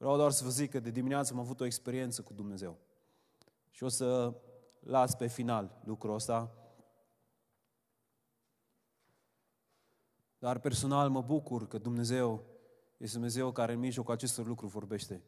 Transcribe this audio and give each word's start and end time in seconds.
Vreau 0.00 0.16
doar 0.16 0.30
să 0.30 0.44
vă 0.44 0.50
zic 0.50 0.70
că 0.70 0.80
de 0.80 0.90
dimineață 0.90 1.32
am 1.32 1.38
avut 1.38 1.60
o 1.60 1.64
experiență 1.64 2.22
cu 2.22 2.32
Dumnezeu. 2.32 2.78
Și 3.70 3.84
o 3.84 3.88
să 3.88 4.34
las 4.78 5.14
pe 5.14 5.26
final 5.26 5.80
lucrul 5.84 6.14
ăsta. 6.14 6.54
Dar 10.38 10.58
personal 10.58 11.08
mă 11.08 11.22
bucur 11.22 11.68
că 11.68 11.78
Dumnezeu 11.78 12.44
este 12.96 13.14
Dumnezeu 13.14 13.52
care 13.52 13.72
în 13.72 13.78
mijlocul 13.78 14.14
acestor 14.14 14.46
lucruri 14.46 14.72
vorbește 14.72 15.22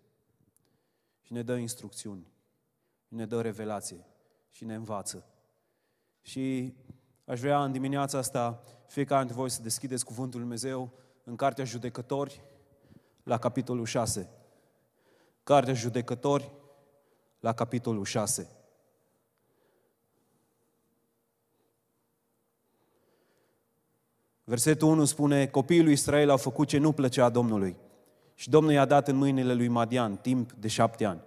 și 1.21 1.33
ne 1.33 1.43
dă 1.43 1.57
instrucțiuni, 1.57 2.33
și 3.07 3.15
ne 3.15 3.27
dă 3.27 3.41
revelație 3.41 4.07
și 4.51 4.65
ne 4.65 4.75
învață. 4.75 5.27
Și 6.21 6.75
aș 7.25 7.41
vrea 7.41 7.65
în 7.65 7.73
dimineața 7.73 8.19
asta 8.19 8.63
fiecare 8.87 9.21
dintre 9.21 9.41
voi 9.41 9.51
să 9.51 9.63
deschideți 9.63 10.05
Cuvântul 10.05 10.41
Lui 10.41 10.49
Dumnezeu 10.49 10.93
în 11.25 11.37
Cartea 11.37 11.65
Judecători, 11.65 12.43
la 13.23 13.39
capitolul 13.39 13.87
6. 13.87 14.31
Cartea 15.43 15.75
Judecători, 15.75 16.51
la 17.41 17.53
capitolul 17.53 18.05
6. 18.05 18.51
Versetul 24.45 24.89
1 24.89 25.05
spune, 25.05 25.47
copiii 25.47 25.83
lui 25.83 25.93
Israel 25.93 26.31
au 26.31 26.37
făcut 26.37 26.69
ce 26.69 26.79
nu 26.79 26.93
plăcea 26.93 27.29
Domnului. 27.29 27.77
Și 28.35 28.51
Domnul 28.51 28.73
i-a 28.73 28.85
dat 28.85 29.09
în 29.09 29.17
mâinile 29.17 29.55
lui 29.55 29.69
Madian 29.69 30.17
timp 30.17 30.53
de 30.53 30.69
șapte 30.69 31.05
ani. 31.05 31.21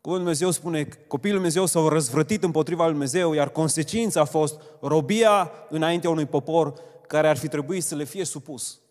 Cuvântul 0.00 0.26
Dumnezeu 0.26 0.50
spune, 0.50 0.84
copiii 0.84 1.32
lui 1.32 1.42
Dumnezeu 1.42 1.66
s-au 1.66 1.88
răzvrătit 1.88 2.42
împotriva 2.42 2.82
lui 2.82 2.92
Dumnezeu, 2.92 3.32
iar 3.32 3.50
consecința 3.50 4.20
a 4.20 4.24
fost 4.24 4.60
robia 4.80 5.50
înaintea 5.68 6.10
unui 6.10 6.26
popor 6.26 6.74
care 7.06 7.28
ar 7.28 7.36
fi 7.36 7.48
trebuit 7.48 7.84
să 7.84 7.94
le 7.94 8.04
fie 8.04 8.24
supus. 8.24 8.81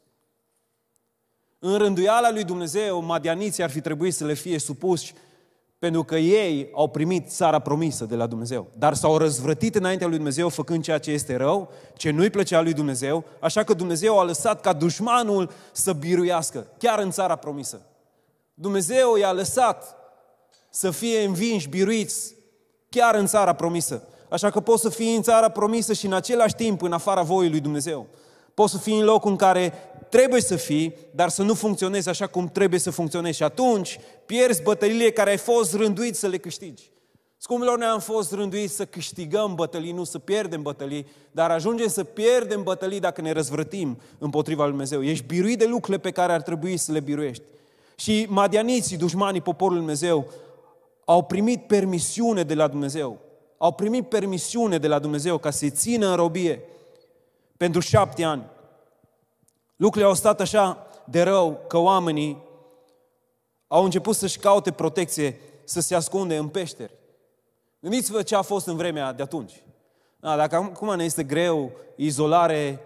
În 1.63 1.77
rânduiala 1.77 2.31
lui 2.31 2.43
Dumnezeu, 2.43 3.01
madianiții 3.01 3.63
ar 3.63 3.70
fi 3.70 3.81
trebuit 3.81 4.13
să 4.13 4.25
le 4.25 4.33
fie 4.33 4.59
supuși 4.59 5.13
pentru 5.79 6.03
că 6.03 6.17
ei 6.17 6.70
au 6.73 6.87
primit 6.87 7.29
țara 7.29 7.59
promisă 7.59 8.05
de 8.05 8.15
la 8.15 8.27
Dumnezeu. 8.27 8.67
Dar 8.77 8.93
s-au 8.93 9.17
răzvrătit 9.17 9.76
înaintea 9.76 10.07
lui 10.07 10.15
Dumnezeu 10.15 10.49
făcând 10.49 10.84
ceea 10.84 10.98
ce 10.98 11.12
este 11.12 11.35
rău, 11.35 11.71
ce 11.95 12.12
nu-i 12.12 12.29
plăcea 12.29 12.62
lui 12.62 12.73
Dumnezeu, 12.73 13.23
așa 13.39 13.63
că 13.63 13.73
Dumnezeu 13.73 14.20
a 14.20 14.23
lăsat 14.23 14.62
ca 14.62 14.73
dușmanul 14.73 15.51
să 15.71 15.93
biruiască, 15.93 16.67
chiar 16.77 16.99
în 16.99 17.12
țara 17.12 17.35
promisă. 17.35 17.82
Dumnezeu 18.54 19.15
i-a 19.15 19.32
lăsat 19.32 19.95
să 20.70 20.91
fie 20.91 21.23
învinși, 21.23 21.70
biruiți, 21.70 22.35
chiar 22.89 23.15
în 23.15 23.26
țara 23.26 23.54
promisă. 23.54 24.04
Așa 24.29 24.49
că 24.49 24.59
poți 24.59 24.82
să 24.82 24.89
fii 24.89 25.15
în 25.15 25.21
țara 25.21 25.49
promisă 25.49 25.93
și 25.93 26.05
în 26.05 26.13
același 26.13 26.55
timp 26.55 26.82
în 26.82 26.93
afara 26.93 27.21
voii 27.21 27.49
lui 27.49 27.59
Dumnezeu. 27.59 28.07
Poți 28.54 28.71
să 28.71 28.77
fii 28.77 28.99
în 28.99 29.05
locul 29.05 29.32
în 29.32 29.37
care 29.37 29.73
trebuie 30.12 30.41
să 30.41 30.55
fii, 30.55 30.95
dar 31.12 31.29
să 31.29 31.43
nu 31.43 31.54
funcționezi 31.54 32.09
așa 32.09 32.27
cum 32.27 32.48
trebuie 32.48 32.79
să 32.79 32.90
funcționezi. 32.90 33.37
Și 33.37 33.43
atunci 33.43 33.99
pierzi 34.26 34.62
bătăliile 34.62 35.09
care 35.09 35.29
ai 35.29 35.37
fost 35.37 35.73
rânduit 35.73 36.15
să 36.15 36.27
le 36.27 36.37
câștigi. 36.37 36.91
Scumpilor, 37.37 37.77
noi 37.77 37.87
am 37.87 37.99
fost 37.99 38.32
rânduiți 38.32 38.76
să 38.76 38.85
câștigăm 38.85 39.55
bătălii, 39.55 39.91
nu 39.91 40.04
să 40.04 40.20
pierdem 40.20 40.62
bătălii, 40.62 41.07
dar 41.32 41.51
ajungem 41.51 41.87
să 41.87 42.04
pierdem 42.04 42.63
bătălii 42.63 42.99
dacă 42.99 43.21
ne 43.21 43.32
răzvrătim 43.32 43.99
împotriva 44.17 44.62
lui 44.62 44.71
Dumnezeu. 44.71 45.04
Ești 45.04 45.26
biruit 45.26 45.57
de 45.57 45.65
lucrurile 45.65 45.98
pe 45.98 46.12
care 46.12 46.34
ar 46.34 46.41
trebui 46.41 46.77
să 46.77 46.91
le 46.91 46.99
biruiești. 46.99 47.43
Și 47.95 48.26
madianiții, 48.29 48.98
dușmanii 48.98 49.41
poporului 49.41 49.79
Dumnezeu, 49.79 50.27
au 51.05 51.23
primit 51.23 51.67
permisiune 51.67 52.43
de 52.43 52.54
la 52.54 52.67
Dumnezeu. 52.67 53.20
Au 53.57 53.71
primit 53.71 54.09
permisiune 54.09 54.77
de 54.77 54.87
la 54.87 54.99
Dumnezeu 54.99 55.37
ca 55.37 55.49
să-i 55.49 55.70
țină 55.70 56.09
în 56.09 56.15
robie 56.15 56.63
pentru 57.57 57.79
șapte 57.79 58.23
ani. 58.23 58.43
Lucrurile 59.82 60.10
au 60.10 60.15
stat 60.15 60.41
așa 60.41 60.87
de 61.05 61.21
rău 61.21 61.63
că 61.68 61.77
oamenii 61.77 62.43
au 63.68 63.84
început 63.84 64.16
să-și 64.16 64.40
caute 64.40 64.72
protecție, 64.72 65.40
să 65.63 65.79
se 65.79 65.96
ascunde 65.96 66.38
în 66.38 66.47
peșteri. 66.47 66.94
Gândiți-vă 67.79 68.22
ce 68.22 68.35
a 68.35 68.41
fost 68.41 68.68
în 68.68 68.75
vremea 68.75 69.13
de 69.13 69.23
atunci. 69.23 69.63
Da, 70.19 70.35
dacă 70.35 70.56
acum 70.56 70.96
ne 70.96 71.03
este 71.03 71.23
greu 71.23 71.72
izolare 71.95 72.79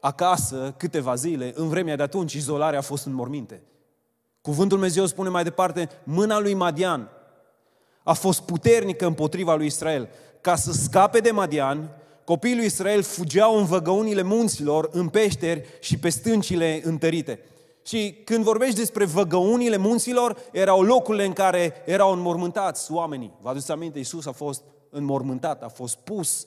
acasă 0.00 0.74
câteva 0.76 1.14
zile, 1.14 1.52
în 1.54 1.68
vremea 1.68 1.96
de 1.96 2.02
atunci 2.02 2.32
izolarea 2.32 2.78
a 2.78 2.82
fost 2.82 3.06
în 3.06 3.12
morminte. 3.12 3.62
Cuvântul 4.40 4.78
Dumnezeu 4.78 5.06
spune 5.06 5.28
mai 5.28 5.42
departe, 5.42 5.88
mâna 6.02 6.38
lui 6.38 6.54
Madian 6.54 7.08
a 8.02 8.12
fost 8.12 8.40
puternică 8.40 9.06
împotriva 9.06 9.54
lui 9.54 9.66
Israel. 9.66 10.08
Ca 10.40 10.56
să 10.56 10.72
scape 10.72 11.18
de 11.18 11.30
Madian, 11.30 11.90
copiii 12.30 12.56
lui 12.56 12.64
Israel 12.64 13.02
fugeau 13.02 13.58
în 13.58 13.64
văgăunile 13.64 14.22
munților, 14.22 14.88
în 14.92 15.08
peșteri 15.08 15.64
și 15.80 15.98
pe 15.98 16.08
stâncile 16.08 16.80
întărite. 16.84 17.40
Și 17.82 18.20
când 18.24 18.44
vorbești 18.44 18.76
despre 18.76 19.04
văgăunile 19.04 19.76
munților, 19.76 20.36
erau 20.52 20.82
locurile 20.82 21.24
în 21.24 21.32
care 21.32 21.72
erau 21.86 22.12
înmormântați 22.12 22.92
oamenii. 22.92 23.32
Vă 23.40 23.48
aduceți 23.48 23.70
aminte, 23.70 23.98
Iisus 23.98 24.26
a 24.26 24.32
fost 24.32 24.62
înmormântat, 24.90 25.62
a 25.62 25.68
fost 25.68 25.96
pus 25.96 26.46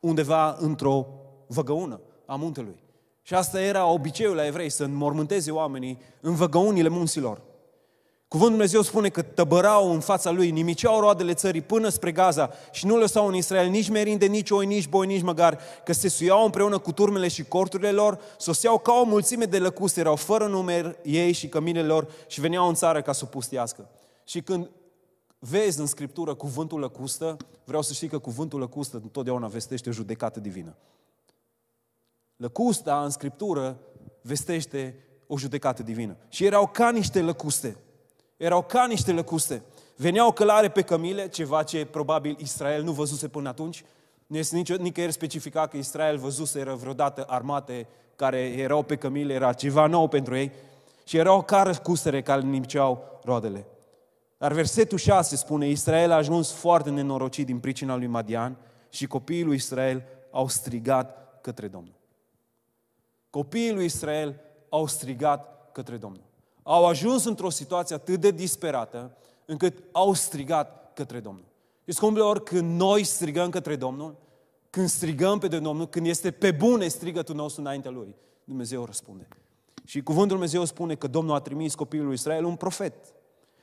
undeva 0.00 0.56
într-o 0.60 1.06
văgăună 1.46 2.00
a 2.26 2.34
muntelui. 2.34 2.82
Și 3.22 3.34
asta 3.34 3.60
era 3.60 3.86
obiceiul 3.86 4.36
la 4.36 4.46
evrei, 4.46 4.70
să 4.70 4.84
înmormânteze 4.84 5.50
oamenii 5.50 5.98
în 6.20 6.34
văgăunile 6.34 6.88
munților. 6.88 7.40
Cuvântul 8.28 8.56
Dumnezeu 8.56 8.82
spune 8.82 9.08
că 9.08 9.22
tăbărau 9.22 9.92
în 9.92 10.00
fața 10.00 10.30
lui, 10.30 10.50
nimiceau 10.50 11.00
roadele 11.00 11.34
țării 11.34 11.60
până 11.60 11.88
spre 11.88 12.12
Gaza 12.12 12.50
și 12.70 12.86
nu 12.86 12.96
lăsau 12.96 13.26
în 13.26 13.34
Israel 13.34 13.68
nici 13.68 13.88
merinde, 13.88 14.26
nici 14.26 14.50
oi, 14.50 14.66
nici 14.66 14.88
boi, 14.88 15.06
nici 15.06 15.22
măgar, 15.22 15.58
că 15.84 15.92
se 15.92 16.08
suiau 16.08 16.44
împreună 16.44 16.78
cu 16.78 16.92
turmele 16.92 17.28
și 17.28 17.44
corturile 17.44 17.90
lor, 17.90 18.20
soseau 18.38 18.78
ca 18.78 18.92
o 18.92 19.04
mulțime 19.04 19.44
de 19.44 19.58
lăcuste, 19.58 20.00
erau 20.00 20.16
fără 20.16 20.46
număr 20.46 20.98
ei 21.02 21.32
și 21.32 21.48
căminele 21.48 21.86
lor 21.86 22.10
și 22.26 22.40
veneau 22.40 22.68
în 22.68 22.74
țară 22.74 23.02
ca 23.02 23.12
să 23.12 23.20
o 23.24 23.26
pustiască. 23.28 23.88
Și 24.24 24.42
când 24.42 24.70
vezi 25.38 25.80
în 25.80 25.86
Scriptură 25.86 26.34
cuvântul 26.34 26.78
lăcustă, 26.78 27.36
vreau 27.64 27.82
să 27.82 27.92
știi 27.92 28.08
că 28.08 28.18
cuvântul 28.18 28.58
lăcustă 28.58 28.96
întotdeauna 29.02 29.46
vestește 29.46 29.88
o 29.88 29.92
judecată 29.92 30.40
divină. 30.40 30.76
Lăcusta 32.36 33.02
în 33.04 33.10
Scriptură 33.10 33.78
vestește 34.22 35.04
o 35.26 35.38
judecată 35.38 35.82
divină. 35.82 36.16
Și 36.28 36.44
erau 36.44 36.66
ca 36.66 36.90
niște 36.90 37.20
lăcuste 37.22 37.76
erau 38.38 38.62
ca 38.62 38.86
niște 38.86 39.12
lăcuste. 39.12 39.62
Veneau 39.96 40.32
călare 40.32 40.68
pe 40.68 40.82
cămile, 40.82 41.28
ceva 41.28 41.62
ce 41.62 41.86
probabil 41.86 42.36
Israel 42.40 42.82
nu 42.82 42.92
văzuse 42.92 43.28
până 43.28 43.48
atunci. 43.48 43.84
Nu 44.26 44.36
este 44.36 44.56
nicio, 44.56 44.74
nicăieri 44.74 45.12
specificat 45.12 45.70
că 45.70 45.76
Israel 45.76 46.18
văzuse 46.18 46.62
vreodată 46.62 47.24
armate 47.28 47.86
care 48.16 48.38
erau 48.38 48.82
pe 48.82 48.96
cămile, 48.96 49.34
era 49.34 49.52
ceva 49.52 49.86
nou 49.86 50.08
pentru 50.08 50.36
ei. 50.36 50.52
Și 51.04 51.16
erau 51.16 51.42
ca 51.42 51.62
răcustere 51.62 52.22
care 52.22 52.40
nimiceau 52.40 53.20
roadele. 53.24 53.66
Dar 54.38 54.52
versetul 54.52 54.98
6 54.98 55.36
spune, 55.36 55.68
Israel 55.68 56.10
a 56.10 56.16
ajuns 56.16 56.52
foarte 56.52 56.90
nenorocit 56.90 57.46
din 57.46 57.58
pricina 57.58 57.96
lui 57.96 58.06
Madian 58.06 58.56
și 58.88 59.06
copiii 59.06 59.44
lui 59.44 59.54
Israel 59.54 60.02
au 60.30 60.48
strigat 60.48 61.38
către 61.40 61.68
Domnul. 61.68 61.94
Copiii 63.30 63.72
lui 63.72 63.84
Israel 63.84 64.40
au 64.68 64.86
strigat 64.86 65.70
către 65.72 65.96
Domnul 65.96 66.27
au 66.70 66.86
ajuns 66.86 67.24
într-o 67.24 67.50
situație 67.50 67.94
atât 67.94 68.20
de 68.20 68.30
disperată, 68.30 69.16
încât 69.44 69.78
au 69.92 70.12
strigat 70.12 70.92
către 70.94 71.20
Domnul. 71.20 71.44
Și 71.84 71.92
scumpile 71.92 72.24
ori, 72.24 72.42
când 72.42 72.80
noi 72.80 73.04
strigăm 73.04 73.50
către 73.50 73.76
Domnul, 73.76 74.16
când 74.70 74.88
strigăm 74.88 75.38
pe 75.38 75.48
de 75.48 75.58
Domnul, 75.58 75.88
când 75.88 76.06
este 76.06 76.30
pe 76.30 76.50
bune 76.50 76.88
strigătul 76.88 77.34
nostru 77.34 77.60
înaintea 77.60 77.90
Lui, 77.90 78.14
Dumnezeu 78.44 78.84
răspunde. 78.84 79.28
Și 79.84 80.02
cuvântul 80.02 80.36
Dumnezeu 80.36 80.64
spune 80.64 80.94
că 80.94 81.06
Domnul 81.06 81.34
a 81.34 81.40
trimis 81.40 81.74
copilul 81.74 82.04
lui 82.04 82.14
Israel 82.14 82.44
un 82.44 82.56
profet. 82.56 82.94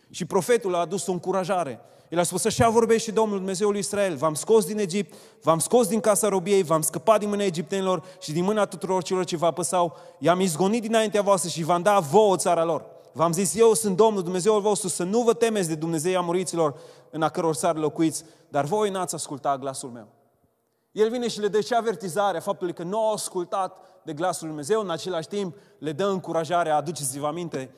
Și 0.09 0.25
profetul 0.25 0.75
a 0.75 0.79
adus 0.79 1.07
o 1.07 1.11
încurajare. 1.11 1.79
El 2.09 2.19
a 2.19 2.23
spus, 2.23 2.45
așa 2.45 2.69
vorbește 2.69 3.11
Domnul 3.11 3.37
Dumnezeul 3.37 3.71
lui 3.71 3.79
Israel, 3.79 4.15
v-am 4.15 4.33
scos 4.33 4.65
din 4.65 4.79
Egipt, 4.79 5.13
v-am 5.41 5.59
scos 5.59 5.87
din 5.87 5.99
casa 5.99 6.27
robiei, 6.27 6.63
v-am 6.63 6.81
scăpat 6.81 7.19
din 7.19 7.29
mâna 7.29 7.43
egiptenilor 7.43 8.03
și 8.21 8.31
din 8.31 8.43
mâna 8.43 8.65
tuturor 8.65 9.03
celor 9.03 9.25
ce 9.25 9.37
vă 9.37 9.45
apăsau, 9.45 9.97
i-am 10.19 10.39
izgonit 10.39 10.81
dinaintea 10.81 11.21
voastră 11.21 11.49
și 11.49 11.63
v-am 11.63 11.81
dat 11.81 12.03
vouă 12.03 12.35
țara 12.37 12.63
lor. 12.63 12.93
V-am 13.17 13.31
zis, 13.31 13.55
eu 13.55 13.73
sunt 13.73 13.95
Domnul 13.95 14.23
Dumnezeul 14.23 14.61
vostru, 14.61 14.87
să 14.87 15.03
nu 15.03 15.21
vă 15.21 15.33
temeți 15.33 15.67
de 15.67 15.75
Dumnezei 15.75 16.15
amoriților 16.15 16.79
în 17.09 17.21
a 17.21 17.29
căror 17.29 17.55
țară 17.55 17.79
locuiți, 17.79 18.23
dar 18.49 18.65
voi 18.65 18.89
n-ați 18.89 19.15
ascultat 19.15 19.59
glasul 19.59 19.89
meu. 19.89 20.07
El 20.91 21.09
vine 21.09 21.27
și 21.27 21.39
le 21.39 21.47
dă 21.47 21.61
și 21.61 21.73
avertizarea 21.73 22.39
faptului 22.39 22.73
că 22.73 22.83
nu 22.83 23.05
au 23.05 23.13
ascultat 23.13 23.77
de 24.03 24.13
glasul 24.13 24.47
Lui 24.47 24.55
Dumnezeu, 24.55 24.81
în 24.81 24.89
același 24.89 25.27
timp 25.27 25.55
le 25.77 25.91
dă 25.91 26.05
încurajarea, 26.05 26.75
aduceți-vă 26.75 27.27
aminte 27.27 27.69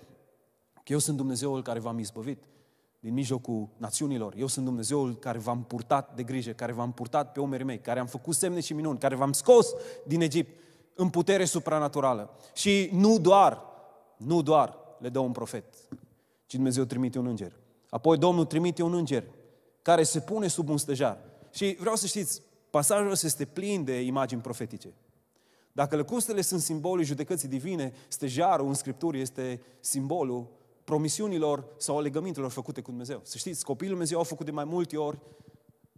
că 0.74 0.92
eu 0.92 0.98
sunt 0.98 1.18
Dumnezeul 1.18 1.62
care 1.62 1.80
v-am 1.80 2.00
izbăvit 2.00 2.44
din 3.00 3.14
mijlocul 3.14 3.68
națiunilor. 3.78 4.34
Eu 4.38 4.48
sunt 4.48 4.66
Dumnezeul 4.66 5.16
care 5.16 5.38
v-am 5.38 5.64
purtat 5.64 6.16
de 6.16 6.24
grijă, 6.24 6.52
care 6.52 6.72
v-am 6.72 6.92
purtat 6.92 7.32
pe 7.32 7.40
umerii 7.40 7.66
mei, 7.66 7.80
care 7.80 8.00
am 8.00 8.08
făcut 8.08 8.36
semne 8.36 8.60
și 8.60 8.74
minuni, 8.74 8.98
care 8.98 9.16
v-am 9.16 9.32
scos 9.32 9.68
din 10.06 10.22
Egipt 10.22 10.60
în 10.96 11.10
putere 11.10 11.46
supranaturală. 11.46 12.30
Și 12.54 12.90
nu 12.94 13.20
doar, 13.20 13.62
nu 14.18 14.42
doar 14.42 14.86
le 15.00 15.10
dă 15.10 15.20
un 15.20 15.32
profet, 15.32 15.66
ci 16.46 16.54
Dumnezeu 16.54 16.84
trimite 16.84 17.20
un 17.20 17.26
înger. 17.26 17.54
Apoi 17.90 18.18
Domnul 18.18 18.46
trimite 18.46 18.84
un 18.84 18.94
înger 18.94 19.24
care 19.82 20.04
se 20.04 20.20
pune 20.20 20.48
sub 20.48 20.70
un 20.70 20.78
stejar. 20.78 21.20
Și 21.52 21.78
vreau 21.80 21.96
să 21.96 22.06
știți, 22.06 22.42
pasajul 22.70 23.12
ăsta 23.12 23.26
este 23.26 23.46
plin 23.46 23.84
de 23.84 24.02
imagini 24.02 24.42
profetice. 24.42 24.94
Dacă 25.72 25.96
lăcustele 25.96 26.42
sunt 26.42 26.62
simbolul 26.62 27.04
judecății 27.04 27.48
divine, 27.48 27.94
stejarul 28.08 28.68
în 28.68 28.74
Scripturi 28.74 29.20
este 29.22 29.62
simbolul 29.80 30.48
promisiunilor 30.84 31.66
sau 31.78 32.02
legămintelor 32.02 32.52
făcute 32.52 32.82
cu 32.82 32.90
Dumnezeu. 32.90 33.20
Să 33.24 33.38
știți, 33.38 33.66
copilul 33.66 33.92
Dumnezeu 33.92 34.20
a 34.20 34.24
făcut 34.24 34.46
de 34.46 34.52
mai 34.52 34.64
multe 34.64 34.98
ori 34.98 35.20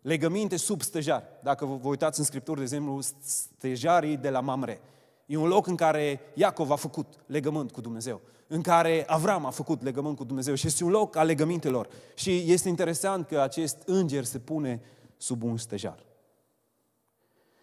legăminte 0.02 0.58
sub 0.58 0.82
stejar. 0.82 1.24
Dacă 1.44 1.66
vă 1.66 1.88
uitați 1.88 2.20
în 2.20 2.26
Scripturi, 2.26 2.58
de 2.58 2.64
exemplu, 2.64 3.00
stejarii 3.22 4.18
de 4.18 4.30
la 4.30 4.40
Mamre. 4.40 4.82
E 5.30 5.38
un 5.38 5.48
loc 5.48 5.68
în 5.68 5.76
care 5.76 6.20
Iacov 6.34 6.72
a 6.72 6.76
făcut 6.76 7.08
legământ 7.26 7.72
cu 7.72 7.82
Dumnezeu, 7.82 8.22
în 8.48 8.62
care 8.62 9.04
Avram 9.08 9.46
a 9.46 9.50
făcut 9.50 9.84
legământ 9.84 10.18
cu 10.18 10.24
Dumnezeu 10.24 10.54
și 10.54 10.68
este 10.68 10.84
un 10.84 10.90
loc 10.90 11.16
al 11.16 11.26
legămintelor. 11.26 11.88
Și 12.14 12.44
este 12.48 12.70
interesant 12.70 13.28
că 13.28 13.40
acest 13.40 13.78
înger 13.86 14.24
se 14.24 14.40
pune 14.40 14.82
sub 15.18 15.44
un 15.44 15.58
stejar. 15.58 16.06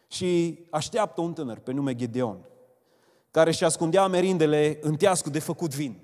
Și 0.08 0.58
așteaptă 0.70 1.20
un 1.20 1.32
tânăr 1.32 1.58
pe 1.58 1.72
nume 1.72 1.94
Gedeon, 1.94 2.38
care 3.30 3.50
își 3.50 3.64
ascundea 3.64 4.06
merindele 4.06 4.78
în 4.80 4.96
teascul 4.96 5.32
de 5.32 5.38
făcut 5.38 5.74
vin. 5.74 5.98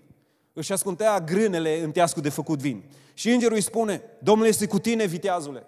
Își 0.52 0.72
ascundea 0.72 1.20
grânele 1.20 1.82
în 1.82 1.90
teascul 1.90 2.22
de 2.22 2.28
făcut 2.28 2.58
vin. 2.58 2.84
Și 3.14 3.30
îngerul 3.30 3.56
îi 3.56 3.62
spune, 3.62 4.02
Domnul 4.18 4.46
este 4.46 4.66
cu 4.66 4.78
tine, 4.78 5.04
viteazule. 5.04 5.66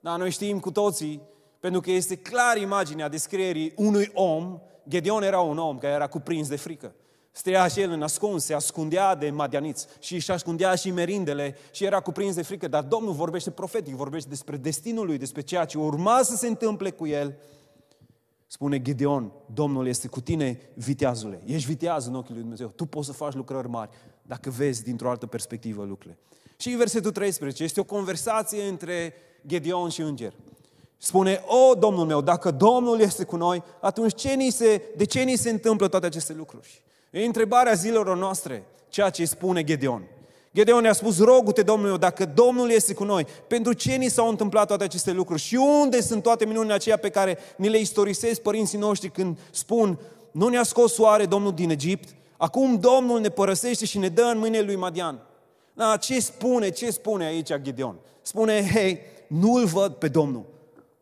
Dar 0.00 0.18
noi 0.18 0.30
știm 0.30 0.60
cu 0.60 0.70
toții, 0.70 1.20
pentru 1.60 1.80
că 1.80 1.90
este 1.90 2.16
clar 2.16 2.56
imaginea 2.56 3.08
descrierii 3.08 3.72
unui 3.76 4.10
om, 4.14 4.58
Gedeon 4.88 5.22
era 5.22 5.40
un 5.40 5.58
om 5.58 5.78
care 5.78 5.92
era 5.92 6.06
cuprins 6.06 6.48
de 6.48 6.56
frică. 6.56 6.94
Stăia 7.30 7.68
și 7.68 7.80
el 7.80 7.90
în 7.90 8.02
ascuns, 8.02 8.44
se 8.44 8.54
ascundea 8.54 9.14
de 9.14 9.30
madianiți 9.30 9.86
și 9.98 10.14
își 10.14 10.30
ascundea 10.30 10.74
și 10.74 10.90
merindele 10.90 11.56
și 11.70 11.84
era 11.84 12.00
cuprins 12.00 12.34
de 12.34 12.42
frică. 12.42 12.68
Dar 12.68 12.82
Domnul 12.82 13.12
vorbește 13.12 13.50
profetic, 13.50 13.94
vorbește 13.94 14.28
despre 14.28 14.56
destinul 14.56 15.06
lui, 15.06 15.18
despre 15.18 15.40
ceea 15.40 15.64
ce 15.64 15.78
urma 15.78 16.20
să 16.22 16.36
se 16.36 16.46
întâmple 16.46 16.90
cu 16.90 17.06
el. 17.06 17.36
Spune 18.46 18.82
Gedeon, 18.82 19.32
Domnul 19.54 19.86
este 19.86 20.08
cu 20.08 20.20
tine, 20.20 20.60
viteazule. 20.74 21.40
Ești 21.44 21.68
viteaz 21.68 22.06
în 22.06 22.14
ochii 22.14 22.32
lui 22.32 22.42
Dumnezeu. 22.42 22.68
Tu 22.68 22.84
poți 22.84 23.06
să 23.06 23.12
faci 23.12 23.34
lucrări 23.34 23.68
mari 23.68 23.90
dacă 24.22 24.50
vezi 24.50 24.82
dintr-o 24.82 25.10
altă 25.10 25.26
perspectivă 25.26 25.84
lucrurile. 25.84 26.18
Și 26.56 26.70
versetul 26.70 27.10
13 27.10 27.62
este 27.62 27.80
o 27.80 27.84
conversație 27.84 28.62
între 28.62 29.14
Gedeon 29.46 29.88
și 29.88 30.00
înger. 30.00 30.32
Spune, 30.98 31.44
o, 31.46 31.74
Domnul 31.74 32.06
meu, 32.06 32.20
dacă 32.20 32.50
Domnul 32.50 33.00
este 33.00 33.24
cu 33.24 33.36
noi, 33.36 33.62
atunci 33.80 34.14
ce 34.14 34.34
ni 34.34 34.50
se, 34.50 34.82
de 34.96 35.04
ce 35.04 35.20
ni 35.20 35.36
se 35.36 35.50
întâmplă 35.50 35.88
toate 35.88 36.06
aceste 36.06 36.32
lucruri? 36.32 36.82
E 37.10 37.24
întrebarea 37.24 37.72
zilelor 37.72 38.16
noastre, 38.16 38.64
ceea 38.88 39.10
ce 39.10 39.24
spune 39.24 39.64
Gedeon. 39.64 40.02
Gedeon 40.54 40.82
ne-a 40.82 40.92
spus, 40.92 41.18
rogu-te, 41.18 41.62
Domnul 41.62 41.88
meu, 41.88 41.96
dacă 41.96 42.24
Domnul 42.24 42.70
este 42.70 42.94
cu 42.94 43.04
noi, 43.04 43.26
pentru 43.46 43.72
ce 43.72 43.94
ni 43.94 44.08
s-au 44.08 44.28
întâmplat 44.28 44.66
toate 44.66 44.84
aceste 44.84 45.12
lucruri? 45.12 45.40
Și 45.40 45.54
unde 45.54 46.00
sunt 46.00 46.22
toate 46.22 46.44
minunile 46.44 46.72
aceia 46.72 46.96
pe 46.96 47.08
care 47.08 47.38
ni 47.56 47.68
le 47.68 47.78
istorisesc 47.78 48.40
părinții 48.40 48.78
noștri 48.78 49.10
când 49.10 49.38
spun, 49.50 49.98
nu 50.30 50.48
ne-a 50.48 50.62
scos 50.62 50.92
soare 50.92 51.26
Domnul 51.26 51.52
din 51.52 51.70
Egipt, 51.70 52.08
acum 52.36 52.80
Domnul 52.80 53.20
ne 53.20 53.28
părăsește 53.28 53.84
și 53.84 53.98
ne 53.98 54.08
dă 54.08 54.22
în 54.22 54.38
mâinile 54.38 54.62
lui 54.62 54.76
Madian. 54.76 55.18
Da, 55.72 55.96
ce 55.96 56.20
spune, 56.20 56.70
ce 56.70 56.90
spune 56.90 57.24
aici 57.24 57.54
Gedeon? 57.62 57.96
Spune, 58.22 58.70
hei, 58.72 59.00
nu-L 59.26 59.64
văd 59.64 59.92
pe 59.92 60.08
Domnul. 60.08 60.44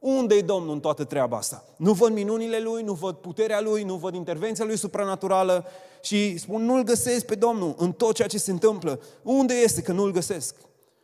Unde 0.05 0.35
e 0.35 0.41
Domnul 0.41 0.73
în 0.73 0.81
toată 0.81 1.05
treaba 1.05 1.37
asta? 1.37 1.65
Nu 1.77 1.93
văd 1.93 2.13
minunile 2.13 2.61
Lui, 2.61 2.83
nu 2.83 2.93
văd 2.93 3.15
puterea 3.15 3.61
Lui, 3.61 3.83
nu 3.83 3.95
văd 3.95 4.15
intervenția 4.15 4.65
Lui 4.65 4.77
supranaturală 4.77 5.65
și 6.03 6.39
spun, 6.39 6.65
nu-L 6.65 6.83
găsesc 6.83 7.27
pe 7.27 7.35
Domnul 7.35 7.75
în 7.79 7.93
tot 7.93 8.15
ceea 8.15 8.29
ce 8.29 8.39
se 8.39 8.51
întâmplă. 8.51 9.01
Unde 9.23 9.55
este 9.55 9.83
că 9.83 9.93
nu-L 9.93 10.11
găsesc? 10.11 10.57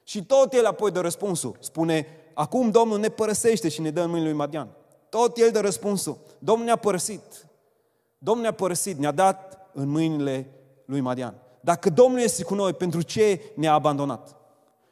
Și 0.05 0.25
tot 0.25 0.53
el 0.53 0.67
apoi 0.67 0.91
dă 0.91 1.01
răspunsul. 1.01 1.57
Spune, 1.61 2.07
acum 2.35 2.71
Domnul 2.71 2.99
ne 2.99 3.09
părăsește 3.09 3.69
și 3.69 3.81
ne 3.81 3.91
dă 3.91 4.01
în 4.01 4.09
mâinile 4.11 4.29
lui 4.31 4.39
Madian. 4.39 4.69
Tot 5.09 5.37
el 5.37 5.51
dă 5.51 5.61
răspunsul. 5.61 6.19
Domnul 6.39 6.65
ne-a 6.65 6.77
părăsit. 6.77 7.47
Domnul 8.19 8.43
ne-a 8.43 8.53
părăsit, 8.53 8.99
ne-a 8.99 9.13
dat 9.13 9.71
în 9.73 9.89
mâinile 9.89 10.51
lui 10.85 11.01
Madian. 11.01 11.35
Dacă 11.61 11.91
Domnul 11.91 12.21
este 12.21 12.43
cu 12.43 12.55
noi, 12.55 12.73
pentru 12.73 13.03
ce 13.03 13.41
ne-a 13.55 13.73
abandonat? 13.73 14.29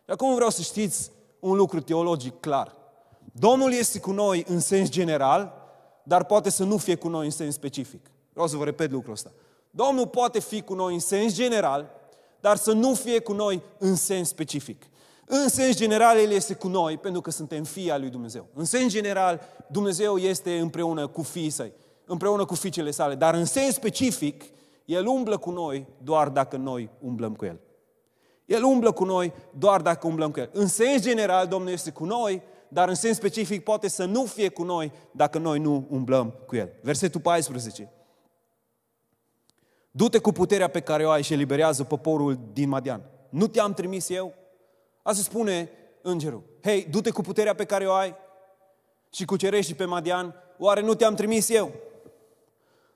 Și 0.05 0.10
acum 0.10 0.34
vreau 0.34 0.50
să 0.50 0.62
știți 0.62 1.10
un 1.38 1.56
lucru 1.56 1.81
teologic 1.81 2.40
clar. 2.40 2.76
Domnul 3.38 3.73
este 3.73 4.00
cu 4.00 4.11
noi 4.11 4.44
în 4.49 4.61
sens 4.61 4.88
general, 4.88 5.52
dar 6.02 6.25
poate 6.25 6.50
să 6.50 6.64
nu 6.64 6.76
fie 6.76 6.94
cu 6.94 7.08
noi 7.08 7.25
în 7.25 7.31
sens 7.31 7.55
specific. 7.55 8.11
Vreau 8.32 8.49
să 8.49 8.56
vă 8.56 8.64
repet 8.64 8.90
lucrul 8.90 9.12
ăsta. 9.12 9.31
Domnul 9.70 10.06
poate 10.06 10.40
fi 10.40 10.62
cu 10.62 10.75
noi 10.75 10.94
în 10.94 11.00
sens 11.00 11.35
general, 11.35 11.90
dar 12.40 12.56
să 12.56 12.73
nu 12.73 12.94
fie 12.94 13.19
cu 13.20 13.32
noi 13.32 13.62
în 13.79 13.96
sens 13.96 14.29
specific. 14.29 14.82
În 15.26 15.49
sens 15.49 15.76
general, 15.76 16.19
El 16.19 16.31
este 16.31 16.55
cu 16.55 16.69
noi 16.69 16.99
pentru 16.99 17.20
că 17.20 17.31
suntem 17.31 17.64
fii 17.64 17.90
al 17.90 18.00
lui 18.00 18.11
Dumnezeu. 18.11 18.46
În 18.55 18.64
sens 18.64 18.93
general, 18.93 19.41
Dumnezeu 19.67 20.17
este 20.17 20.58
împreună 20.58 21.06
cu 21.06 21.23
fiii 21.23 21.50
săi, 21.50 21.73
împreună 22.05 22.44
cu 22.44 22.55
fiicele 22.55 22.91
sale, 22.91 23.14
dar 23.14 23.34
în 23.34 23.44
sens 23.44 23.75
specific, 23.75 24.44
El 24.84 25.06
umblă 25.06 25.38
cu 25.38 25.50
noi 25.50 25.87
doar 26.02 26.29
dacă 26.29 26.56
noi 26.56 26.91
umblăm 27.00 27.34
cu 27.34 27.44
El. 27.44 27.61
El 28.44 28.62
umblă 28.62 28.93
cu 28.93 29.05
noi 29.05 29.32
doar 29.58 29.81
dacă 29.81 30.06
umblăm 30.06 30.31
cu 30.31 30.41
El. 30.41 30.50
În 30.52 30.67
sens 30.67 31.02
general, 31.02 31.46
Domnul 31.46 31.73
este 31.73 31.91
cu 31.91 32.05
noi, 32.05 32.43
dar 32.69 32.88
în 32.88 32.94
sens 32.94 33.17
specific 33.17 33.65
poate 33.65 33.88
să 33.88 34.05
nu 34.05 34.25
fie 34.25 34.49
cu 34.49 34.62
noi 34.62 34.93
dacă 35.11 35.38
noi 35.38 35.59
nu 35.59 35.87
umblăm 35.91 36.35
cu 36.47 36.56
El. 36.56 36.73
Versetul 36.82 37.20
14. 37.20 37.93
Du-te 39.91 40.19
cu 40.19 40.32
puterea 40.32 40.69
pe 40.69 40.81
care 40.81 41.06
o 41.06 41.11
ai 41.11 41.23
și 41.23 41.32
eliberează 41.32 41.85
poporul 41.85 42.38
din 42.53 42.69
Madian. 42.69 43.03
Nu 43.29 43.47
te-am 43.47 43.75
trimis 43.75 44.09
eu? 44.09 44.35
Asta 45.03 45.23
spune 45.23 45.70
îngerul. 46.03 46.43
Hei, 46.62 46.87
du-te 46.91 47.11
cu 47.11 47.20
puterea 47.20 47.55
pe 47.55 47.65
care 47.65 47.87
o 47.87 47.93
ai 47.93 48.15
și 49.11 49.25
cucerești 49.25 49.75
pe 49.75 49.85
Madian. 49.85 50.35
Oare 50.59 50.81
nu 50.81 50.94
te-am 50.94 51.15
trimis 51.15 51.49
eu? 51.49 51.73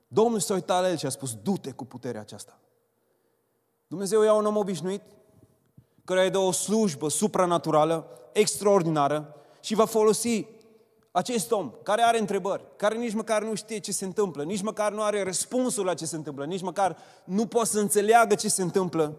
Domnul 0.08 0.40
s-a 0.40 0.54
uitat 0.54 0.82
la 0.82 0.88
el 0.88 0.96
și 0.96 1.06
a 1.06 1.08
spus, 1.08 1.34
du-te 1.34 1.70
cu 1.70 1.84
puterea 1.84 2.20
aceasta. 2.20 2.58
Dumnezeu 3.86 4.22
ia 4.22 4.32
un 4.32 4.46
om 4.46 4.56
obișnuit, 4.56 5.02
care 6.04 6.24
îi 6.24 6.30
dă 6.30 6.38
o 6.38 6.52
slujbă 6.52 7.08
supranaturală, 7.08 8.06
extraordinară, 8.32 9.36
și 9.62 9.74
va 9.74 9.84
folosi 9.84 10.46
acest 11.10 11.50
om 11.50 11.72
care 11.82 12.02
are 12.02 12.18
întrebări, 12.18 12.64
care 12.76 12.96
nici 12.96 13.12
măcar 13.12 13.42
nu 13.42 13.54
știe 13.54 13.78
ce 13.78 13.92
se 13.92 14.04
întâmplă, 14.04 14.44
nici 14.44 14.62
măcar 14.62 14.92
nu 14.92 15.02
are 15.02 15.22
răspunsul 15.22 15.84
la 15.84 15.94
ce 15.94 16.06
se 16.06 16.16
întâmplă, 16.16 16.44
nici 16.44 16.60
măcar 16.60 16.96
nu 17.24 17.46
poate 17.46 17.68
să 17.68 17.80
înțeleagă 17.80 18.34
ce 18.34 18.48
se 18.48 18.62
întâmplă 18.62 19.16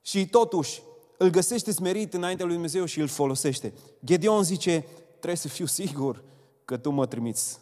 și 0.00 0.28
totuși 0.28 0.82
îl 1.16 1.30
găsește 1.30 1.72
smerit 1.72 2.14
înaintea 2.14 2.44
lui 2.44 2.54
Dumnezeu 2.54 2.84
și 2.84 3.00
îl 3.00 3.08
folosește. 3.08 3.72
Gedeon 4.04 4.42
zice, 4.42 4.84
trebuie 5.08 5.36
să 5.36 5.48
fiu 5.48 5.66
sigur 5.66 6.22
că 6.64 6.76
tu 6.76 6.90
mă 6.90 7.06
trimiți. 7.06 7.58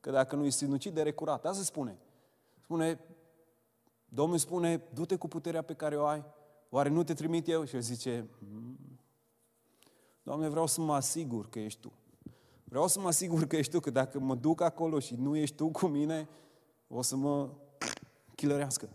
Că 0.00 0.10
dacă 0.10 0.36
nu-i 0.36 0.50
sinucide, 0.50 1.02
recurat. 1.02 1.44
Asta 1.44 1.62
spune. 1.62 1.98
Spune, 2.62 3.00
Domnul 4.08 4.38
spune, 4.38 4.82
du-te 4.92 5.16
cu 5.16 5.28
puterea 5.28 5.62
pe 5.62 5.74
care 5.74 5.96
o 5.96 6.04
ai. 6.04 6.24
Oare 6.70 6.88
nu 6.88 7.02
te 7.02 7.14
trimit 7.14 7.48
eu? 7.48 7.64
Și 7.64 7.74
el 7.74 7.80
zice, 7.80 8.28
mm, 8.38 8.78
Doamne, 10.24 10.48
vreau 10.48 10.66
să 10.66 10.80
mă 10.80 10.94
asigur 10.94 11.48
că 11.48 11.58
ești 11.58 11.80
Tu. 11.80 11.92
Vreau 12.64 12.86
să 12.86 13.00
mă 13.00 13.06
asigur 13.06 13.46
că 13.46 13.56
ești 13.56 13.72
Tu, 13.72 13.80
că 13.80 13.90
dacă 13.90 14.18
mă 14.18 14.34
duc 14.34 14.60
acolo 14.60 14.98
și 14.98 15.14
nu 15.14 15.36
ești 15.36 15.56
Tu 15.56 15.68
cu 15.68 15.86
mine, 15.86 16.28
o 16.88 17.02
să 17.02 17.16
mă 17.16 17.48
chilărească. 18.34 18.88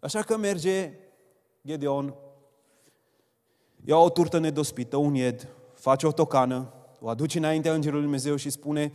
Așa 0.00 0.22
că 0.22 0.36
merge 0.36 0.94
Gedeon, 1.66 2.14
ia 3.84 3.96
o 3.96 4.10
turtă 4.10 4.38
nedospită, 4.38 4.96
un 4.96 5.14
ied, 5.14 5.48
face 5.74 6.06
o 6.06 6.12
tocană, 6.12 6.72
o 7.00 7.08
aduce 7.08 7.38
înaintea 7.38 7.74
Îngerului 7.74 8.02
Dumnezeu 8.02 8.36
și 8.36 8.50
spune, 8.50 8.92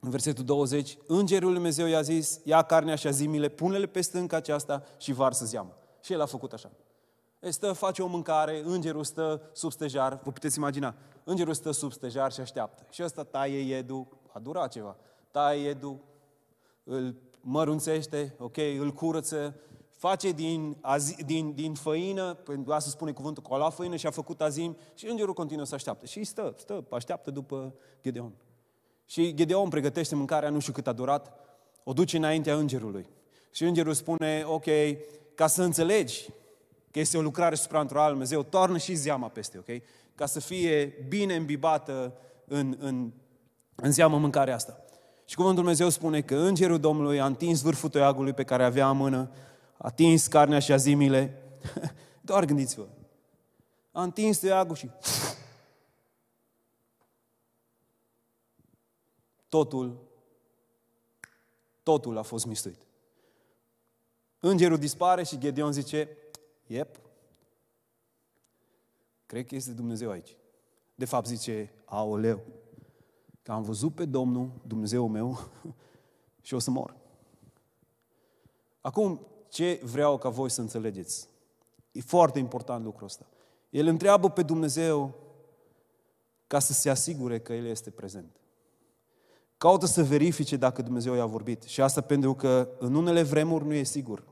în 0.00 0.10
versetul 0.10 0.44
20, 0.44 0.96
Îngerul 1.06 1.52
Dumnezeu 1.52 1.86
i-a 1.86 2.02
zis, 2.02 2.40
ia 2.44 2.62
carnea 2.62 2.94
și 2.94 3.06
azimile, 3.06 3.48
pune-le 3.48 3.86
pe 3.86 4.00
stânca 4.00 4.36
aceasta 4.36 4.84
și 4.98 5.12
varsă 5.12 5.44
zeamă. 5.44 5.76
Și 6.00 6.12
el 6.12 6.20
a 6.20 6.26
făcut 6.26 6.52
așa. 6.52 6.70
Stă, 7.48 7.72
face 7.72 8.02
o 8.02 8.06
mâncare, 8.06 8.62
îngerul 8.64 9.04
stă 9.04 9.50
sub 9.52 9.72
stejar, 9.72 10.20
vă 10.22 10.30
puteți 10.30 10.58
imagina, 10.58 10.94
îngerul 11.24 11.54
stă 11.54 11.70
sub 11.70 11.92
stejar 11.92 12.32
și 12.32 12.40
așteaptă. 12.40 12.86
Și 12.90 13.02
ăsta 13.02 13.24
taie 13.24 13.58
iedul, 13.58 14.06
a 14.32 14.38
durat 14.38 14.70
ceva, 14.70 14.96
taie 15.30 15.62
iedul, 15.62 15.98
îl 16.84 17.16
mărunțește, 17.40 18.34
ok, 18.38 18.56
îl 18.78 18.92
curăță, 18.92 19.54
face 19.90 20.30
din, 20.30 20.76
azi, 20.80 21.24
din, 21.24 21.54
din 21.54 21.74
făină, 21.74 22.34
pentru 22.34 22.72
asta 22.72 22.90
spune 22.90 23.12
cuvântul 23.12 23.42
că 23.42 23.54
a 23.54 23.56
luat 23.56 23.74
făină 23.74 23.96
și 23.96 24.06
a 24.06 24.10
făcut 24.10 24.40
azim 24.40 24.76
și 24.94 25.06
îngerul 25.06 25.34
continuă 25.34 25.64
să 25.64 25.74
așteaptă. 25.74 26.06
Și 26.06 26.24
stă, 26.24 26.54
stă, 26.58 26.84
așteaptă 26.90 27.30
după 27.30 27.74
Gedeon. 28.02 28.32
Și 29.06 29.34
Gedeon 29.34 29.68
pregătește 29.68 30.14
mâncarea, 30.14 30.50
nu 30.50 30.58
știu 30.58 30.72
cât 30.72 30.86
a 30.86 30.92
durat, 30.92 31.32
o 31.84 31.92
duce 31.92 32.16
înaintea 32.16 32.56
îngerului. 32.56 33.06
Și 33.50 33.64
îngerul 33.64 33.92
spune, 33.92 34.42
ok, 34.46 34.66
ca 35.34 35.46
să 35.46 35.62
înțelegi 35.62 36.28
că 36.90 36.98
este 36.98 37.18
o 37.18 37.22
lucrare 37.22 37.54
supranaturală, 37.54 38.10
Dumnezeu 38.10 38.42
toarnă 38.42 38.78
și 38.78 38.94
zeama 38.94 39.28
peste, 39.28 39.58
ok? 39.58 39.82
Ca 40.14 40.26
să 40.26 40.40
fie 40.40 41.04
bine 41.08 41.34
îmbibată 41.34 42.14
în, 42.44 42.76
în, 42.78 43.12
în 43.74 43.92
zeamă 43.92 44.18
mâncarea 44.18 44.54
asta. 44.54 44.84
Și 45.24 45.36
cuvântul 45.36 45.62
Dumnezeu 45.62 45.88
spune 45.88 46.20
că 46.20 46.36
îngerul 46.36 46.78
Domnului 46.78 47.20
a 47.20 47.26
întins 47.26 47.60
vârful 47.60 47.88
toiagului 47.88 48.32
pe 48.32 48.44
care 48.44 48.64
avea 48.64 48.90
în 48.90 48.96
mână, 48.96 49.30
a 49.76 49.86
atins 49.86 50.26
carnea 50.26 50.58
și 50.58 50.72
azimile. 50.72 51.42
Doar 52.20 52.44
gândiți-vă. 52.44 52.86
A 53.92 54.02
întins 54.02 54.38
toiagul 54.38 54.76
și... 54.76 54.90
Totul, 59.48 60.08
totul 61.82 62.18
a 62.18 62.22
fost 62.22 62.46
mistuit. 62.46 62.78
Îngerul 64.38 64.78
dispare 64.78 65.22
și 65.22 65.38
Gedeon 65.38 65.72
zice, 65.72 66.08
Yep. 66.70 67.00
Cred 69.26 69.46
că 69.46 69.54
este 69.54 69.72
Dumnezeu 69.72 70.10
aici. 70.10 70.36
De 70.94 71.04
fapt 71.04 71.26
zice, 71.26 71.72
aoleu, 71.84 72.40
că 73.42 73.52
am 73.52 73.62
văzut 73.62 73.94
pe 73.94 74.04
Domnul, 74.04 74.50
Dumnezeu 74.66 75.08
meu, 75.08 75.38
și 76.46 76.54
o 76.54 76.58
să 76.58 76.70
mor. 76.70 76.96
Acum, 78.80 79.26
ce 79.48 79.80
vreau 79.84 80.18
ca 80.18 80.28
voi 80.28 80.50
să 80.50 80.60
înțelegeți? 80.60 81.28
E 81.92 82.00
foarte 82.00 82.38
important 82.38 82.84
lucrul 82.84 83.06
ăsta. 83.06 83.26
El 83.70 83.86
întreabă 83.86 84.30
pe 84.30 84.42
Dumnezeu 84.42 85.14
ca 86.46 86.58
să 86.58 86.72
se 86.72 86.90
asigure 86.90 87.40
că 87.40 87.52
El 87.52 87.64
este 87.64 87.90
prezent. 87.90 88.40
Caută 89.56 89.86
să 89.86 90.02
verifice 90.02 90.56
dacă 90.56 90.82
Dumnezeu 90.82 91.14
i-a 91.14 91.26
vorbit. 91.26 91.62
Și 91.62 91.80
asta 91.80 92.00
pentru 92.00 92.34
că 92.34 92.68
în 92.78 92.94
unele 92.94 93.22
vremuri 93.22 93.66
nu 93.66 93.72
e 93.72 93.82
sigur 93.82 94.30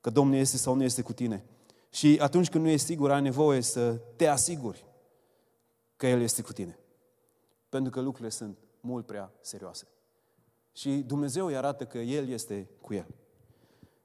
că 0.00 0.10
Domnul 0.10 0.36
este 0.36 0.56
sau 0.56 0.74
nu 0.74 0.82
este 0.82 1.02
cu 1.02 1.12
tine. 1.12 1.44
Și 1.90 2.18
atunci 2.20 2.48
când 2.48 2.64
nu 2.64 2.70
e 2.70 2.76
sigur, 2.76 3.10
ai 3.10 3.22
nevoie 3.22 3.60
să 3.60 3.92
te 3.92 4.26
asiguri 4.26 4.86
că 5.96 6.06
El 6.06 6.20
este 6.20 6.42
cu 6.42 6.52
tine. 6.52 6.78
Pentru 7.68 7.90
că 7.90 8.00
lucrurile 8.00 8.30
sunt 8.30 8.58
mult 8.80 9.06
prea 9.06 9.32
serioase. 9.40 9.86
Și 10.72 10.90
Dumnezeu 10.90 11.46
îi 11.46 11.56
arată 11.56 11.84
că 11.84 11.98
El 11.98 12.28
este 12.28 12.68
cu 12.80 12.94
el. 12.94 13.06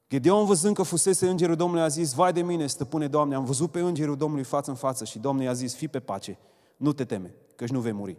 Gedeon 0.08 0.44
văzând 0.44 0.74
că 0.74 0.82
fusese 0.82 1.28
îngerul 1.28 1.56
Domnului 1.56 1.84
a 1.84 1.88
zis, 1.88 2.12
vai 2.12 2.32
de 2.32 2.42
mine, 2.42 2.66
stăpâne 2.66 3.08
Doamne, 3.08 3.34
am 3.34 3.44
văzut 3.44 3.70
pe 3.70 3.80
îngerul 3.80 4.16
Domnului 4.16 4.44
față 4.44 4.70
în 4.70 4.76
față 4.76 5.04
și 5.04 5.18
Domnul 5.18 5.44
i-a 5.44 5.52
zis, 5.52 5.74
fii 5.74 5.88
pe 5.88 6.00
pace, 6.00 6.38
nu 6.76 6.92
te 6.92 7.04
teme, 7.04 7.34
căci 7.56 7.68
nu 7.68 7.80
vei 7.80 7.92
muri. 7.92 8.18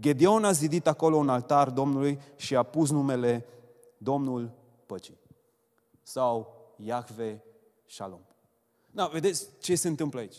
Gedeon 0.00 0.44
a 0.44 0.52
zidit 0.52 0.86
acolo 0.86 1.16
un 1.16 1.28
altar 1.28 1.70
Domnului 1.70 2.18
și 2.36 2.56
a 2.56 2.62
pus 2.62 2.90
numele 2.90 3.46
Domnul 3.98 4.52
Păcii. 4.86 5.18
Sau 6.02 6.61
Iahve 6.76 7.44
Shalom. 7.86 8.20
Da, 8.90 9.06
vedeți 9.06 9.46
ce 9.60 9.74
se 9.74 9.88
întâmplă 9.88 10.20
aici. 10.20 10.36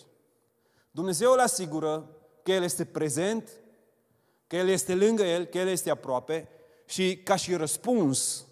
Dumnezeu 0.91 1.31
îl 1.31 1.39
asigură 1.39 2.09
că 2.43 2.51
El 2.51 2.63
este 2.63 2.85
prezent, 2.85 3.49
că 4.47 4.55
El 4.55 4.67
este 4.67 4.95
lângă 4.95 5.23
El, 5.23 5.45
că 5.45 5.57
El 5.57 5.67
este 5.67 5.89
aproape 5.89 6.47
și 6.85 7.17
ca 7.17 7.35
și 7.35 7.55
răspuns, 7.55 8.45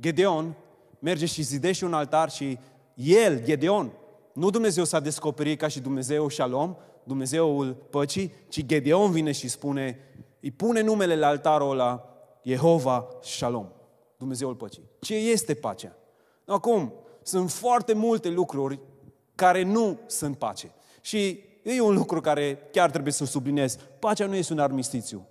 Gedeon 0.00 0.56
merge 0.98 1.26
și 1.26 1.42
zidește 1.42 1.84
un 1.84 1.94
altar 1.94 2.30
și 2.30 2.58
el, 2.94 3.44
Gedeon, 3.44 3.92
nu 4.32 4.50
Dumnezeu 4.50 4.84
s-a 4.84 5.00
descoperit 5.00 5.58
ca 5.58 5.68
și 5.68 5.80
Dumnezeu 5.80 6.28
Shalom, 6.28 6.76
Dumnezeul 7.04 7.74
păcii, 7.74 8.32
ci 8.48 8.66
Gedeon 8.66 9.10
vine 9.10 9.32
și 9.32 9.48
spune, 9.48 9.98
îi 10.40 10.50
pune 10.50 10.80
numele 10.80 11.16
la 11.16 11.26
altarul 11.26 11.70
ăla, 11.70 12.08
Jehova 12.42 13.08
Shalom, 13.22 13.68
Dumnezeul 14.16 14.54
păcii. 14.54 14.90
Ce 15.00 15.14
este 15.14 15.54
pacea? 15.54 15.96
Acum, 16.46 16.92
sunt 17.28 17.50
foarte 17.50 17.92
multe 17.92 18.28
lucruri 18.28 18.80
care 19.34 19.62
nu 19.62 19.98
sunt 20.06 20.38
pace. 20.38 20.70
Și 21.00 21.42
e 21.62 21.80
un 21.80 21.94
lucru 21.94 22.20
care 22.20 22.58
chiar 22.72 22.90
trebuie 22.90 23.12
să 23.12 23.24
subliniez. 23.24 23.78
Pacea 23.98 24.26
nu 24.26 24.34
este 24.34 24.52
un 24.52 24.58
armistițiu. 24.58 25.26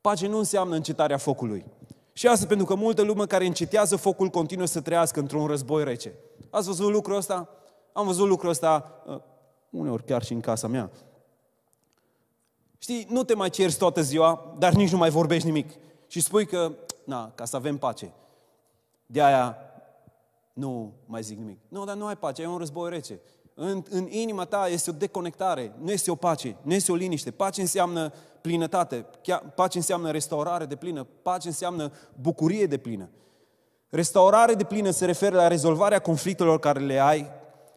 Pace 0.00 0.26
nu 0.26 0.38
înseamnă 0.38 0.74
încetarea 0.74 1.16
focului. 1.16 1.64
Și 2.12 2.26
asta 2.26 2.46
pentru 2.46 2.66
că 2.66 2.74
multă 2.74 3.02
lume 3.02 3.26
care 3.26 3.46
încetează 3.46 3.96
focul 3.96 4.28
continuă 4.28 4.66
să 4.66 4.80
trăiască 4.80 5.20
într-un 5.20 5.46
război 5.46 5.84
rece. 5.84 6.12
Ați 6.50 6.66
văzut 6.66 6.90
lucrul 6.90 7.16
ăsta? 7.16 7.48
Am 7.92 8.06
văzut 8.06 8.28
lucrul 8.28 8.50
ăsta 8.50 9.02
uh, 9.06 9.20
uneori 9.70 10.04
chiar 10.04 10.22
și 10.22 10.32
în 10.32 10.40
casa 10.40 10.66
mea. 10.66 10.90
Știi, 12.78 13.06
nu 13.10 13.24
te 13.24 13.34
mai 13.34 13.50
cerți 13.50 13.78
toată 13.78 14.00
ziua, 14.00 14.54
dar 14.58 14.72
nici 14.72 14.90
nu 14.90 14.98
mai 14.98 15.10
vorbești 15.10 15.46
nimic. 15.46 15.70
Și 16.06 16.20
spui 16.20 16.46
că, 16.46 16.72
na, 17.04 17.32
ca 17.34 17.44
să 17.44 17.56
avem 17.56 17.76
pace. 17.76 18.12
De 19.06 19.22
aia 19.22 19.58
nu 20.54 20.92
mai 21.06 21.22
zic 21.22 21.38
nimic. 21.38 21.58
Nu, 21.68 21.84
dar 21.84 21.96
nu 21.96 22.06
ai 22.06 22.16
pace, 22.16 22.42
e 22.42 22.46
un 22.46 22.58
război 22.58 22.90
rece. 22.90 23.20
În, 23.54 23.82
în 23.90 24.06
inima 24.10 24.44
ta 24.44 24.68
este 24.68 24.90
o 24.90 24.92
deconectare, 24.92 25.72
nu 25.78 25.90
este 25.90 26.10
o 26.10 26.14
pace, 26.14 26.56
nu 26.62 26.74
este 26.74 26.92
o 26.92 26.94
liniște. 26.94 27.30
Pace 27.30 27.60
înseamnă 27.60 28.12
plinătate, 28.40 29.06
pace 29.54 29.76
înseamnă 29.76 30.10
restaurare 30.10 30.64
de 30.64 30.76
plină, 30.76 31.06
pace 31.22 31.48
înseamnă 31.48 31.92
bucurie 32.20 32.66
de 32.66 32.76
plină. 32.76 33.08
Restaurare 33.88 34.54
de 34.54 34.64
plină 34.64 34.90
se 34.90 35.04
referă 35.04 35.36
la 35.36 35.48
rezolvarea 35.48 35.98
conflictelor 35.98 36.58
care 36.58 36.80
le 36.80 36.98
ai 36.98 37.30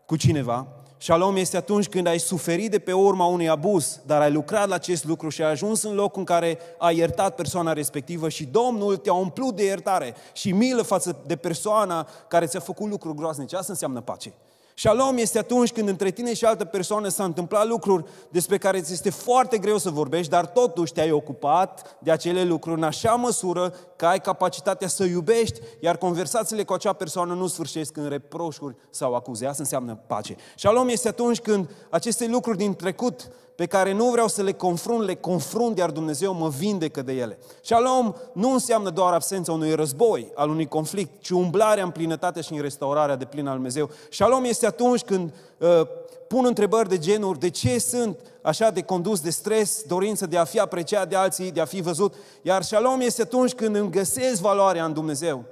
cu 0.05 0.15
cineva. 0.15 0.67
Shalom 1.00 1.36
este 1.36 1.58
atunci 1.58 1.88
când 1.88 2.08
ai 2.08 2.20
suferit 2.20 2.72
de 2.72 2.80
pe 2.80 2.94
urma 2.94 3.25
unui 3.25 3.50
abuz, 3.50 4.00
dar 4.06 4.22
ai 4.22 4.32
lucrat 4.32 4.68
la 4.68 4.75
acest 4.75 5.06
lucru 5.06 5.30
și 5.30 5.42
ai 5.42 5.51
ajuns 5.51 5.84
în 5.84 5.94
locul 5.94 6.20
în 6.20 6.25
care 6.25 6.58
ai 6.77 6.98
iertat 6.98 7.36
persoana 7.36 7.74
respectivă 7.74 8.30
și 8.30 8.46
Domnul 8.46 8.98
te-a 8.98 9.13
umplut 9.13 9.56
de 9.56 9.63
iertare 9.63 10.16
și 10.34 10.51
milă 10.51 10.82
față 10.82 11.18
de 11.25 11.36
persoana 11.36 12.08
care 12.27 12.46
ți-a 12.46 12.60
făcut 12.60 12.89
lucruri 12.89 13.16
groaznice. 13.16 13.56
Asta 13.56 13.72
înseamnă 13.72 14.01
pace. 14.01 14.34
Shalom 14.79 15.17
este 15.17 15.39
atunci 15.39 15.72
când 15.72 15.88
între 15.88 16.12
tine 16.12 16.34
și 16.34 16.46
altă 16.46 16.65
persoană 16.65 17.07
s-a 17.07 17.24
întâmplat 17.24 17.67
lucruri 17.67 18.03
despre 18.29 18.57
care 18.57 18.81
ți 18.81 18.93
este 18.93 19.10
foarte 19.10 19.57
greu 19.57 19.77
să 19.77 19.89
vorbești, 19.89 20.31
dar 20.31 20.46
totuși 20.46 20.93
te-ai 20.93 21.12
ocupat 21.12 21.98
de 22.00 22.12
acele 22.12 22.43
lucruri 22.43 22.77
în 22.77 22.84
așa 22.84 23.12
măsură 23.12 23.74
că 23.96 24.05
ai 24.05 24.22
capacitatea 24.22 24.88
să 24.88 25.03
iubești, 25.03 25.60
iar 25.79 25.98
conversațiile 25.98 26.63
cu 26.63 26.74
acea 26.74 26.93
persoană 26.93 27.34
nu 27.34 27.48
sfârșesc 27.48 27.98
în 27.98 28.10
reproșuri 28.10 28.75
sau 28.89 29.15
acuze. 29.15 29.46
Asta 29.46 29.62
înseamnă 29.62 30.00
pace. 30.07 30.36
Shalom 30.55 30.88
este 30.88 31.07
atunci 31.07 31.39
când 31.39 31.69
aceste 31.89 32.27
lucruri 32.27 32.57
din 32.57 32.75
trecut 32.75 33.31
pe 33.57 33.65
care 33.65 33.93
nu 33.93 34.09
vreau 34.09 34.27
să 34.27 34.41
le 34.41 34.53
confrunt, 34.53 35.05
le 35.05 35.15
confrunt, 35.15 35.77
iar 35.77 35.91
Dumnezeu 35.91 36.33
mă 36.33 36.49
vindecă 36.49 37.01
de 37.01 37.13
ele. 37.13 37.39
Shalom 37.61 38.13
nu 38.33 38.51
înseamnă 38.51 38.89
doar 38.89 39.13
absența 39.13 39.51
unui 39.51 39.73
război, 39.73 40.31
al 40.35 40.49
unui 40.49 40.67
conflict, 40.67 41.21
ci 41.21 41.29
umblarea 41.29 41.83
în 41.83 41.89
plinătate 41.89 42.41
și 42.41 42.53
în 42.53 42.61
restaurarea 42.61 43.15
de 43.15 43.25
plină 43.25 43.49
al 43.49 43.55
Dumnezeu. 43.55 43.89
Shalom 44.09 44.43
este 44.43 44.65
atunci 44.65 45.01
când 45.01 45.33
uh, 45.57 45.81
pun 46.27 46.45
întrebări 46.45 46.89
de 46.89 46.97
genul, 46.97 47.35
de 47.39 47.49
ce 47.49 47.79
sunt 47.79 48.19
așa 48.41 48.69
de 48.69 48.81
condus 48.81 49.19
de 49.19 49.29
stres, 49.29 49.83
dorință 49.87 50.25
de 50.25 50.37
a 50.37 50.43
fi 50.43 50.59
apreciat 50.59 51.09
de 51.09 51.15
alții, 51.15 51.51
de 51.51 51.61
a 51.61 51.65
fi 51.65 51.81
văzut. 51.81 52.13
Iar 52.41 52.61
shalom 52.61 53.01
este 53.01 53.21
atunci 53.21 53.53
când 53.53 53.75
îmi 53.75 53.91
găsesc 53.91 54.41
valoarea 54.41 54.85
în 54.85 54.93
Dumnezeu. 54.93 55.43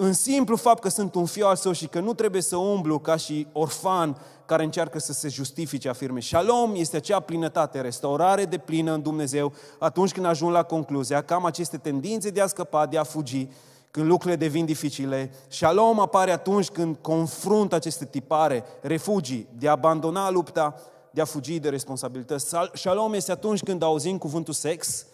În 0.00 0.12
simplu 0.12 0.56
fapt 0.56 0.82
că 0.82 0.88
sunt 0.88 1.14
un 1.14 1.26
fiu 1.26 1.46
al 1.46 1.56
său 1.56 1.72
și 1.72 1.86
că 1.86 2.00
nu 2.00 2.14
trebuie 2.14 2.42
să 2.42 2.56
umblu 2.56 2.98
ca 2.98 3.16
și 3.16 3.46
orfan 3.52 4.16
care 4.46 4.64
încearcă 4.64 4.98
să 4.98 5.12
se 5.12 5.28
justifice, 5.28 5.88
afirme. 5.88 6.20
Shalom 6.20 6.72
este 6.74 6.96
acea 6.96 7.20
plinătate, 7.20 7.80
restaurare 7.80 8.44
de 8.44 8.58
plină 8.58 8.92
în 8.92 9.02
Dumnezeu 9.02 9.52
atunci 9.78 10.12
când 10.12 10.26
ajung 10.26 10.52
la 10.52 10.62
concluzia 10.62 11.22
că 11.22 11.34
am 11.34 11.44
aceste 11.44 11.76
tendințe 11.76 12.30
de 12.30 12.40
a 12.40 12.46
scăpa, 12.46 12.86
de 12.86 12.98
a 12.98 13.02
fugi, 13.02 13.48
când 13.90 14.06
lucrurile 14.06 14.36
devin 14.36 14.64
dificile. 14.64 15.30
Shalom 15.48 16.00
apare 16.00 16.30
atunci 16.30 16.68
când 16.68 16.96
confrunt 17.00 17.72
aceste 17.72 18.04
tipare, 18.04 18.64
refugii, 18.80 19.48
de 19.58 19.68
a 19.68 19.70
abandona 19.70 20.30
lupta, 20.30 20.74
de 21.10 21.20
a 21.20 21.24
fugi 21.24 21.58
de 21.58 21.68
responsabilități. 21.68 22.54
Shalom 22.72 23.12
este 23.12 23.32
atunci 23.32 23.62
când 23.62 23.82
auzim 23.82 24.18
cuvântul 24.18 24.54
sex, 24.54 25.06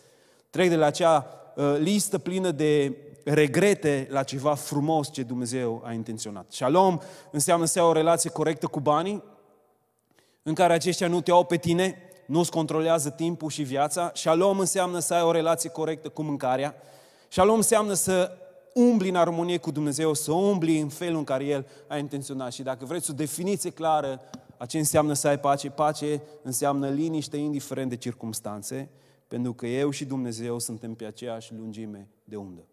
trec 0.50 0.68
de 0.68 0.76
la 0.76 0.86
acea 0.86 1.26
uh, 1.54 1.76
listă 1.78 2.18
plină 2.18 2.50
de 2.50 2.96
regrete 3.24 4.06
la 4.10 4.22
ceva 4.22 4.54
frumos 4.54 5.12
ce 5.12 5.22
Dumnezeu 5.22 5.82
a 5.84 5.92
intenționat. 5.92 6.52
Shalom 6.52 6.98
înseamnă 7.30 7.64
să 7.64 7.80
ai 7.80 7.86
o 7.86 7.92
relație 7.92 8.30
corectă 8.30 8.66
cu 8.66 8.80
banii, 8.80 9.22
în 10.42 10.54
care 10.54 10.72
aceștia 10.72 11.08
nu 11.08 11.20
te 11.20 11.30
au 11.30 11.44
pe 11.44 11.56
tine, 11.56 11.98
nu-ți 12.26 12.50
controlează 12.50 13.10
timpul 13.10 13.50
și 13.50 13.62
viața. 13.62 14.10
Shalom 14.14 14.58
înseamnă 14.58 14.98
să 14.98 15.14
ai 15.14 15.22
o 15.22 15.30
relație 15.30 15.70
corectă 15.70 16.08
cu 16.08 16.22
mâncarea. 16.22 16.74
Shalom 17.28 17.56
înseamnă 17.56 17.92
să 17.92 18.38
umbli 18.74 19.08
în 19.08 19.16
armonie 19.16 19.58
cu 19.58 19.70
Dumnezeu, 19.70 20.14
să 20.14 20.32
umbli 20.32 20.78
în 20.78 20.88
felul 20.88 21.18
în 21.18 21.24
care 21.24 21.44
El 21.44 21.66
a 21.86 21.96
intenționat. 21.96 22.52
Și 22.52 22.62
dacă 22.62 22.84
vreți 22.84 23.10
o 23.10 23.14
definiție 23.14 23.70
clară 23.70 24.20
a 24.56 24.66
ce 24.66 24.78
înseamnă 24.78 25.12
să 25.12 25.28
ai 25.28 25.38
pace, 25.38 25.70
pace 25.70 26.22
înseamnă 26.42 26.88
liniște 26.88 27.36
indiferent 27.36 27.88
de 27.88 27.96
circumstanțe, 27.96 28.90
pentru 29.28 29.52
că 29.52 29.66
eu 29.66 29.90
și 29.90 30.04
Dumnezeu 30.04 30.58
suntem 30.58 30.94
pe 30.94 31.04
aceeași 31.04 31.52
lungime 31.54 32.08
de 32.24 32.36
undă. 32.36 32.64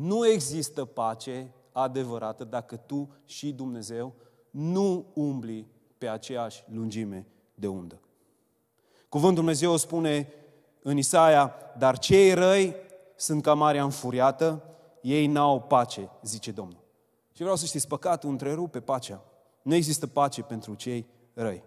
Nu 0.00 0.26
există 0.26 0.84
pace 0.84 1.52
adevărată 1.72 2.44
dacă 2.44 2.76
tu 2.76 3.08
și 3.24 3.52
Dumnezeu 3.52 4.14
nu 4.50 5.06
umbli 5.14 5.66
pe 5.98 6.08
aceeași 6.08 6.64
lungime 6.72 7.26
de 7.54 7.66
undă. 7.66 8.00
Cuvântul 9.08 9.36
Dumnezeu 9.36 9.76
spune 9.76 10.32
în 10.82 10.96
Isaia, 10.96 11.54
dar 11.78 11.98
cei 11.98 12.34
răi 12.34 12.74
sunt 13.16 13.42
ca 13.42 13.54
marea 13.54 13.82
înfuriată, 13.82 14.62
ei 15.02 15.26
n-au 15.26 15.60
pace, 15.60 16.10
zice 16.22 16.50
Domnul. 16.50 16.80
Și 17.32 17.40
vreau 17.40 17.56
să 17.56 17.66
știți, 17.66 17.88
păcatul 17.88 18.30
întrerupe 18.30 18.80
pacea. 18.80 19.24
Nu 19.62 19.74
există 19.74 20.06
pace 20.06 20.42
pentru 20.42 20.74
cei 20.74 21.06
răi. 21.34 21.62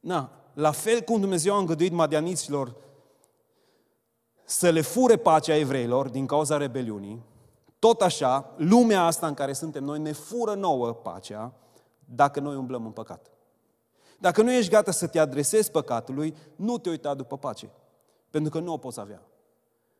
Na, 0.00 0.30
la 0.54 0.70
fel 0.70 1.00
cum 1.00 1.20
Dumnezeu 1.20 1.54
a 1.54 1.58
îngăduit 1.58 1.92
madianiților 1.92 2.76
să 4.44 4.70
le 4.70 4.80
fure 4.80 5.16
pacea 5.16 5.56
evreilor 5.56 6.08
din 6.08 6.26
cauza 6.26 6.56
rebeliunii, 6.56 7.22
tot 7.78 8.02
așa, 8.02 8.54
lumea 8.56 9.04
asta 9.04 9.26
în 9.26 9.34
care 9.34 9.52
suntem 9.52 9.84
noi 9.84 9.98
ne 9.98 10.12
fură 10.12 10.54
nouă 10.54 10.92
pacea 10.92 11.52
dacă 12.04 12.40
noi 12.40 12.56
umblăm 12.56 12.84
în 12.84 12.92
păcat. 12.92 13.30
Dacă 14.18 14.42
nu 14.42 14.52
ești 14.52 14.70
gata 14.70 14.90
să 14.90 15.06
te 15.06 15.18
adresezi 15.18 15.70
păcatului, 15.70 16.36
nu 16.56 16.78
te 16.78 16.88
uita 16.88 17.14
după 17.14 17.38
pace, 17.38 17.70
pentru 18.30 18.50
că 18.50 18.58
nu 18.58 18.72
o 18.72 18.76
poți 18.76 19.00
avea. 19.00 19.22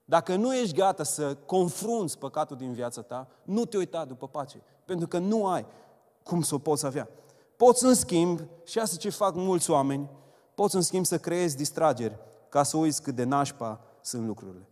Dacă 0.04 0.36
nu 0.36 0.54
ești 0.54 0.74
gata 0.74 1.02
să 1.02 1.34
confrunți 1.34 2.18
păcatul 2.18 2.56
din 2.56 2.72
viața 2.72 3.02
ta, 3.02 3.28
nu 3.42 3.64
te 3.64 3.76
uita 3.76 4.04
după 4.04 4.28
pace, 4.28 4.62
pentru 4.84 5.08
că 5.08 5.18
nu 5.18 5.46
ai. 5.46 5.66
cum 6.22 6.42
să 6.42 6.54
o 6.54 6.58
poți 6.58 6.86
avea. 6.86 7.08
Poți, 7.56 7.84
în 7.84 7.94
schimb, 7.94 8.40
și 8.64 8.78
asta 8.78 8.96
ce 8.96 9.10
fac 9.10 9.34
mulți 9.34 9.70
oameni, 9.70 10.10
poți, 10.54 10.74
în 10.74 10.82
schimb, 10.82 11.04
să 11.04 11.18
creezi 11.18 11.56
distrageri 11.56 12.18
ca 12.48 12.62
să 12.62 12.76
uiți 12.76 13.02
cât 13.02 13.14
de 13.14 13.24
nașpa 13.24 13.80
sunt 14.02 14.26
lucrurile. 14.26 14.68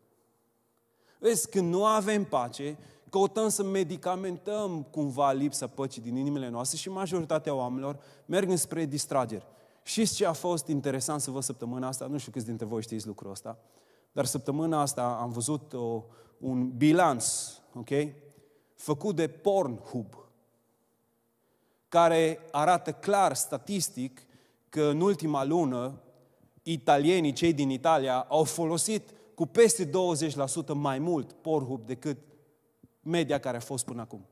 Vezi, 1.19 1.49
când 1.49 1.73
nu 1.73 1.85
avem 1.85 2.25
pace, 2.25 2.79
căutăm 3.11 3.49
să 3.49 3.63
medicamentăm 3.63 4.83
cumva 4.83 5.33
lipsa 5.33 5.67
păcii 5.67 6.03
din 6.03 6.17
inimile 6.17 6.49
noastre 6.49 6.77
și 6.77 6.91
majoritatea 6.91 7.55
oamenilor 7.55 7.99
merg 8.27 8.57
spre 8.57 8.85
distrageri. 8.85 9.47
Știți 9.83 10.15
ce 10.15 10.27
a 10.27 10.33
fost 10.33 10.67
interesant 10.67 11.21
să 11.21 11.31
văd 11.31 11.43
săptămâna 11.43 11.87
asta? 11.87 12.07
Nu 12.07 12.19
știu 12.19 12.33
câți 12.33 12.47
dintre 12.47 12.67
voi 12.67 12.83
știți 12.83 13.07
lucrul 13.07 13.31
ăsta, 13.31 13.59
dar 14.13 14.25
săptămâna 14.25 14.81
asta 14.81 15.19
am 15.21 15.31
văzut 15.31 15.73
o, 15.73 16.03
un 16.39 16.71
bilanț, 16.77 17.35
ok? 17.75 17.89
Făcut 18.75 19.17
de 19.17 19.29
Pornhub, 19.29 20.15
care 21.89 22.39
arată 22.51 22.93
clar, 22.93 23.35
statistic, 23.35 24.23
că 24.69 24.83
în 24.83 25.01
ultima 25.01 25.45
lună 25.45 26.01
italienii, 26.63 27.33
cei 27.33 27.53
din 27.53 27.71
Italia, 27.71 28.27
au 28.29 28.45
folosit 28.45 29.11
cu 29.41 29.47
peste 29.47 29.89
20% 29.89 29.91
mai 30.73 30.99
mult 30.99 31.33
Pornhub 31.33 31.87
decât 31.87 32.19
media 33.03 33.39
care 33.39 33.57
a 33.57 33.61
fost 33.61 33.85
până 33.85 34.01
acum. 34.01 34.27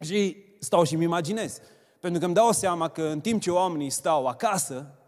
Și 0.00 0.36
stau 0.58 0.84
și 0.84 0.96
mi 0.96 1.04
imaginez. 1.04 1.58
Pentru 2.00 2.18
că 2.20 2.24
îmi 2.24 2.34
dau 2.34 2.52
seama 2.52 2.88
că 2.88 3.02
în 3.02 3.20
timp 3.20 3.40
ce 3.40 3.50
oamenii 3.50 3.90
stau 3.90 4.26
acasă, 4.26 4.98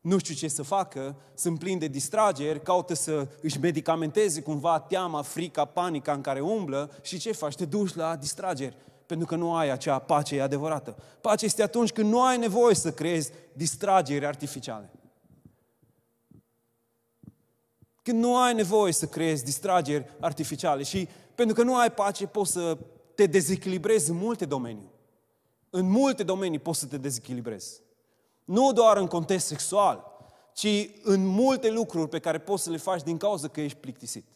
nu 0.00 0.18
știu 0.18 0.34
ce 0.34 0.48
să 0.48 0.62
facă, 0.62 1.16
sunt 1.34 1.58
plini 1.58 1.80
de 1.80 1.86
distrageri, 1.86 2.62
caută 2.62 2.94
să 2.94 3.28
își 3.42 3.60
medicamenteze 3.60 4.42
cumva 4.42 4.80
teama, 4.80 5.22
frica, 5.22 5.64
panica 5.64 6.12
în 6.12 6.20
care 6.20 6.40
umblă 6.40 6.90
și 7.02 7.18
ce 7.18 7.32
faci? 7.32 7.54
Te 7.54 7.64
duci 7.64 7.94
la 7.94 8.16
distrageri 8.16 8.76
pentru 9.06 9.26
că 9.26 9.36
nu 9.36 9.54
ai 9.54 9.70
acea 9.70 9.98
pace 9.98 10.40
adevărată. 10.40 10.96
Pace 11.20 11.44
este 11.44 11.62
atunci 11.62 11.92
când 11.92 12.10
nu 12.10 12.22
ai 12.22 12.38
nevoie 12.38 12.74
să 12.74 12.92
creezi 12.92 13.32
distrageri 13.52 14.26
artificiale. 14.26 14.90
Când 18.06 18.22
nu 18.22 18.36
ai 18.36 18.54
nevoie 18.54 18.92
să 18.92 19.06
creezi 19.06 19.44
distrageri 19.44 20.16
artificiale 20.20 20.82
și 20.82 21.08
pentru 21.34 21.54
că 21.54 21.62
nu 21.62 21.76
ai 21.76 21.92
pace 21.92 22.26
poți 22.26 22.52
să 22.52 22.78
te 23.14 23.26
dezechilibrezi 23.26 24.10
în 24.10 24.16
multe 24.16 24.44
domenii. 24.44 24.90
În 25.70 25.90
multe 25.90 26.22
domenii 26.22 26.58
poți 26.58 26.78
să 26.78 26.86
te 26.86 26.96
dezechilibrezi. 26.96 27.80
Nu 28.44 28.72
doar 28.72 28.96
în 28.96 29.06
context 29.06 29.46
sexual, 29.46 30.04
ci 30.52 30.90
în 31.02 31.26
multe 31.26 31.70
lucruri 31.70 32.08
pe 32.08 32.18
care 32.18 32.38
poți 32.38 32.62
să 32.62 32.70
le 32.70 32.76
faci 32.76 33.02
din 33.02 33.16
cauza 33.16 33.48
că 33.48 33.60
ești 33.60 33.78
plictisit. 33.78 34.26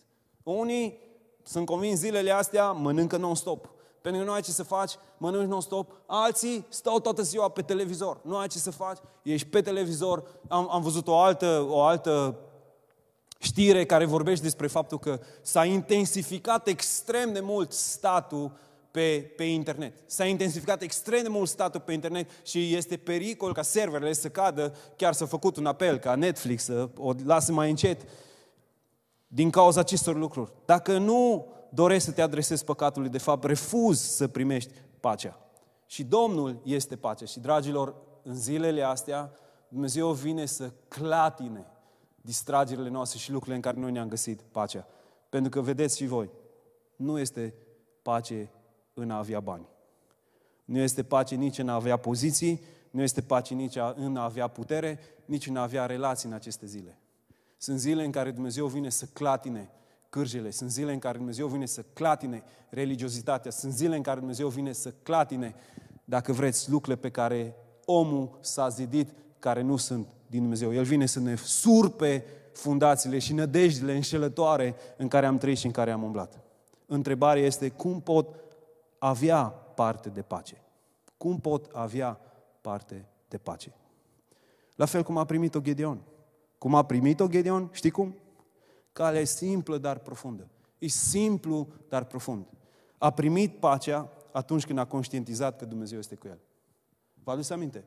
Unii 0.43 0.99
sunt 1.43 1.67
convins 1.67 1.99
zilele 1.99 2.31
astea, 2.31 2.73
mănâncă 2.73 3.17
non-stop. 3.17 3.71
Pentru 4.01 4.21
că 4.21 4.27
nu 4.27 4.35
ai 4.35 4.43
ce 4.43 4.51
să 4.51 4.63
faci, 4.63 4.93
mănânci 5.17 5.49
non-stop. 5.49 5.93
Alții 6.07 6.67
stau 6.69 7.01
toată 7.01 7.23
ziua 7.23 7.49
pe 7.49 7.63
televizor. 7.63 8.21
Nu 8.23 8.37
ai 8.37 8.49
ce 8.49 8.59
să 8.59 8.71
faci, 8.71 8.99
ești 9.23 9.47
pe 9.49 9.61
televizor. 9.61 10.23
Am, 10.49 10.69
am 10.71 10.83
văzut 10.83 11.09
o 11.09 11.19
altă, 11.19 11.67
o 11.69 11.83
altă 11.83 12.39
știre 13.43 13.87
care 13.87 14.05
vorbește 14.05 14.45
despre 14.45 14.67
faptul 14.67 14.99
că 14.99 15.21
s-a 15.43 15.65
intensificat 15.65 16.67
extrem 16.67 17.33
de 17.33 17.41
mult 17.41 17.73
statul 17.73 18.53
pe, 18.91 19.33
pe 19.37 19.45
internet. 19.45 19.95
S-a 20.07 20.25
intensificat 20.25 20.83
extrem 20.83 21.23
de 21.23 21.29
mult 21.29 21.49
statul 21.49 21.81
pe 21.81 21.93
internet 21.93 22.31
și 22.43 22.75
este 22.75 22.97
pericol 22.97 23.53
ca 23.53 23.63
serverele 23.63 24.13
să 24.13 24.29
cadă, 24.29 24.75
chiar 24.97 25.13
s-a 25.13 25.27
făcut 25.27 25.57
un 25.57 25.67
apel 25.67 25.99
ca 25.99 26.15
Netflix 26.15 26.65
să 26.65 26.89
o 26.97 27.13
lasă 27.25 27.53
mai 27.53 27.71
încet 27.71 28.01
din 29.27 29.51
cauza 29.51 29.81
acestor 29.81 30.17
lucruri. 30.17 30.53
Dacă 30.65 30.99
nu 30.99 31.47
dorești 31.69 32.05
să 32.05 32.13
te 32.13 32.23
adresezi 32.23 32.65
păcatului, 32.65 33.09
de 33.09 33.19
fapt 33.19 33.45
refuzi 33.45 34.17
să 34.17 34.29
primești 34.29 34.73
pacea. 35.01 35.39
Și 35.87 36.05
Domnul 36.05 36.61
este 36.65 36.97
pacea. 36.97 37.25
Și, 37.25 37.41
dragilor, 37.41 37.95
în 38.23 38.35
zilele 38.35 38.83
astea, 38.83 39.33
Dumnezeu 39.69 40.13
vine 40.13 40.47
să 40.47 40.71
clatine 40.89 41.67
distragerile 42.21 42.89
noastre 42.89 43.19
și 43.19 43.31
lucrurile 43.31 43.57
în 43.57 43.63
care 43.63 43.79
noi 43.79 43.93
ne-am 43.93 44.09
găsit 44.09 44.41
pacea. 44.41 44.87
Pentru 45.29 45.51
că, 45.51 45.61
vedeți 45.61 45.97
și 45.97 46.07
voi, 46.07 46.31
nu 46.97 47.19
este 47.19 47.55
pace 48.03 48.51
în 48.95 49.11
a 49.11 49.19
avea 49.19 49.41
bani. 49.41 49.69
Nu 50.65 50.79
este 50.79 51.03
pace 51.03 51.35
nici 51.35 51.59
în 51.59 51.69
a 51.69 51.75
avea 51.75 51.97
poziții, 51.97 52.63
nu 52.91 53.03
este 53.03 53.21
pace 53.21 53.55
nici 53.55 53.77
în 53.95 54.17
a 54.17 54.25
avea 54.25 54.49
putere, 54.49 54.99
nici 55.25 55.47
în 55.47 55.57
a 55.57 55.63
avea 55.63 55.87
relații 55.87 56.29
în 56.29 56.35
aceste 56.35 56.67
zile. 56.67 56.99
Sunt 57.57 57.79
zile 57.79 58.05
în 58.05 58.11
care 58.11 58.31
Dumnezeu 58.31 58.67
vine 58.67 58.89
să 58.89 59.07
clatine 59.07 59.71
cârjele, 60.09 60.51
sunt 60.51 60.71
zile 60.71 60.93
în 60.93 60.99
care 60.99 61.17
Dumnezeu 61.17 61.47
vine 61.47 61.67
să 61.67 61.85
clatine 61.93 62.43
religiozitatea, 62.69 63.51
sunt 63.51 63.73
zile 63.73 63.97
în 63.97 64.03
care 64.03 64.19
Dumnezeu 64.19 64.49
vine 64.49 64.73
să 64.73 64.95
clatine, 65.03 65.55
dacă 66.05 66.33
vreți, 66.33 66.71
lucrurile 66.71 67.03
pe 67.03 67.11
care 67.11 67.55
omul 67.85 68.39
s-a 68.41 68.69
zidit, 68.69 69.11
care 69.39 69.61
nu 69.61 69.77
sunt 69.77 70.07
din 70.31 70.41
Dumnezeu. 70.41 70.75
El 70.75 70.85
vine 70.85 71.07
să 71.07 71.21
ne 71.21 71.35
surpe 71.37 72.25
fundațiile 72.53 73.19
și 73.19 73.33
nădejdile 73.33 73.95
înșelătoare 73.95 74.75
în 74.97 75.09
care 75.09 75.27
am 75.27 75.39
trăit 75.39 75.59
și 75.59 75.67
în 75.67 75.73
care 75.73 75.91
am 75.91 76.03
umblat. 76.03 76.41
Întrebarea 76.87 77.43
este 77.43 77.69
cum 77.69 78.01
pot 78.01 78.35
avea 78.99 79.45
parte 79.75 80.09
de 80.09 80.23
pace? 80.23 80.63
Cum 81.17 81.41
pot 81.41 81.71
avea 81.73 82.21
parte 82.61 83.09
de 83.29 83.39
pace? 83.39 83.73
La 84.75 84.85
fel 84.85 85.03
cum 85.03 85.19
a 85.19 85.25
primit-o 85.25 85.61
Gedeon. 85.61 86.01
Cum 86.59 86.75
a 86.75 86.85
primit-o 86.85 87.27
Gedeon, 87.27 87.69
știi 87.73 87.91
cum? 87.91 88.15
Calea 88.93 89.21
e 89.21 89.25
simplă, 89.25 89.79
dar 89.79 89.99
profundă. 89.99 90.49
E 90.79 90.87
simplu, 90.87 91.69
dar 91.89 92.05
profund. 92.05 92.47
A 92.99 93.11
primit 93.11 93.59
pacea 93.59 94.13
atunci 94.33 94.67
când 94.67 94.79
a 94.79 94.85
conștientizat 94.85 95.59
că 95.59 95.65
Dumnezeu 95.65 95.99
este 95.99 96.15
cu 96.15 96.27
el. 96.27 96.39
Vă 97.25 97.31
aduceți 97.31 97.53
aminte? 97.53 97.85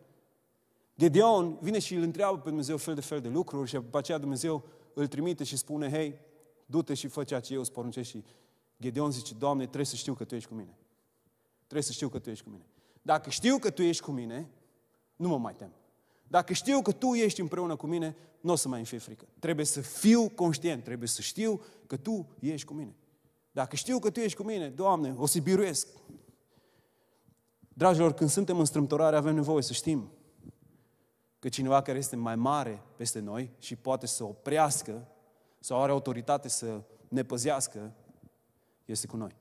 Gedeon 0.97 1.57
vine 1.61 1.79
și 1.79 1.95
îl 1.95 2.01
întreabă 2.01 2.37
pe 2.37 2.47
Dumnezeu 2.47 2.77
fel 2.77 2.95
de 2.95 3.01
fel 3.01 3.21
de 3.21 3.27
lucruri 3.27 3.69
și 3.69 3.75
după 3.75 3.97
aceea 3.97 4.17
Dumnezeu 4.17 4.63
îl 4.93 5.07
trimite 5.07 5.43
și 5.43 5.57
spune, 5.57 5.89
hei, 5.89 6.19
du-te 6.65 6.93
și 6.93 7.07
fă 7.07 7.23
ceea 7.23 7.39
ce 7.39 7.53
eu 7.53 7.59
îți 7.59 7.71
poruncesc 7.71 8.09
și 8.09 8.23
Gedeon 8.81 9.11
zice, 9.11 9.33
Doamne, 9.33 9.63
trebuie 9.63 9.85
să 9.85 9.95
știu 9.95 10.13
că 10.13 10.23
Tu 10.23 10.35
ești 10.35 10.49
cu 10.49 10.55
mine. 10.55 10.77
Trebuie 11.57 11.83
să 11.83 11.91
știu 11.91 12.09
că 12.09 12.19
Tu 12.19 12.29
ești 12.29 12.43
cu 12.43 12.49
mine. 12.49 12.65
Dacă 13.01 13.29
știu 13.29 13.57
că 13.57 13.69
Tu 13.69 13.81
ești 13.81 14.03
cu 14.03 14.11
mine, 14.11 14.49
nu 15.15 15.27
mă 15.27 15.37
mai 15.37 15.55
tem. 15.55 15.71
Dacă 16.27 16.53
știu 16.53 16.81
că 16.81 16.91
Tu 16.91 17.13
ești 17.13 17.41
împreună 17.41 17.75
cu 17.75 17.87
mine, 17.87 18.15
nu 18.41 18.51
o 18.51 18.55
să 18.55 18.67
mai 18.67 18.77
îmi 18.77 18.87
fie 18.87 18.97
frică. 18.97 19.25
Trebuie 19.39 19.65
să 19.65 19.81
fiu 19.81 20.29
conștient, 20.29 20.83
trebuie 20.83 21.07
să 21.07 21.21
știu 21.21 21.61
că 21.87 21.97
Tu 21.97 22.27
ești 22.39 22.67
cu 22.67 22.73
mine. 22.73 22.95
Dacă 23.51 23.75
știu 23.75 23.99
că 23.99 24.09
Tu 24.09 24.19
ești 24.19 24.37
cu 24.37 24.43
mine, 24.43 24.69
Doamne, 24.69 25.15
o 25.17 25.25
să 25.25 25.39
biruiesc. 25.39 25.87
Dragilor, 27.73 28.13
când 28.13 28.29
suntem 28.29 28.59
în 28.59 28.65
strâmtorare, 28.65 29.15
avem 29.15 29.35
nevoie 29.35 29.61
să 29.61 29.73
știm 29.73 30.11
că 31.43 31.49
cineva 31.49 31.81
care 31.81 31.97
este 31.97 32.15
mai 32.15 32.35
mare 32.35 32.81
peste 32.95 33.19
noi 33.19 33.51
și 33.59 33.75
poate 33.75 34.07
să 34.07 34.23
oprească 34.23 35.07
sau 35.59 35.81
are 35.81 35.91
autoritate 35.91 36.47
să 36.47 36.81
ne 37.07 37.23
păzească, 37.23 37.91
este 38.85 39.07
cu 39.07 39.17
noi. 39.17 39.35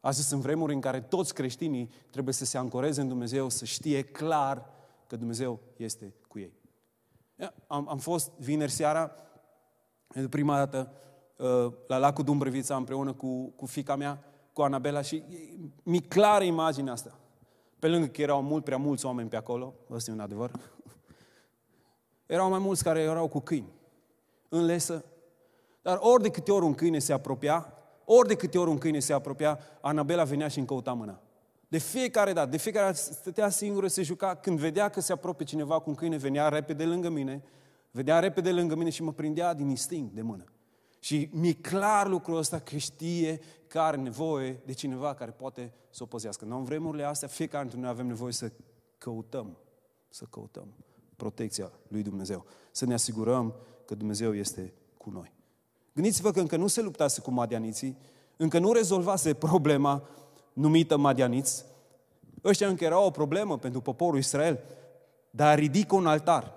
Astăzi 0.00 0.28
sunt 0.28 0.40
vremuri 0.40 0.74
în 0.74 0.80
care 0.80 1.00
toți 1.00 1.34
creștinii 1.34 1.90
trebuie 2.10 2.34
să 2.34 2.44
se 2.44 2.58
ancoreze 2.58 3.00
în 3.00 3.08
Dumnezeu, 3.08 3.48
să 3.48 3.64
știe 3.64 4.02
clar 4.02 4.70
că 5.06 5.16
Dumnezeu 5.16 5.60
este 5.76 6.14
cu 6.28 6.38
ei. 6.38 6.52
Am, 7.66 7.88
am 7.88 7.98
fost 7.98 8.30
vineri 8.38 8.70
seara, 8.70 9.12
prima 10.30 10.56
dată, 10.56 10.92
uh, 11.36 11.72
la 11.86 11.98
lacul 11.98 12.24
Dumbrăvița 12.24 12.76
împreună 12.76 13.12
cu, 13.12 13.46
cu 13.46 13.66
fica 13.66 13.96
mea, 13.96 14.24
cu 14.52 14.62
Anabela 14.62 15.00
și 15.00 15.22
mi 15.82 16.00
clară 16.00 16.44
imaginea 16.44 16.92
asta. 16.92 17.18
Pe 17.78 17.88
lângă 17.88 18.06
că 18.06 18.22
erau 18.22 18.42
mult 18.42 18.64
prea 18.64 18.76
mulți 18.76 19.06
oameni 19.06 19.28
pe 19.28 19.36
acolo, 19.36 19.74
ăsta 19.90 20.10
e 20.10 20.14
un 20.14 20.20
adevăr, 20.20 20.50
erau 22.26 22.50
mai 22.50 22.58
mulți 22.58 22.82
care 22.82 23.00
erau 23.00 23.28
cu 23.28 23.40
câini, 23.40 23.72
în 24.48 24.64
lesă. 24.64 25.04
Dar 25.82 25.98
ori 26.00 26.22
de 26.22 26.30
câte 26.30 26.52
ori 26.52 26.64
un 26.64 26.74
câine 26.74 26.98
se 26.98 27.12
apropia, 27.12 27.72
ori 28.04 28.28
de 28.28 28.34
câte 28.34 28.58
ori 28.58 28.70
un 28.70 28.78
câine 28.78 28.98
se 28.98 29.12
apropia, 29.12 29.58
Anabela 29.80 30.24
venea 30.24 30.48
și 30.48 30.58
îmi 30.58 30.66
căuta 30.66 30.92
mâna. 30.92 31.20
De 31.68 31.78
fiecare 31.78 32.32
dată, 32.32 32.50
de 32.50 32.56
fiecare 32.56 32.86
dată 32.86 32.98
stătea 32.98 33.48
singură, 33.48 33.86
se 33.86 34.02
juca. 34.02 34.34
Când 34.34 34.58
vedea 34.58 34.88
că 34.88 35.00
se 35.00 35.12
apropie 35.12 35.44
cineva 35.44 35.78
cu 35.78 35.88
un 35.88 35.94
câine, 35.94 36.16
venea 36.16 36.48
repede 36.48 36.84
lângă 36.84 37.08
mine, 37.08 37.42
vedea 37.90 38.18
repede 38.18 38.52
lângă 38.52 38.74
mine 38.74 38.90
și 38.90 39.02
mă 39.02 39.12
prindea 39.12 39.54
din 39.54 39.68
instinct 39.68 40.14
de 40.14 40.22
mână. 40.22 40.44
Și 40.98 41.30
mi-e 41.32 41.52
clar 41.52 42.08
lucrul 42.08 42.36
ăsta 42.36 42.58
că 42.58 42.76
știe 42.76 43.40
că 43.66 43.80
are 43.80 43.96
nevoie 43.96 44.60
de 44.64 44.72
cineva 44.72 45.14
care 45.14 45.30
poate 45.30 45.72
să 45.90 46.02
o 46.02 46.06
păzească. 46.06 46.44
Noi 46.44 46.58
în 46.58 46.64
vremurile 46.64 47.04
astea, 47.04 47.28
fiecare 47.28 47.62
dintre 47.62 47.80
noi 47.80 47.90
avem 47.90 48.06
nevoie 48.06 48.32
să 48.32 48.52
căutăm, 48.98 49.56
să 50.08 50.26
căutăm 50.30 50.74
protecția 51.16 51.70
lui 51.88 52.02
Dumnezeu. 52.02 52.44
Să 52.70 52.84
ne 52.84 52.94
asigurăm 52.94 53.54
că 53.84 53.94
Dumnezeu 53.94 54.34
este 54.34 54.72
cu 54.96 55.10
noi. 55.10 55.32
Gândiți-vă 55.92 56.30
că 56.30 56.40
încă 56.40 56.56
nu 56.56 56.66
se 56.66 56.82
luptase 56.82 57.20
cu 57.20 57.30
madianiții, 57.30 57.96
încă 58.36 58.58
nu 58.58 58.72
rezolvase 58.72 59.34
problema 59.34 60.08
numită 60.52 60.96
madianiți. 60.96 61.64
Ăștia 62.44 62.68
încă 62.68 62.84
erau 62.84 63.06
o 63.06 63.10
problemă 63.10 63.58
pentru 63.58 63.80
poporul 63.80 64.18
Israel, 64.18 64.60
dar 65.30 65.58
ridică 65.58 65.94
un 65.94 66.06
altar. 66.06 66.54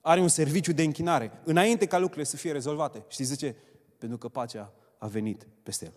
Are 0.00 0.20
un 0.20 0.28
serviciu 0.28 0.72
de 0.72 0.82
închinare, 0.82 1.40
înainte 1.44 1.86
ca 1.86 1.98
lucrurile 1.98 2.24
să 2.24 2.36
fie 2.36 2.52
rezolvate. 2.52 3.04
Știți 3.08 3.30
de 3.30 3.36
ce? 3.36 3.54
Pentru 3.98 4.18
că 4.18 4.28
pacea 4.28 4.72
a 4.98 5.06
venit 5.06 5.46
peste 5.62 5.84
el. 5.84 5.92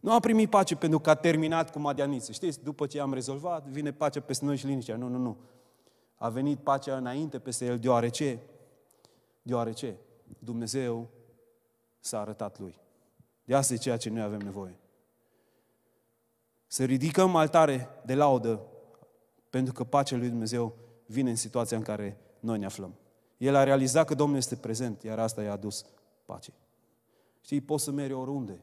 Nu 0.00 0.12
a 0.12 0.20
primit 0.20 0.50
pace 0.50 0.76
pentru 0.76 0.98
că 0.98 1.10
a 1.10 1.14
terminat 1.14 1.72
cu 1.72 1.78
madianiță. 1.78 2.32
Știți, 2.32 2.62
după 2.62 2.86
ce 2.86 3.00
am 3.00 3.12
rezolvat, 3.12 3.66
vine 3.66 3.92
pacea 3.92 4.20
peste 4.20 4.44
noi 4.44 4.56
și 4.56 4.66
liniștea. 4.66 4.96
Nu, 4.96 5.08
nu, 5.08 5.18
nu. 5.18 5.36
A 6.16 6.28
venit 6.28 6.58
pacea 6.58 6.96
înainte 6.96 7.38
peste 7.38 7.64
el, 7.64 7.78
deoarece, 7.78 8.40
deoarece 9.42 9.96
Dumnezeu 10.38 11.08
s-a 11.98 12.20
arătat 12.20 12.58
lui. 12.58 12.80
De 13.44 13.54
asta 13.54 13.74
e 13.74 13.76
ceea 13.76 13.96
ce 13.96 14.10
noi 14.10 14.22
avem 14.22 14.38
nevoie. 14.38 14.78
Să 16.66 16.84
ridicăm 16.84 17.36
altare 17.36 17.88
de 18.04 18.14
laudă 18.14 18.60
pentru 19.50 19.72
că 19.72 19.84
pacea 19.84 20.16
lui 20.16 20.28
Dumnezeu 20.28 20.74
vine 21.06 21.30
în 21.30 21.36
situația 21.36 21.76
în 21.76 21.82
care 21.82 22.18
noi 22.40 22.58
ne 22.58 22.66
aflăm. 22.66 22.94
El 23.36 23.54
a 23.54 23.64
realizat 23.64 24.06
că 24.06 24.14
Domnul 24.14 24.36
este 24.36 24.56
prezent, 24.56 25.02
iar 25.02 25.18
asta 25.18 25.42
i-a 25.42 25.52
adus 25.52 25.84
pace. 26.24 26.52
Știi, 27.40 27.60
poți 27.60 27.84
să 27.84 27.90
mergi 27.90 28.12
oriunde, 28.12 28.60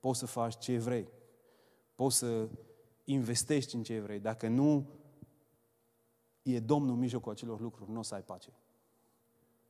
poți 0.00 0.18
să 0.18 0.26
faci 0.26 0.58
ce 0.58 0.78
vrei, 0.78 1.08
poți 1.94 2.16
să 2.16 2.48
investești 3.04 3.74
în 3.74 3.82
ce 3.82 4.00
vrei. 4.00 4.18
Dacă 4.18 4.48
nu 4.48 4.86
e 6.52 6.60
Domnul 6.60 6.94
în 6.94 6.98
mijlocul 6.98 7.32
acelor 7.32 7.60
lucruri, 7.60 7.90
nu 7.90 7.98
o 7.98 8.02
să 8.02 8.14
ai 8.14 8.22
pace. 8.22 8.52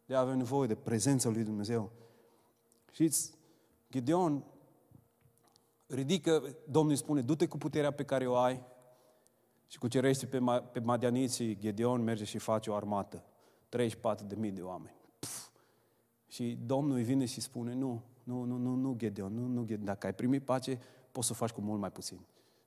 De 0.07 0.15
avem 0.15 0.37
nevoie 0.37 0.67
de 0.67 0.75
prezența 0.75 1.29
lui 1.29 1.45
Dumnezeu. 1.45 1.93
Știți, 2.91 3.35
Gideon 3.91 4.45
ridică, 5.87 6.57
Domnul 6.69 6.91
îi 6.91 6.99
spune, 6.99 7.21
du-te 7.21 7.47
cu 7.47 7.59
puterea 7.59 7.91
pe 7.91 8.05
care 8.05 8.27
o 8.27 8.37
ai 8.37 8.63
și 9.67 9.79
cucerește 9.79 10.27
pe, 10.27 10.39
pe 10.73 10.81
Madianiții, 10.81 11.59
Gideon 11.59 12.03
merge 12.03 12.25
și 12.25 12.39
face 12.39 12.71
o 12.71 12.75
armată. 12.75 13.25
34 13.69 14.27
de 14.27 14.35
mii 14.35 14.51
de 14.51 14.63
oameni. 14.63 14.97
Puf. 15.19 15.49
Și 16.27 16.59
Domnul 16.67 16.97
îi 16.97 17.03
vine 17.03 17.25
și 17.25 17.41
spune, 17.41 17.75
nu, 17.75 18.03
nu, 18.23 18.45
nu, 18.45 18.57
nu, 18.57 18.75
nu, 18.75 18.95
Gedeon, 18.97 19.35
nu, 19.35 19.47
nu, 19.47 19.65
Gedeon. 19.65 19.85
Dacă 19.85 20.07
ai 20.07 20.15
primit 20.15 20.45
pace, 20.45 20.81
poți 21.13 21.27
să 21.27 21.33
o 21.33 21.37
faci 21.37 21.51
cu 21.51 21.61
mult 21.61 21.81
mai 21.81 21.93
puțin. 21.93 22.21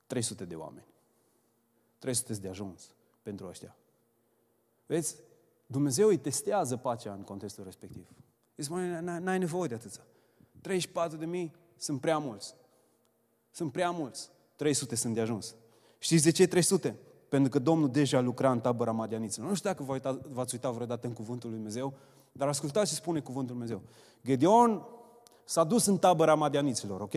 300 0.08 0.46
de 0.46 0.56
oameni. 0.56 0.86
300 1.98 2.34
de 2.34 2.48
ajuns 2.48 2.94
pentru 3.22 3.48
ăștia. 3.48 3.76
Vezi, 4.88 5.16
Dumnezeu 5.66 6.08
îi 6.08 6.18
testează 6.18 6.78
pacea 6.78 7.14
în 7.14 7.22
contextul 7.22 7.64
respectiv. 7.64 8.08
Îi 8.56 8.64
spune, 8.64 9.00
n-ai 9.20 9.38
nevoie 9.38 9.68
de 9.68 9.74
atâția. 9.74 10.04
34 10.62 11.18
de 11.18 11.26
mii 11.26 11.56
sunt 11.78 12.02
prea 12.02 12.18
mulți. 12.18 12.56
Sunt 13.52 13.72
prea 13.72 13.92
mulți. 13.92 14.30
300 14.56 14.96
sunt 14.96 15.14
de 15.14 15.22
ajuns. 15.22 15.56
Știți 15.98 16.24
de 16.24 16.32
ce 16.32 16.48
300? 16.48 16.96
Pentru 17.30 17.50
că 17.50 17.60
Domnul 17.60 17.90
deja 17.92 18.20
lucra 18.20 18.52
în 18.52 18.60
tabăra 18.60 18.92
madianiților. 18.92 19.50
Nu 19.50 19.56
știu 19.56 19.70
dacă 19.70 19.84
v-ați 20.30 20.54
uitat 20.54 20.74
vreodată 20.74 21.08
în 21.08 21.14
cuvântul 21.14 21.50
lui 21.50 21.58
Dumnezeu, 21.58 21.94
dar 22.32 22.48
ascultați 22.48 22.90
ce 22.90 22.96
spune 22.96 23.20
cuvântul 23.20 23.56
lui 23.56 23.68
Dumnezeu. 23.68 23.90
Gedeon 24.26 24.88
s-a 25.44 25.64
dus 25.64 25.86
în 25.86 25.98
tabăra 25.98 26.36
madianiților, 26.36 27.02
ok? 27.02 27.14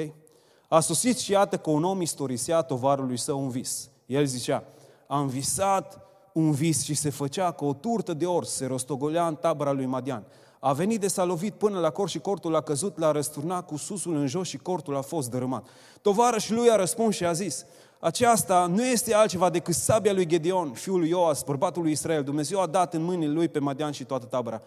A 0.68 0.80
sosit 0.80 1.18
și 1.18 1.33
iată 1.33 1.59
că 1.59 1.70
un 1.70 1.85
om 1.85 2.00
istorisea 2.00 2.62
tovarului 2.62 3.16
său 3.16 3.42
un 3.42 3.48
vis. 3.48 3.90
El 4.06 4.24
zicea, 4.24 4.64
am 5.06 5.26
visat 5.26 6.10
un 6.33 6.53
vis 6.53 6.85
și 6.85 6.95
se 6.95 7.11
făcea 7.11 7.51
că 7.51 7.64
o 7.64 7.73
turtă 7.73 8.14
de 8.14 8.27
ors 8.27 8.51
se 8.51 8.66
rostogolea 8.66 9.27
în 9.27 9.35
tabăra 9.35 9.73
lui 9.73 9.87
Madian. 9.87 10.25
A 10.59 10.73
venit 10.73 11.01
de 11.01 11.09
s-a 11.09 11.25
lovit 11.25 11.55
până 11.55 11.79
la 11.79 11.90
cort 11.90 12.11
și 12.11 12.19
cortul 12.19 12.55
a 12.55 12.61
căzut, 12.61 12.99
l-a 12.99 13.11
răsturnat 13.11 13.66
cu 13.66 13.77
susul 13.77 14.16
în 14.16 14.27
jos 14.27 14.49
și 14.49 14.57
cortul 14.57 14.97
a 14.97 15.01
fost 15.01 15.31
dărâmat. 15.31 15.66
Tovarășul 16.03 16.57
lui 16.57 16.71
a 16.71 16.77
răspuns 16.77 17.14
și 17.14 17.25
a 17.25 17.33
zis, 17.33 17.64
aceasta 17.99 18.66
nu 18.66 18.87
este 18.87 19.14
altceva 19.14 19.51
decât 19.51 19.75
sabia 19.75 20.12
lui 20.12 20.27
Gedeon, 20.27 20.73
fiul 20.73 20.99
lui 20.99 21.09
Ioas, 21.09 21.43
bărbatul 21.43 21.83
lui 21.83 21.90
Israel. 21.90 22.23
Dumnezeu 22.23 22.61
a 22.61 22.66
dat 22.66 22.95
în 22.95 23.03
mâinile 23.03 23.33
lui 23.33 23.49
pe 23.49 23.59
Madian 23.59 23.93
și 23.93 24.05
toată 24.05 24.27
tabăra. 24.27 24.62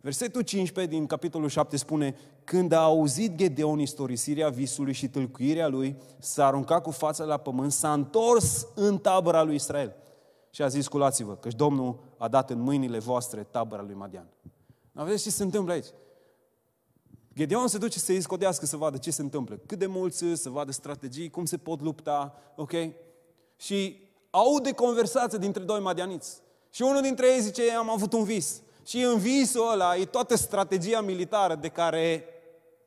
Versetul 0.00 0.42
15 0.42 0.94
din 0.94 1.06
capitolul 1.06 1.48
7 1.48 1.76
spune, 1.76 2.14
când 2.44 2.72
a 2.72 2.80
auzit 2.80 3.34
Gedeon 3.34 3.78
istorisirea 3.78 4.48
visului 4.48 4.92
și 4.92 5.08
tâlcuirea 5.08 5.68
lui, 5.68 5.96
s-a 6.18 6.46
aruncat 6.46 6.82
cu 6.82 6.90
fața 6.90 7.24
la 7.24 7.36
pământ, 7.36 7.72
s-a 7.72 7.92
întors 7.92 8.66
în 8.74 8.98
tabăra 8.98 9.42
lui 9.42 9.54
Israel 9.54 9.94
și 10.50 10.62
a 10.62 10.68
zis, 10.68 10.84
sculați-vă, 10.84 11.36
că 11.36 11.48
Domnul 11.48 11.98
a 12.16 12.28
dat 12.28 12.50
în 12.50 12.60
mâinile 12.60 12.98
voastre 12.98 13.42
tabăra 13.50 13.82
lui 13.82 13.94
Madian. 13.94 14.26
Aveți 14.94 15.22
ce 15.22 15.30
se 15.30 15.42
întâmplă 15.42 15.72
aici? 15.72 15.86
Gedeon 17.34 17.66
se 17.66 17.78
duce 17.78 17.98
să 17.98 18.12
îi 18.12 18.20
scodească 18.20 18.66
să 18.66 18.76
vadă 18.76 18.96
ce 18.96 19.10
se 19.10 19.22
întâmplă. 19.22 19.60
Cât 19.66 19.78
de 19.78 19.86
mulți 19.86 20.24
să 20.34 20.48
vadă 20.48 20.72
strategii, 20.72 21.30
cum 21.30 21.44
se 21.44 21.56
pot 21.56 21.80
lupta, 21.80 22.34
ok? 22.56 22.72
Și 23.56 24.00
aude 24.30 24.72
conversația 24.72 25.38
dintre 25.38 25.62
doi 25.62 25.80
madianiți. 25.80 26.40
Și 26.70 26.82
unul 26.82 27.02
dintre 27.02 27.26
ei 27.26 27.40
zice, 27.40 27.70
am 27.70 27.90
avut 27.90 28.12
un 28.12 28.24
vis. 28.24 28.62
Și 28.86 29.02
în 29.02 29.18
visul 29.18 29.70
ăla 29.72 29.96
e 29.96 30.04
toată 30.04 30.36
strategia 30.36 31.00
militară 31.00 31.54
de 31.54 31.68
care 31.68 32.24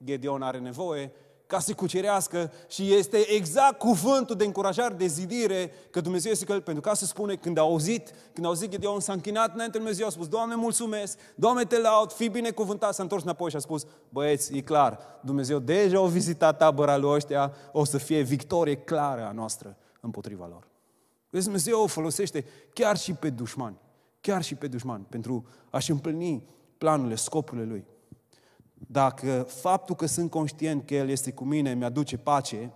Gedeon 0.04 0.42
are 0.42 0.60
nevoie 0.60 1.12
ca 1.52 1.60
să 1.60 1.74
cucerească 1.74 2.52
și 2.68 2.94
este 2.94 3.18
exact 3.32 3.78
cuvântul 3.78 4.36
de 4.36 4.46
încurajare, 4.46 4.94
de 4.94 5.06
zidire, 5.06 5.72
că 5.90 6.02
Dumnezeu 6.02 6.32
este 6.32 6.46
că 6.46 6.60
pentru 6.60 6.82
ca 6.82 6.94
să 6.94 7.06
spune, 7.06 7.36
când 7.36 7.58
a 7.58 7.62
auzit, 7.62 8.14
când 8.34 8.46
a 8.46 8.50
auzit 8.50 8.70
Gedeon, 8.70 9.00
s-a 9.00 9.14
închinat 9.14 9.54
înainte 9.54 9.78
Dumnezeu, 9.78 10.06
a 10.08 10.10
spus, 10.10 10.28
Doamne, 10.28 10.56
mulțumesc, 10.56 11.18
Doamne, 11.36 11.64
te 11.64 11.80
laud, 11.80 12.12
fii 12.12 12.30
binecuvântat, 12.30 12.94
s-a 12.94 13.04
întors 13.04 13.24
înapoi 13.24 13.50
și 13.50 13.56
a 13.56 13.60
spus, 13.60 13.86
băieți, 14.10 14.56
e 14.56 14.62
clar, 14.62 15.00
Dumnezeu 15.22 15.60
deja 15.60 16.00
a 16.00 16.06
vizitat 16.06 16.58
tabăra 16.58 16.98
lui 16.98 17.12
ăștia, 17.12 17.54
o 17.72 17.84
să 17.84 17.98
fie 17.98 18.22
victorie 18.22 18.76
clară 18.76 19.26
a 19.26 19.32
noastră 19.32 19.78
împotriva 20.00 20.48
lor. 20.48 20.68
Vezi, 21.30 21.44
Dumnezeu 21.44 21.82
o 21.82 21.88
folosește 21.88 22.46
chiar 22.74 22.98
și 22.98 23.14
pe 23.14 23.30
dușmani, 23.30 23.78
chiar 24.22 24.44
și 24.44 24.56
pe 24.56 24.68
dușmani, 24.68 25.06
pentru 25.10 25.46
a-și 25.70 25.92
împlini 25.92 26.44
planurile, 26.78 27.16
scopurile 27.16 27.66
Lui 27.66 27.86
dacă 28.88 29.46
faptul 29.50 29.96
că 29.96 30.06
sunt 30.06 30.30
conștient 30.30 30.86
că 30.86 30.94
El 30.94 31.10
este 31.10 31.32
cu 31.32 31.44
mine 31.44 31.74
mi-aduce 31.74 32.18
pace, 32.18 32.74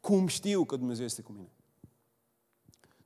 cum 0.00 0.26
știu 0.26 0.64
că 0.64 0.76
Dumnezeu 0.76 1.04
este 1.04 1.22
cu 1.22 1.32
mine? 1.32 1.50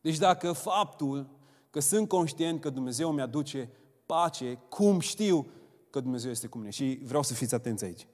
Deci 0.01 0.19
dacă 0.19 0.53
faptul 0.53 1.29
că 1.71 1.81
sunt 1.81 2.09
conștient 2.09 2.61
că 2.61 2.71
Dumnezeu 2.71 3.13
mi-aduce 3.13 3.71
pace, 4.07 4.59
cum 4.69 5.01
știu 5.01 5.47
că 5.91 6.01
Dumnezeu 6.01 6.31
este 6.31 6.47
cu 6.47 6.59
mine? 6.59 6.71
Și 6.71 7.01
vreau 7.05 7.23
să 7.23 7.35
fiți 7.35 7.55
atenți 7.55 7.85
aici. 7.85 8.07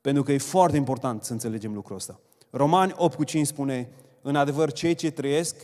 Pentru 0.00 0.22
că 0.22 0.32
e 0.32 0.38
foarte 0.38 0.76
important 0.76 1.24
să 1.24 1.32
înțelegem 1.32 1.74
lucrul 1.74 1.96
ăsta. 1.96 2.20
Romani 2.50 2.94
8 2.96 3.16
cu 3.16 3.24
5 3.24 3.46
spune, 3.46 3.90
în 4.22 4.36
adevăr, 4.36 4.72
cei 4.72 4.94
ce 4.94 5.10
trăiesc 5.10 5.56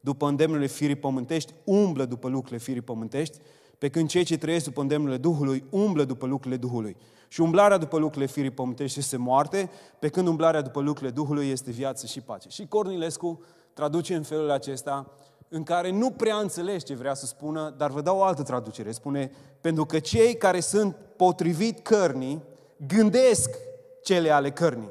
după 0.00 0.28
îndemnurile 0.28 0.66
firii 0.66 0.96
pământești, 0.96 1.52
umblă 1.64 2.04
după 2.04 2.28
lucrurile 2.28 2.58
firii 2.58 2.80
pământești, 2.80 3.38
pe 3.78 3.88
când 3.88 4.08
cei 4.08 4.24
ce 4.24 4.38
trăiesc 4.38 4.64
după 4.64 4.80
îndemnurile 4.80 5.18
Duhului 5.18 5.64
umblă 5.70 6.04
după 6.04 6.26
lucrurile 6.26 6.60
Duhului. 6.60 6.96
Și 7.28 7.40
umblarea 7.40 7.76
după 7.76 7.98
lucrurile 7.98 8.30
firii 8.30 8.50
pământești 8.50 8.98
este 8.98 9.16
moarte, 9.16 9.70
pe 9.98 10.08
când 10.08 10.26
umblarea 10.26 10.60
după 10.60 10.80
lucrurile 10.80 11.14
Duhului 11.14 11.48
este 11.48 11.70
viață 11.70 12.06
și 12.06 12.20
pace. 12.20 12.48
Și 12.48 12.66
Cornilescu 12.66 13.42
traduce 13.74 14.14
în 14.14 14.22
felul 14.22 14.50
acesta, 14.50 15.12
în 15.48 15.62
care 15.62 15.90
nu 15.90 16.10
prea 16.10 16.36
înțelegi 16.36 16.84
ce 16.84 16.94
vrea 16.94 17.14
să 17.14 17.26
spună, 17.26 17.74
dar 17.76 17.90
vă 17.90 18.00
dau 18.00 18.18
o 18.18 18.22
altă 18.22 18.42
traducere. 18.42 18.92
Spune, 18.92 19.30
pentru 19.60 19.84
că 19.84 19.98
cei 19.98 20.36
care 20.36 20.60
sunt 20.60 20.96
potrivit 21.16 21.78
cărnii, 21.78 22.42
gândesc 22.86 23.50
cele 24.02 24.30
ale 24.30 24.50
cărnii. 24.50 24.90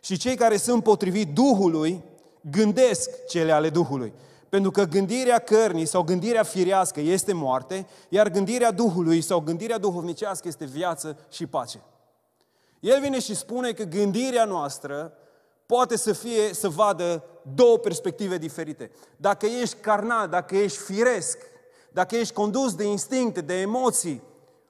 Și 0.00 0.16
cei 0.16 0.36
care 0.36 0.56
sunt 0.56 0.82
potrivit 0.82 1.34
Duhului, 1.34 2.02
gândesc 2.50 3.24
cele 3.26 3.52
ale 3.52 3.68
Duhului. 3.70 4.12
Pentru 4.52 4.70
că 4.70 4.84
gândirea 4.84 5.38
cărnii 5.38 5.86
sau 5.86 6.02
gândirea 6.02 6.42
firească 6.42 7.00
este 7.00 7.32
moarte, 7.32 7.86
iar 8.08 8.28
gândirea 8.28 8.70
Duhului 8.70 9.20
sau 9.20 9.40
gândirea 9.40 9.78
duhovnicească 9.78 10.48
este 10.48 10.64
viață 10.64 11.18
și 11.30 11.46
pace. 11.46 11.82
El 12.80 13.00
vine 13.00 13.20
și 13.20 13.34
spune 13.34 13.72
că 13.72 13.82
gândirea 13.82 14.44
noastră 14.44 15.12
poate 15.66 15.96
să 15.96 16.12
fie, 16.12 16.54
să 16.54 16.68
vadă 16.68 17.24
două 17.54 17.78
perspective 17.78 18.38
diferite. 18.38 18.90
Dacă 19.16 19.46
ești 19.46 19.76
carnal, 19.80 20.28
dacă 20.28 20.56
ești 20.56 20.78
firesc, 20.78 21.38
dacă 21.92 22.16
ești 22.16 22.34
condus 22.34 22.74
de 22.74 22.84
instincte, 22.84 23.40
de 23.40 23.60
emoții, 23.60 24.22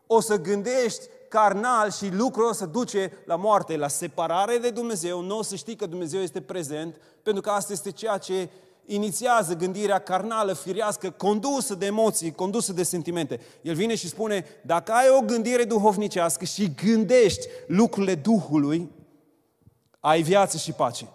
o 0.07 0.21
să 0.21 0.41
gândești 0.41 1.07
carnal 1.29 1.91
și 1.91 2.09
lucrul 2.13 2.49
ăsta 2.49 2.67
duce 2.67 3.13
la 3.25 3.37
moarte, 3.37 3.77
la 3.77 3.89
separare 3.89 4.59
de 4.59 4.71
Dumnezeu, 4.71 5.21
nu 5.21 5.39
o 5.39 5.43
să 5.43 5.55
știi 5.55 5.77
că 5.77 5.87
Dumnezeu 5.87 6.21
este 6.21 6.41
prezent, 6.41 6.97
pentru 7.23 7.43
că 7.43 7.51
asta 7.51 7.73
este 7.73 7.91
ceea 7.91 8.19
ce 8.19 8.49
inițiază 8.87 9.55
gândirea 9.55 9.99
carnală, 9.99 10.53
firească, 10.53 11.11
condusă 11.11 11.75
de 11.75 11.87
emoții, 11.87 12.33
condusă 12.33 12.73
de 12.73 12.83
sentimente. 12.83 13.41
El 13.63 13.75
vine 13.75 13.95
și 13.95 14.09
spune, 14.09 14.45
dacă 14.63 14.93
ai 14.93 15.07
o 15.19 15.25
gândire 15.25 15.65
duhovnicească 15.65 16.45
și 16.45 16.75
gândești 16.85 17.47
lucrurile 17.67 18.15
Duhului, 18.15 18.91
ai 20.01 20.23
viață 20.23 20.57
și 20.57 20.73
pace. 20.73 21.09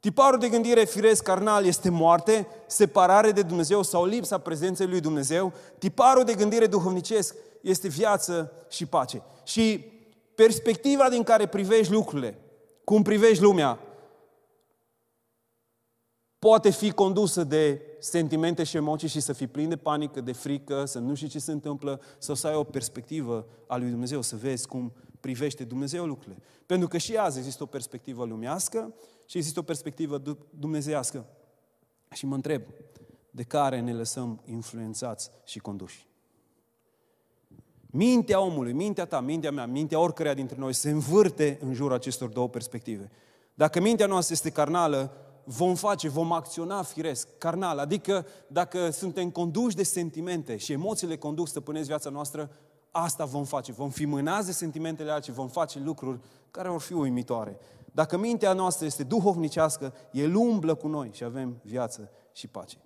Tiparul 0.00 0.38
de 0.38 0.48
gândire 0.48 0.84
firesc 0.84 1.22
carnal 1.22 1.64
este 1.64 1.90
moarte, 1.90 2.46
separare 2.66 3.30
de 3.30 3.42
Dumnezeu 3.42 3.82
sau 3.82 4.04
lipsa 4.04 4.38
prezenței 4.38 4.86
lui 4.86 5.00
Dumnezeu. 5.00 5.52
Tiparul 5.78 6.24
de 6.24 6.34
gândire 6.34 6.66
duhovnicesc 6.66 7.34
este 7.60 7.88
viață 7.88 8.52
și 8.68 8.86
pace. 8.86 9.22
Și 9.44 9.84
perspectiva 10.34 11.08
din 11.08 11.22
care 11.22 11.46
privești 11.46 11.92
lucrurile, 11.92 12.38
cum 12.84 13.02
privești 13.02 13.42
lumea, 13.42 13.78
poate 16.42 16.70
fi 16.70 16.90
condusă 16.90 17.44
de 17.44 17.82
sentimente 17.98 18.64
și 18.64 18.76
emoții 18.76 19.08
și 19.08 19.20
să 19.20 19.32
fii 19.32 19.46
plin 19.46 19.68
de 19.68 19.76
panică, 19.76 20.20
de 20.20 20.32
frică, 20.32 20.84
să 20.84 20.98
nu 20.98 21.14
știi 21.14 21.28
ce 21.28 21.38
se 21.38 21.52
întâmplă, 21.52 22.00
sau 22.18 22.34
să 22.34 22.46
ai 22.46 22.54
o 22.54 22.64
perspectivă 22.64 23.46
a 23.66 23.76
lui 23.76 23.90
Dumnezeu, 23.90 24.22
să 24.22 24.36
vezi 24.36 24.66
cum 24.66 24.92
privește 25.20 25.64
Dumnezeu 25.64 26.06
lucrurile. 26.06 26.42
Pentru 26.66 26.88
că 26.88 26.98
și 26.98 27.16
azi 27.16 27.38
există 27.38 27.62
o 27.62 27.66
perspectivă 27.66 28.24
lumească 28.24 28.94
și 29.26 29.36
există 29.36 29.58
o 29.58 29.62
perspectivă 29.62 30.22
dumnezeiască. 30.50 31.26
Și 32.12 32.26
mă 32.26 32.34
întreb, 32.34 32.62
de 33.30 33.42
care 33.42 33.80
ne 33.80 33.92
lăsăm 33.92 34.40
influențați 34.44 35.30
și 35.44 35.58
conduși? 35.58 36.06
Mintea 37.86 38.40
omului, 38.40 38.72
mintea 38.72 39.04
ta, 39.04 39.20
mintea 39.20 39.50
mea, 39.50 39.66
mintea 39.66 39.98
oricăreia 39.98 40.34
dintre 40.34 40.56
noi 40.58 40.72
se 40.72 40.90
învârte 40.90 41.58
în 41.60 41.74
jurul 41.74 41.94
acestor 41.94 42.28
două 42.28 42.48
perspective. 42.48 43.10
Dacă 43.54 43.80
mintea 43.80 44.06
noastră 44.06 44.34
este 44.34 44.50
carnală, 44.50 45.16
vom 45.44 45.74
face, 45.74 46.08
vom 46.08 46.32
acționa 46.32 46.82
firesc, 46.82 47.28
carnal. 47.38 47.78
Adică 47.78 48.26
dacă 48.46 48.90
suntem 48.90 49.30
conduși 49.30 49.76
de 49.76 49.82
sentimente 49.82 50.56
și 50.56 50.72
emoțiile 50.72 51.16
conduc, 51.16 51.48
stăpânesc 51.48 51.86
viața 51.86 52.10
noastră, 52.10 52.50
asta 52.90 53.24
vom 53.24 53.44
face. 53.44 53.72
Vom 53.72 53.90
fi 53.90 54.04
mânați 54.04 54.46
de 54.46 54.52
sentimentele 54.52 55.10
alții, 55.10 55.32
vom 55.32 55.48
face 55.48 55.78
lucruri 55.78 56.20
care 56.50 56.68
vor 56.68 56.80
fi 56.80 56.92
uimitoare. 56.92 57.58
Dacă 57.92 58.16
mintea 58.16 58.52
noastră 58.52 58.86
este 58.86 59.02
duhovnicească, 59.02 59.94
El 60.12 60.34
umblă 60.34 60.74
cu 60.74 60.88
noi 60.88 61.10
și 61.12 61.24
avem 61.24 61.60
viață 61.62 62.10
și 62.32 62.48
pace. 62.48 62.76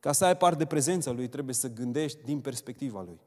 Ca 0.00 0.12
să 0.12 0.24
ai 0.24 0.36
parte 0.36 0.56
de 0.56 0.64
prezența 0.64 1.10
Lui, 1.10 1.28
trebuie 1.28 1.54
să 1.54 1.72
gândești 1.72 2.24
din 2.24 2.40
perspectiva 2.40 3.02
Lui. 3.02 3.20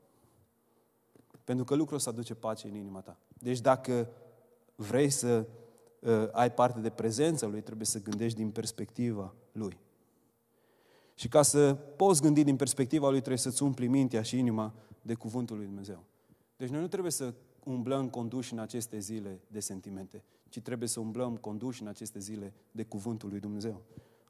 Pentru 1.44 1.66
că 1.66 1.76
lucrul 1.76 1.98
ăsta 1.98 2.10
aduce 2.10 2.34
pace 2.34 2.68
în 2.68 2.76
inima 2.76 3.00
ta. 3.00 3.18
Deci 3.40 3.60
dacă 3.60 4.10
vrei 4.76 5.10
să 5.10 5.28
uh, 5.28 5.46
ai 6.32 6.52
parte 6.52 6.80
de 6.80 6.90
prezența 6.90 7.48
Lui, 7.48 7.62
trebuie 7.62 7.86
să 7.86 8.02
gândești 8.02 8.38
din 8.38 8.50
perspectiva 8.50 9.34
Lui. 9.52 9.78
Și 11.14 11.28
ca 11.28 11.42
să 11.42 11.74
poți 11.74 12.22
gândi 12.22 12.44
din 12.44 12.56
perspectiva 12.56 13.10
Lui, 13.10 13.18
trebuie 13.18 13.38
să-ți 13.38 13.64
umpli 13.64 13.88
mintea 13.88 14.22
și 14.22 14.38
inima 14.38 14.74
de 15.02 15.14
Cuvântul 15.14 15.58
Lui 15.58 15.66
Dumnezeu. 15.66 16.04
Deci 16.58 16.70
noi 16.70 16.82
nu 16.82 16.88
trebuie 16.88 17.12
să 17.12 17.34
umblăm 17.64 18.10
conduși 18.10 18.54
în 18.54 18.60
aceste 18.60 19.00
zile 19.00 19.40
de 19.48 19.60
sentimente, 19.60 20.24
ci 20.50 20.60
trebuie 20.60 20.88
să 20.88 21.00
umblăm 21.00 21.36
conduși 21.36 21.82
în 21.82 21.88
aceste 21.88 22.20
zile 22.20 22.54
de 22.72 22.84
Cuvântul 22.84 23.30
Lui 23.30 23.40
Dumnezeu. 23.40 23.82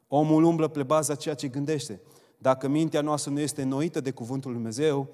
Omul 0.08 0.42
umblă 0.42 0.68
pe 0.68 0.82
baza 0.82 1.14
ceea 1.14 1.34
ce 1.34 1.48
gândește. 1.48 2.00
Dacă 2.38 2.68
mintea 2.68 3.00
noastră 3.00 3.30
nu 3.30 3.40
este 3.40 3.62
noită 3.62 4.00
de 4.00 4.10
Cuvântul 4.10 4.50
Lui 4.50 4.60
Dumnezeu, 4.60 5.08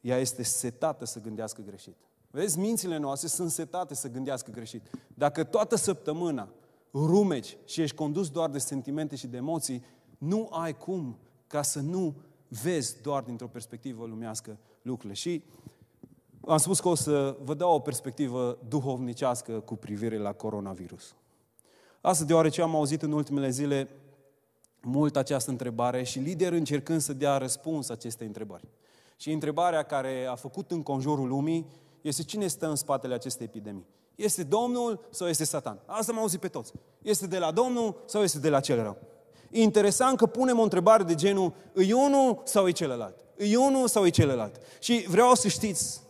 ea 0.00 0.18
este 0.18 0.42
setată 0.42 1.04
să 1.04 1.20
gândească 1.20 1.62
greșit. 1.66 1.96
Vezi, 2.36 2.58
mințile 2.58 2.96
noastre 2.96 3.28
sunt 3.28 3.50
setate 3.50 3.94
să 3.94 4.08
gândească 4.10 4.50
greșit. 4.50 4.82
Dacă 5.14 5.44
toată 5.44 5.76
săptămâna 5.76 6.48
rumeci 6.92 7.56
și 7.64 7.80
ești 7.80 7.96
condus 7.96 8.30
doar 8.30 8.50
de 8.50 8.58
sentimente 8.58 9.16
și 9.16 9.26
de 9.26 9.36
emoții, 9.36 9.84
nu 10.18 10.48
ai 10.50 10.76
cum 10.76 11.18
ca 11.46 11.62
să 11.62 11.80
nu 11.80 12.14
vezi 12.62 13.02
doar 13.02 13.22
dintr-o 13.22 13.46
perspectivă 13.46 14.06
lumească 14.06 14.58
lucrurile. 14.82 15.14
Și 15.14 15.42
am 16.46 16.56
spus 16.56 16.80
că 16.80 16.88
o 16.88 16.94
să 16.94 17.36
vă 17.42 17.54
dau 17.54 17.74
o 17.74 17.78
perspectivă 17.78 18.58
duhovnicească 18.68 19.52
cu 19.52 19.76
privire 19.76 20.18
la 20.18 20.32
coronavirus. 20.32 21.14
Asta 22.00 22.24
deoarece 22.24 22.62
am 22.62 22.74
auzit 22.74 23.02
în 23.02 23.12
ultimele 23.12 23.50
zile 23.50 23.88
mult 24.82 25.16
această 25.16 25.50
întrebare 25.50 26.02
și 26.02 26.18
lideri 26.18 26.56
încercând 26.56 27.00
să 27.00 27.12
dea 27.12 27.36
răspuns 27.36 27.88
acestei 27.88 28.26
întrebări. 28.26 28.68
Și 29.16 29.32
întrebarea 29.32 29.82
care 29.82 30.26
a 30.30 30.34
făcut 30.34 30.70
în 30.70 30.82
conjurul 30.82 31.28
lumii 31.28 31.66
este 32.00 32.22
cine 32.22 32.46
stă 32.46 32.66
în 32.68 32.76
spatele 32.76 33.14
acestei 33.14 33.46
epidemii. 33.46 33.86
Este 34.14 34.42
Domnul 34.42 35.06
sau 35.10 35.28
este 35.28 35.44
Satan? 35.44 35.80
Asta 35.86 36.12
am 36.12 36.18
auzit 36.18 36.40
pe 36.40 36.48
toți. 36.48 36.72
Este 37.02 37.26
de 37.26 37.38
la 37.38 37.50
Domnul 37.50 38.02
sau 38.06 38.22
este 38.22 38.38
de 38.38 38.48
la 38.48 38.60
cel 38.60 38.82
rău? 38.82 38.96
Interesant 39.50 40.16
că 40.16 40.26
punem 40.26 40.58
o 40.58 40.62
întrebare 40.62 41.02
de 41.02 41.14
genul, 41.14 41.52
îi 41.72 41.92
unul 41.92 42.40
sau 42.44 42.68
e 42.68 42.70
celălalt? 42.70 43.24
Îi 43.36 43.54
unul 43.54 43.88
sau 43.88 44.06
e 44.06 44.08
celălalt? 44.08 44.60
Și 44.78 45.04
vreau 45.08 45.34
să 45.34 45.48
știți 45.48 46.00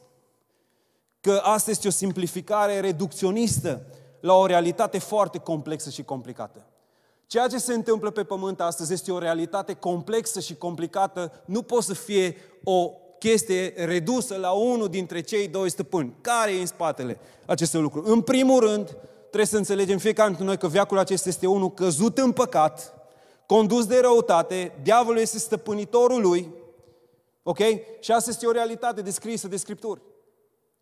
că 1.21 1.41
asta 1.43 1.71
este 1.71 1.89
o 1.89 1.91
simplificare 1.91 2.81
reducționistă 2.81 3.87
la 4.21 4.35
o 4.35 4.47
realitate 4.47 4.99
foarte 4.99 5.39
complexă 5.39 5.91
și 5.91 6.03
complicată. 6.03 6.67
Ceea 7.27 7.47
ce 7.47 7.59
se 7.59 7.75
întâmplă 7.75 8.11
pe 8.11 8.25
pământ 8.25 8.61
astăzi 8.61 8.93
este 8.93 9.13
o 9.13 9.19
realitate 9.19 9.75
complexă 9.75 10.41
și 10.41 10.55
complicată, 10.55 11.33
nu 11.45 11.63
poate 11.63 11.85
să 11.85 11.95
fie 11.95 12.37
o 12.65 12.91
chestie 13.19 13.73
redusă 13.77 14.37
la 14.37 14.51
unul 14.51 14.89
dintre 14.89 15.21
cei 15.21 15.49
doi 15.49 15.71
stăpâni. 15.71 16.15
Care 16.21 16.53
e 16.53 16.61
în 16.61 16.67
spatele 16.67 17.19
acestui 17.47 17.81
lucru? 17.81 18.03
În 18.05 18.21
primul 18.21 18.61
rând, 18.61 18.97
trebuie 19.21 19.47
să 19.47 19.57
înțelegem 19.57 19.99
fiecare 19.99 20.29
dintre 20.29 20.47
noi 20.47 20.59
că 20.59 20.69
viacul 20.69 20.99
acesta 20.99 21.29
este 21.29 21.47
unul 21.47 21.73
căzut 21.73 22.19
în 22.19 22.33
păcat, 22.33 22.95
condus 23.47 23.87
de 23.87 24.01
răutate, 24.01 24.79
diavolul 24.83 25.21
este 25.21 25.39
stăpânitorul 25.39 26.21
lui, 26.21 26.55
ok? 27.43 27.59
Și 28.01 28.13
asta 28.13 28.31
este 28.31 28.47
o 28.47 28.51
realitate 28.51 29.01
descrisă 29.03 29.49
de 29.49 29.57
Scripturi. 29.57 30.01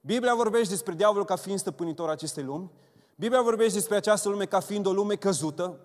Biblia 0.01 0.35
vorbește 0.35 0.69
despre 0.69 0.95
diavolul 0.95 1.25
ca 1.25 1.37
fiind 1.37 1.59
stăpânitor 1.59 2.09
acestei 2.09 2.43
lumi, 2.43 2.71
Biblia 3.17 3.43
vorbește 3.43 3.75
despre 3.75 3.97
această 3.97 4.29
lume 4.29 4.45
ca 4.45 4.61
fiind 4.61 4.87
o 4.87 4.93
lume 4.93 5.15
căzută, 5.15 5.81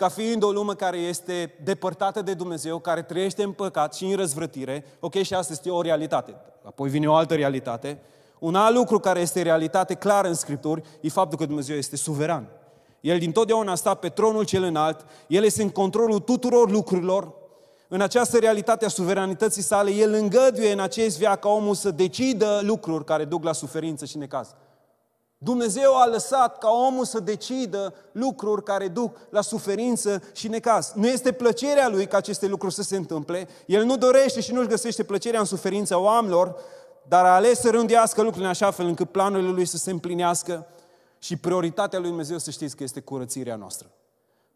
ca 0.00 0.08
fiind 0.08 0.42
o 0.42 0.50
lume 0.50 0.74
care 0.74 0.96
este 0.96 1.54
depărtată 1.64 2.22
de 2.22 2.34
Dumnezeu, 2.34 2.78
care 2.78 3.02
trăiește 3.02 3.42
în 3.42 3.52
păcat 3.52 3.94
și 3.94 4.04
în 4.04 4.16
răzvrătire, 4.16 4.84
ok, 5.00 5.14
și 5.14 5.34
asta 5.34 5.52
este 5.52 5.70
o 5.70 5.82
realitate. 5.82 6.34
Apoi 6.64 6.88
vine 6.88 7.08
o 7.08 7.14
altă 7.14 7.34
realitate. 7.34 8.00
Un 8.38 8.54
alt 8.54 8.74
lucru 8.74 8.98
care 8.98 9.20
este 9.20 9.42
realitate 9.42 9.94
clară 9.94 10.28
în 10.28 10.34
Scripturi 10.34 10.82
e 11.00 11.08
faptul 11.08 11.38
că 11.38 11.46
Dumnezeu 11.46 11.76
este 11.76 11.96
suveran. 11.96 12.48
El 13.00 13.18
din 13.18 13.32
totdeauna 13.32 13.72
a 13.72 13.74
stat 13.74 13.98
pe 13.98 14.08
tronul 14.08 14.44
cel 14.44 14.62
înalt, 14.62 15.06
El 15.26 15.44
este 15.44 15.62
în 15.62 15.70
controlul 15.70 16.18
tuturor 16.18 16.70
lucrurilor. 16.70 17.32
În 17.88 18.00
această 18.00 18.38
realitate 18.38 18.84
a 18.84 18.88
suveranității 18.88 19.62
sale, 19.62 19.90
El 19.90 20.12
îngăduie 20.12 20.72
în 20.72 20.80
acest 20.80 21.18
viac 21.18 21.40
ca 21.40 21.48
omul 21.48 21.74
să 21.74 21.90
decidă 21.90 22.60
lucruri 22.62 23.04
care 23.04 23.24
duc 23.24 23.44
la 23.44 23.52
suferință 23.52 24.04
și 24.04 24.18
necaz. 24.18 24.54
Dumnezeu 25.42 25.96
a 25.96 26.06
lăsat 26.06 26.58
ca 26.58 26.70
omul 26.70 27.04
să 27.04 27.20
decidă 27.20 27.94
lucruri 28.12 28.62
care 28.62 28.88
duc 28.88 29.16
la 29.30 29.40
suferință 29.40 30.22
și 30.32 30.48
necaz. 30.48 30.92
Nu 30.94 31.06
este 31.08 31.32
plăcerea 31.32 31.88
lui 31.88 32.06
ca 32.06 32.16
aceste 32.16 32.46
lucruri 32.46 32.74
să 32.74 32.82
se 32.82 32.96
întâmple. 32.96 33.48
El 33.66 33.84
nu 33.84 33.96
dorește 33.96 34.40
și 34.40 34.52
nu-și 34.52 34.68
găsește 34.68 35.04
plăcerea 35.04 35.40
în 35.40 35.46
suferința 35.46 35.98
oamenilor, 35.98 36.54
dar 37.08 37.24
a 37.24 37.34
ales 37.34 37.60
să 37.60 37.70
rândească 37.70 38.20
lucrurile 38.20 38.44
în 38.44 38.50
așa 38.50 38.70
fel 38.70 38.86
încât 38.86 39.10
planurile 39.10 39.50
lui 39.50 39.64
să 39.64 39.76
se 39.76 39.90
împlinească 39.90 40.66
și 41.18 41.36
prioritatea 41.36 41.98
lui 41.98 42.08
Dumnezeu 42.08 42.38
să 42.38 42.50
știți 42.50 42.76
că 42.76 42.82
este 42.82 43.00
curățirea 43.00 43.56
noastră. 43.56 43.90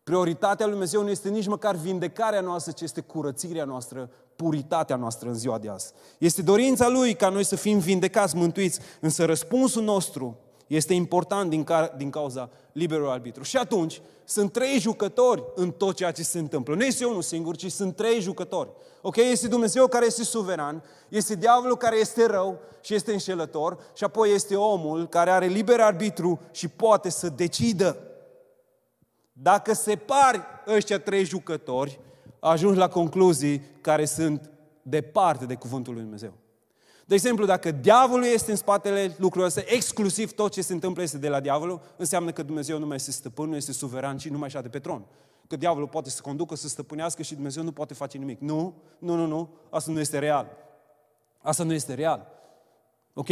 Prioritatea 0.03 0.67
lui 0.67 0.75
Dumnezeu 0.75 1.03
nu 1.03 1.11
este 1.11 1.29
nici 1.29 1.47
măcar 1.47 1.75
vindecarea 1.75 2.41
noastră, 2.41 2.73
ci 2.73 2.81
este 2.81 3.01
curățirea 3.01 3.65
noastră, 3.65 4.11
puritatea 4.37 4.97
noastră 4.97 5.29
în 5.29 5.35
ziua 5.35 5.59
de 5.59 5.69
azi. 5.69 5.93
Este 6.19 6.43
dorința 6.43 6.89
Lui 6.89 7.15
ca 7.15 7.29
noi 7.29 7.45
să 7.45 7.57
fim 7.57 7.79
vindecați, 7.79 8.37
mântuiți, 8.37 8.81
însă 9.01 9.25
răspunsul 9.25 9.83
nostru 9.83 10.39
este 10.67 10.95
important 10.95 11.51
din, 11.51 11.65
ca, 11.65 11.95
din 11.97 12.11
cauza 12.11 12.51
liberului 12.73 13.13
arbitru. 13.13 13.43
Și 13.43 13.57
atunci, 13.57 14.01
sunt 14.25 14.53
trei 14.53 14.79
jucători 14.79 15.45
în 15.55 15.71
tot 15.71 15.95
ceea 15.95 16.11
ce 16.11 16.23
se 16.23 16.39
întâmplă. 16.39 16.75
Nu 16.75 16.85
este 16.85 17.05
unul 17.05 17.23
singur, 17.23 17.57
ci 17.57 17.71
sunt 17.71 17.97
trei 17.97 18.21
jucători. 18.21 18.69
Ok? 19.03 19.17
Este 19.17 19.49
Dumnezeu 19.49 19.87
care 19.87 20.07
este 20.07 20.25
suveran, 20.25 20.83
este 21.09 21.35
diavolul 21.35 21.77
care 21.77 21.97
este 21.97 22.27
rău 22.27 22.59
și 22.81 22.95
este 22.95 23.13
înșelător 23.13 23.79
și 23.95 24.05
apoi 24.05 24.33
este 24.33 24.57
omul 24.57 25.09
care 25.09 25.31
are 25.31 25.47
liber 25.47 25.81
arbitru 25.81 26.41
și 26.51 26.69
poate 26.69 27.11
să 27.11 27.29
decidă. 27.29 27.97
Dacă 29.33 29.73
separi 29.73 30.41
ăștia 30.67 30.99
trei 30.99 31.25
jucători, 31.25 32.01
ajungi 32.41 32.79
la 32.79 32.89
concluzii 32.89 33.63
care 33.81 34.05
sunt 34.05 34.51
departe 34.83 35.45
de 35.45 35.55
cuvântul 35.55 35.93
lui 35.93 36.03
Dumnezeu. 36.03 36.33
De 37.07 37.15
exemplu, 37.15 37.45
dacă 37.45 37.71
diavolul 37.71 38.25
este 38.25 38.51
în 38.51 38.57
spatele 38.57 39.03
lucrurilor 39.03 39.47
astea, 39.47 39.65
exclusiv 39.67 40.33
tot 40.33 40.53
ce 40.53 40.63
se 40.63 40.73
întâmplă 40.73 41.03
este 41.03 41.19
de 41.19 41.29
la 41.29 41.41
diavolul, 41.41 41.81
înseamnă 41.97 42.33
că 42.33 42.43
Dumnezeu 42.43 42.79
nu 42.79 42.87
mai 42.87 42.97
este 42.97 43.11
stăpân, 43.11 43.49
nu 43.49 43.57
este 43.57 43.73
suveran 43.73 44.17
și 44.17 44.29
nu 44.29 44.39
mai 44.39 44.51
șade 44.51 44.69
pe 44.69 44.79
tron. 44.79 45.05
Că 45.47 45.57
diavolul 45.57 45.89
poate 45.89 46.11
să 46.11 46.21
conducă, 46.23 46.55
să 46.55 46.69
stăpânească 46.69 47.23
și 47.23 47.35
Dumnezeu 47.35 47.63
nu 47.63 47.73
poate 47.73 47.95
face 47.95 48.19
nimic. 48.19 48.41
Nu, 48.41 48.75
nu, 48.99 49.15
nu, 49.15 49.27
nu, 49.27 49.49
asta 49.71 49.93
nu 49.93 50.01
este 50.01 50.19
real. 50.19 50.57
Asta 51.43 51.65
nu 51.65 51.73
este 51.73 51.95
real. 51.95 52.27
Ok? 53.15 53.29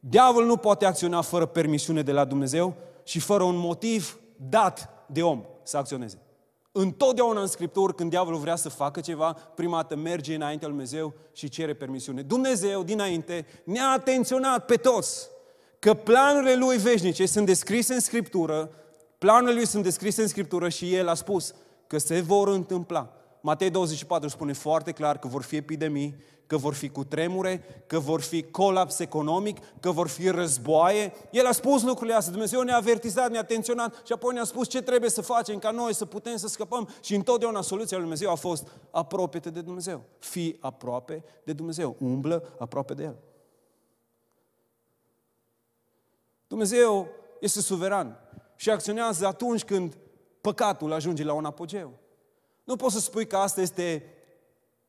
Diavolul 0.00 0.48
nu 0.48 0.56
poate 0.56 0.84
acționa 0.84 1.20
fără 1.20 1.46
permisiune 1.46 2.02
de 2.02 2.12
la 2.12 2.24
Dumnezeu 2.24 2.74
și 3.04 3.20
fără 3.20 3.42
un 3.42 3.56
motiv 3.56 4.18
dat 4.36 4.88
de 5.06 5.22
om 5.22 5.44
să 5.62 5.76
acționeze. 5.76 6.18
Întotdeauna 6.76 7.40
în 7.40 7.46
Scripturi, 7.46 7.94
când 7.94 8.10
diavolul 8.10 8.40
vrea 8.40 8.56
să 8.56 8.68
facă 8.68 9.00
ceva, 9.00 9.32
prima 9.32 9.76
dată 9.76 9.96
merge 9.96 10.34
înaintea 10.34 10.68
lui 10.68 10.76
Dumnezeu 10.76 11.14
și 11.32 11.48
cere 11.48 11.74
permisiune. 11.74 12.22
Dumnezeu, 12.22 12.82
dinainte, 12.82 13.46
ne-a 13.64 13.90
atenționat 13.90 14.64
pe 14.64 14.74
toți 14.76 15.28
că 15.78 15.94
planurile 15.94 16.54
lui 16.54 16.76
veșnice 16.76 17.26
sunt 17.26 17.46
descrise 17.46 17.94
în 17.94 18.00
Scriptură, 18.00 18.70
planurile 19.18 19.54
lui 19.54 19.66
sunt 19.66 19.82
descrise 19.82 20.22
în 20.22 20.28
Scriptură 20.28 20.68
și 20.68 20.94
el 20.94 21.08
a 21.08 21.14
spus 21.14 21.54
că 21.86 21.98
se 21.98 22.20
vor 22.20 22.48
întâmpla. 22.48 23.12
Matei 23.46 23.70
24 23.70 24.28
spune 24.28 24.52
foarte 24.52 24.92
clar 24.92 25.18
că 25.18 25.28
vor 25.28 25.42
fi 25.42 25.56
epidemii, 25.56 26.16
că 26.46 26.56
vor 26.56 26.74
fi 26.74 26.88
cutremure, 26.88 27.84
că 27.86 27.98
vor 27.98 28.20
fi 28.20 28.42
colaps 28.42 28.98
economic, 28.98 29.58
că 29.80 29.90
vor 29.90 30.08
fi 30.08 30.28
războaie. 30.28 31.12
El 31.30 31.46
a 31.46 31.52
spus 31.52 31.82
lucrurile 31.82 32.14
astea. 32.14 32.32
Dumnezeu 32.32 32.62
ne-a 32.62 32.76
avertizat, 32.76 33.30
ne-a 33.30 33.40
atenționat 33.40 34.02
și 34.06 34.12
apoi 34.12 34.34
ne-a 34.34 34.44
spus 34.44 34.68
ce 34.68 34.82
trebuie 34.82 35.10
să 35.10 35.22
facem 35.22 35.58
ca 35.58 35.70
noi 35.70 35.94
să 35.94 36.04
putem 36.04 36.36
să 36.36 36.48
scăpăm. 36.48 36.88
Și 37.00 37.14
întotdeauna 37.14 37.60
soluția 37.60 37.96
lui 37.96 38.06
Dumnezeu 38.06 38.30
a 38.30 38.34
fost 38.34 38.68
apropie 38.90 39.40
de 39.40 39.60
Dumnezeu. 39.60 40.02
Fii 40.18 40.56
aproape 40.60 41.24
de 41.44 41.52
Dumnezeu. 41.52 41.96
Umblă 41.98 42.54
aproape 42.58 42.94
de 42.94 43.02
El. 43.02 43.16
Dumnezeu 46.46 47.08
este 47.40 47.60
suveran 47.60 48.18
și 48.56 48.70
acționează 48.70 49.26
atunci 49.26 49.64
când 49.64 49.96
păcatul 50.40 50.92
ajunge 50.92 51.24
la 51.24 51.32
un 51.32 51.44
apogeu. 51.44 52.02
Nu 52.64 52.76
poți 52.76 52.94
să 52.94 53.00
spui 53.00 53.26
că 53.26 53.36
asta 53.36 53.60
este 53.60 54.04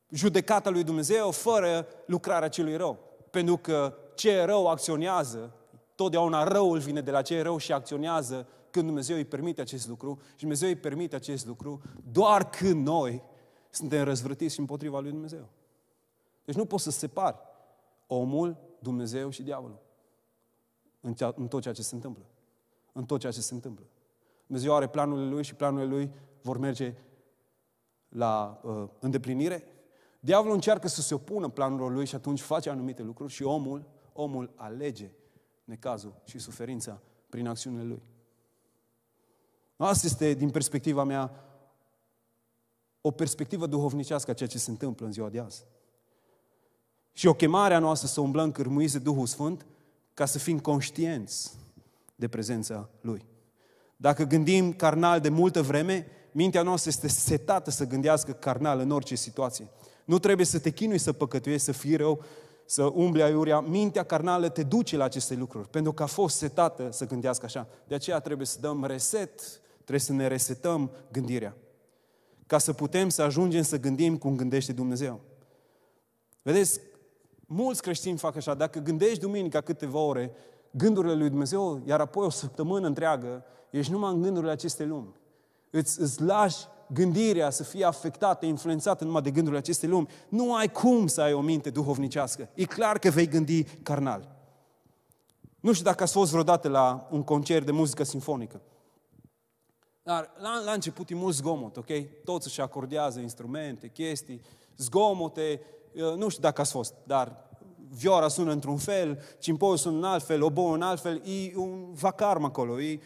judecata 0.09 0.69
lui 0.69 0.83
Dumnezeu 0.83 1.31
fără 1.31 1.87
lucrarea 2.05 2.47
celui 2.47 2.75
rău. 2.75 2.99
Pentru 3.31 3.57
că 3.57 3.97
ce 4.15 4.43
rău 4.43 4.67
acționează, 4.67 5.53
totdeauna 5.95 6.43
răul 6.43 6.77
vine 6.77 7.01
de 7.01 7.11
la 7.11 7.21
ce 7.21 7.41
rău 7.41 7.57
și 7.57 7.73
acționează 7.73 8.47
când 8.69 8.85
Dumnezeu 8.85 9.15
îi 9.15 9.25
permite 9.25 9.61
acest 9.61 9.87
lucru 9.87 10.19
și 10.29 10.39
Dumnezeu 10.39 10.67
îi 10.67 10.75
permite 10.75 11.15
acest 11.15 11.45
lucru 11.45 11.81
doar 12.11 12.49
când 12.49 12.87
noi 12.87 13.21
suntem 13.69 14.03
răzvrătiți 14.03 14.59
împotriva 14.59 14.99
lui 14.99 15.11
Dumnezeu. 15.11 15.49
Deci 16.45 16.55
nu 16.55 16.65
poți 16.65 16.83
să 16.83 16.91
separi 16.91 17.37
omul, 18.07 18.57
Dumnezeu 18.79 19.29
și 19.29 19.43
diavolul 19.43 19.83
în 21.35 21.47
tot 21.47 21.61
ceea 21.61 21.73
ce 21.73 21.81
se 21.81 21.95
întâmplă. 21.95 22.25
În 22.91 23.05
tot 23.05 23.19
ceea 23.19 23.31
ce 23.31 23.41
se 23.41 23.53
întâmplă. 23.53 23.85
Dumnezeu 24.45 24.75
are 24.75 24.87
planurile 24.87 25.29
Lui 25.29 25.43
și 25.43 25.55
planurile 25.55 25.95
Lui 25.95 26.11
vor 26.41 26.57
merge 26.57 26.93
la 28.15 28.61
uh, 28.63 28.83
îndeplinire. 28.99 29.63
Diavolul 30.19 30.55
încearcă 30.55 30.87
să 30.87 31.01
se 31.01 31.13
opună 31.13 31.49
planurilor 31.49 31.91
Lui 31.91 32.05
și 32.05 32.15
atunci 32.15 32.41
face 32.41 32.69
anumite 32.69 33.01
lucruri 33.01 33.33
și 33.33 33.43
omul, 33.43 33.85
omul 34.13 34.53
alege 34.55 35.11
necazul 35.63 36.13
și 36.23 36.39
suferința 36.39 37.01
prin 37.29 37.47
acțiunile 37.47 37.83
Lui. 37.83 38.01
Asta 39.77 40.07
este, 40.07 40.33
din 40.33 40.49
perspectiva 40.49 41.03
mea, 41.03 41.31
o 43.01 43.11
perspectivă 43.11 43.67
duhovnicească 43.67 44.31
a 44.31 44.33
ceea 44.33 44.49
ce 44.49 44.57
se 44.57 44.69
întâmplă 44.69 45.05
în 45.05 45.11
ziua 45.11 45.29
de 45.29 45.39
azi. 45.39 45.65
Și 47.11 47.27
o 47.27 47.33
chemare 47.33 47.73
a 47.73 47.79
noastră 47.79 48.07
să 48.07 48.21
umblăm 48.21 48.51
cârmuiți 48.51 48.93
de 48.93 48.99
Duhul 48.99 49.25
Sfânt 49.25 49.65
ca 50.13 50.25
să 50.25 50.39
fim 50.39 50.59
conștienți 50.59 51.57
de 52.15 52.27
prezența 52.27 52.89
Lui. 53.01 53.25
Dacă 53.97 54.23
gândim 54.23 54.73
carnal 54.73 55.19
de 55.19 55.29
multă 55.29 55.61
vreme, 55.61 56.07
mintea 56.35 56.61
noastră 56.61 56.89
este 56.89 57.07
setată 57.07 57.71
să 57.71 57.87
gândească 57.87 58.31
carnal 58.31 58.79
în 58.79 58.91
orice 58.91 59.15
situație. 59.15 59.67
Nu 60.05 60.19
trebuie 60.19 60.45
să 60.45 60.59
te 60.59 60.69
chinui 60.69 60.97
să 60.97 61.13
păcătuiești, 61.13 61.65
să 61.65 61.71
fii 61.71 61.95
rău, 61.95 62.23
să 62.65 62.83
umbli 62.83 63.21
aiurea. 63.21 63.59
Mintea 63.59 64.03
carnală 64.03 64.49
te 64.49 64.63
duce 64.63 64.97
la 64.97 65.03
aceste 65.03 65.35
lucruri, 65.35 65.69
pentru 65.69 65.93
că 65.93 66.03
a 66.03 66.05
fost 66.05 66.37
setată 66.37 66.89
să 66.91 67.07
gândească 67.07 67.45
așa. 67.45 67.67
De 67.87 67.95
aceea 67.95 68.19
trebuie 68.19 68.47
să 68.47 68.59
dăm 68.59 68.85
reset, 68.85 69.41
trebuie 69.75 69.99
să 69.99 70.13
ne 70.13 70.27
resetăm 70.27 70.91
gândirea. 71.11 71.55
Ca 72.47 72.57
să 72.57 72.73
putem 72.73 73.09
să 73.09 73.21
ajungem 73.21 73.61
să 73.61 73.79
gândim 73.79 74.17
cum 74.17 74.35
gândește 74.35 74.73
Dumnezeu. 74.73 75.19
Vedeți, 76.41 76.79
mulți 77.45 77.81
creștini 77.81 78.17
fac 78.17 78.35
așa. 78.35 78.53
Dacă 78.53 78.79
gândești 78.79 79.19
duminica 79.19 79.61
câteva 79.61 79.99
ore, 79.99 80.31
gândurile 80.71 81.13
lui 81.13 81.29
Dumnezeu, 81.29 81.81
iar 81.85 81.99
apoi 81.99 82.25
o 82.25 82.29
săptămână 82.29 82.87
întreagă, 82.87 83.43
ești 83.69 83.91
numai 83.91 84.13
în 84.13 84.21
gândurile 84.21 84.51
acestei 84.51 84.85
lumi. 84.85 85.23
Îți, 85.75 86.01
îți 86.01 86.21
lași 86.21 86.57
gândirea 86.87 87.49
să 87.49 87.63
fie 87.63 87.85
afectată, 87.85 88.45
influențată 88.45 89.03
numai 89.03 89.21
de 89.21 89.31
gândurile 89.31 89.59
acestei 89.59 89.89
lumi. 89.89 90.07
Nu 90.29 90.55
ai 90.55 90.71
cum 90.71 91.07
să 91.07 91.21
ai 91.21 91.33
o 91.33 91.41
minte 91.41 91.69
duhovnicească. 91.69 92.49
E 92.53 92.65
clar 92.65 92.99
că 92.99 93.09
vei 93.09 93.27
gândi 93.27 93.63
carnal. 93.63 94.35
Nu 95.59 95.71
știu 95.71 95.85
dacă 95.85 96.03
ați 96.03 96.11
fost 96.11 96.31
vreodată 96.31 96.67
la 96.67 97.07
un 97.11 97.23
concert 97.23 97.65
de 97.65 97.71
muzică 97.71 98.03
sinfonică. 98.03 98.61
Dar 100.03 100.31
la, 100.37 100.61
la 100.65 100.71
început 100.71 101.09
e 101.09 101.15
mult 101.15 101.35
zgomot, 101.35 101.77
ok? 101.77 102.23
Toți 102.23 102.47
își 102.47 102.61
acordează 102.61 103.19
instrumente, 103.19 103.87
chestii, 103.87 104.41
zgomote, 104.77 105.61
nu 106.15 106.29
știu 106.29 106.41
dacă 106.41 106.61
ați 106.61 106.71
fost, 106.71 106.93
dar 107.03 107.47
vioara 107.89 108.27
sună 108.27 108.51
într-un 108.51 108.77
fel, 108.77 109.19
cimpoiul 109.39 109.77
sună 109.77 109.97
în 109.97 110.03
alt 110.03 110.23
fel, 110.23 110.43
oboul 110.43 110.75
în 110.75 110.81
alt 110.81 111.01
fel, 111.01 111.21
e 111.25 111.57
un 111.57 111.93
vacarm 111.93 112.43
acolo, 112.43 112.81
e 112.81 112.99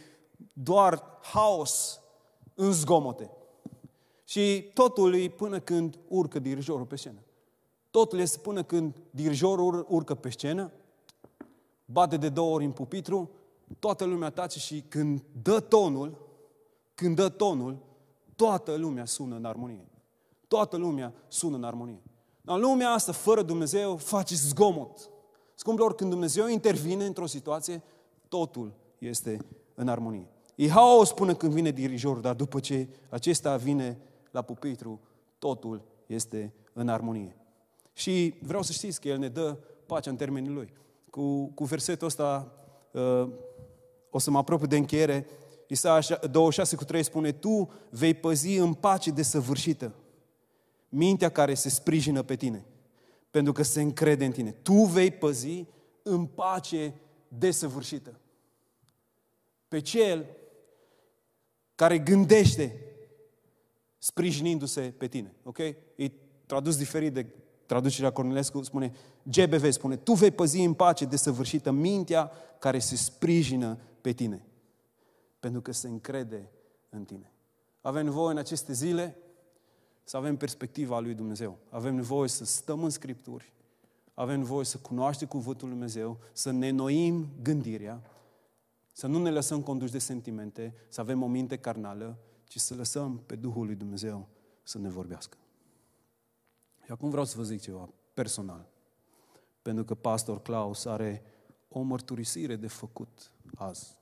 doar 0.53 1.03
haos 1.21 1.98
în 2.59 2.71
zgomote. 2.71 3.31
Și 4.23 4.71
totul 4.73 5.15
e 5.15 5.29
până 5.29 5.59
când 5.59 5.99
urcă 6.07 6.39
dirijorul 6.39 6.85
pe 6.85 6.95
scenă. 6.95 7.19
Totul 7.91 8.19
este 8.19 8.37
până 8.37 8.63
când 8.63 8.95
dirijorul 9.11 9.85
urcă 9.89 10.15
pe 10.15 10.29
scenă, 10.29 10.71
bate 11.85 12.17
de 12.17 12.29
două 12.29 12.53
ori 12.53 12.65
în 12.65 12.71
pupitru, 12.71 13.29
toată 13.79 14.05
lumea 14.05 14.29
tace 14.29 14.59
și 14.59 14.83
când 14.87 15.23
dă 15.41 15.59
tonul, 15.59 16.17
când 16.95 17.15
dă 17.15 17.29
tonul, 17.29 17.77
toată 18.35 18.75
lumea 18.75 19.05
sună 19.05 19.35
în 19.35 19.45
armonie. 19.45 19.87
Toată 20.47 20.77
lumea 20.77 21.13
sună 21.27 21.55
în 21.55 21.63
armonie. 21.63 22.01
În 22.45 22.59
lumea 22.59 22.89
asta, 22.89 23.11
fără 23.11 23.41
Dumnezeu, 23.41 23.97
face 23.97 24.35
zgomot. 24.35 25.09
Scumpilor, 25.55 25.95
când 25.95 26.09
Dumnezeu 26.09 26.47
intervine 26.47 27.05
într-o 27.05 27.25
situație, 27.25 27.83
totul 28.27 28.73
este 28.97 29.45
în 29.75 29.87
armonie. 29.87 30.27
E 30.59 30.69
haos 30.69 31.11
până 31.11 31.35
când 31.35 31.53
vine 31.53 31.71
dirijorul, 31.71 32.21
dar 32.21 32.35
după 32.35 32.59
ce 32.59 32.87
acesta 33.09 33.57
vine 33.57 33.97
la 34.31 34.41
pupitru, 34.41 34.99
totul 35.37 35.81
este 36.05 36.53
în 36.73 36.89
armonie. 36.89 37.35
Și 37.93 38.33
vreau 38.41 38.61
să 38.61 38.71
știți 38.71 39.01
că 39.01 39.07
El 39.07 39.17
ne 39.17 39.27
dă 39.27 39.57
pacea 39.85 40.09
în 40.09 40.15
termenii 40.15 40.49
Lui. 40.49 40.73
Cu, 41.09 41.45
cu 41.45 41.63
versetul 41.63 42.07
ăsta 42.07 42.51
uh, 42.91 43.29
o 44.09 44.19
să 44.19 44.31
mă 44.31 44.37
apropiu 44.37 44.67
de 44.67 44.77
încheiere. 44.77 45.27
Isaia 45.67 46.19
26 46.31 46.75
cu 46.75 46.83
3 46.83 47.03
spune, 47.03 47.31
Tu 47.31 47.71
vei 47.89 48.13
păzi 48.13 48.57
în 48.57 48.73
pace 48.73 49.11
desăvârșită 49.11 49.93
mintea 50.89 51.29
care 51.29 51.53
se 51.53 51.69
sprijină 51.69 52.21
pe 52.21 52.35
tine, 52.35 52.65
pentru 53.31 53.51
că 53.51 53.63
se 53.63 53.81
încrede 53.81 54.25
în 54.25 54.31
tine. 54.31 54.51
Tu 54.51 54.73
vei 54.73 55.11
păzi 55.11 55.65
în 56.03 56.25
pace 56.25 56.93
desăvârșită. 57.27 58.19
Pe 59.67 59.79
cel 59.79 60.25
care 61.79 61.99
gândește 61.99 62.79
sprijinindu-se 63.97 64.81
pe 64.97 65.07
tine. 65.07 65.33
Ok? 65.43 65.57
E 65.57 66.11
tradus 66.45 66.77
diferit 66.77 67.13
de 67.13 67.25
traducerea 67.65 68.11
Cornelescu, 68.11 68.61
spune 68.61 68.91
GBV, 69.23 69.71
spune, 69.71 69.95
tu 69.95 70.13
vei 70.13 70.31
păzi 70.31 70.59
în 70.59 70.73
pace 70.73 71.05
desăvârșită 71.05 71.71
mintea 71.71 72.31
care 72.59 72.79
se 72.79 72.95
sprijină 72.95 73.77
pe 74.01 74.11
tine. 74.11 74.45
Pentru 75.39 75.61
că 75.61 75.71
se 75.71 75.87
încrede 75.87 76.51
în 76.89 77.03
tine. 77.03 77.31
Avem 77.81 78.03
nevoie 78.03 78.31
în 78.31 78.37
aceste 78.37 78.73
zile 78.73 79.17
să 80.03 80.17
avem 80.17 80.37
perspectiva 80.37 80.99
lui 80.99 81.13
Dumnezeu. 81.13 81.57
Avem 81.69 81.95
nevoie 81.95 82.29
să 82.29 82.45
stăm 82.45 82.83
în 82.83 82.89
Scripturi, 82.89 83.53
avem 84.13 84.37
nevoie 84.37 84.65
să 84.65 84.77
cunoaștem 84.77 85.27
Cuvântul 85.27 85.67
lui 85.67 85.77
Dumnezeu, 85.77 86.17
să 86.33 86.51
ne 86.51 86.69
noim 86.69 87.27
gândirea, 87.41 88.01
să 88.99 89.07
nu 89.07 89.21
ne 89.21 89.29
lăsăm 89.29 89.61
conduși 89.61 89.91
de 89.91 89.99
sentimente, 89.99 90.75
să 90.87 91.01
avem 91.01 91.23
o 91.23 91.27
minte 91.27 91.57
carnală, 91.57 92.17
ci 92.43 92.57
să 92.57 92.75
lăsăm 92.75 93.17
pe 93.25 93.35
Duhul 93.35 93.65
lui 93.65 93.75
Dumnezeu 93.75 94.27
să 94.63 94.77
ne 94.77 94.89
vorbească. 94.89 95.37
Și 96.85 96.91
acum 96.91 97.09
vreau 97.09 97.25
să 97.25 97.37
vă 97.37 97.43
zic 97.43 97.61
ceva 97.61 97.89
personal. 98.13 98.67
Pentru 99.61 99.83
că 99.83 99.95
pastor 99.95 100.41
Claus 100.41 100.85
are 100.85 101.23
o 101.69 101.81
mărturisire 101.81 102.55
de 102.55 102.67
făcut 102.67 103.31
azi. 103.55 103.97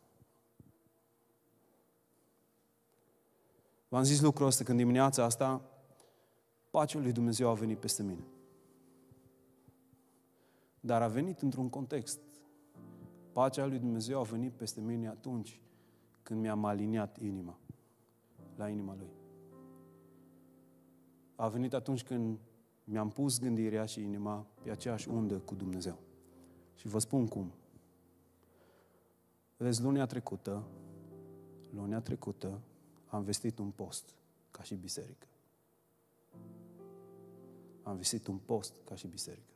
V-am 3.88 4.04
zis 4.04 4.22
lucrul 4.22 4.48
ăsta 4.48 4.64
când 4.64 4.78
dimineața 4.78 5.24
asta 5.24 5.62
pacea 6.70 7.00
lui 7.00 7.12
Dumnezeu 7.12 7.50
a 7.50 7.54
venit 7.54 7.80
peste 7.80 8.04
mine. 8.04 8.24
Dar 10.80 11.02
a 11.02 11.08
venit 11.08 11.42
într-un 11.42 11.70
context. 11.70 12.20
Pacea 13.38 13.66
lui 13.66 13.80
Dumnezeu 13.80 14.20
a 14.20 14.24
venit 14.24 14.54
peste 14.54 14.82
mine 14.82 15.08
atunci 15.08 15.62
când 16.24 16.42
mi-am 16.42 16.66
aliniat 16.66 17.20
inima 17.22 17.58
la 18.56 18.70
inima 18.70 18.96
Lui. 18.96 19.10
A 21.36 21.48
venit 21.48 21.74
atunci 21.74 22.04
când 22.04 22.40
mi-am 22.84 23.10
pus 23.10 23.40
gândirea 23.40 23.86
și 23.86 24.02
inima 24.02 24.46
pe 24.64 24.70
aceeași 24.70 25.10
undă 25.10 25.38
cu 25.38 25.56
Dumnezeu. 25.56 25.98
Și 26.76 26.88
vă 26.88 27.00
spun 27.00 27.28
cum. 27.28 27.52
Vedeți, 29.58 29.82
lunea 29.82 30.06
trecută, 30.06 30.64
lunea 31.74 32.00
trecută, 32.00 32.62
am 33.08 33.24
vestit 33.24 33.60
un 33.60 33.70
post 33.70 34.16
ca 34.52 34.64
și 34.64 34.76
biserică 34.76 35.28
am 37.84 37.96
vestit 37.96 38.28
un 38.28 38.38
post 38.38 38.74
ca 38.84 38.96
și 38.96 39.08
biserică. 39.08 39.54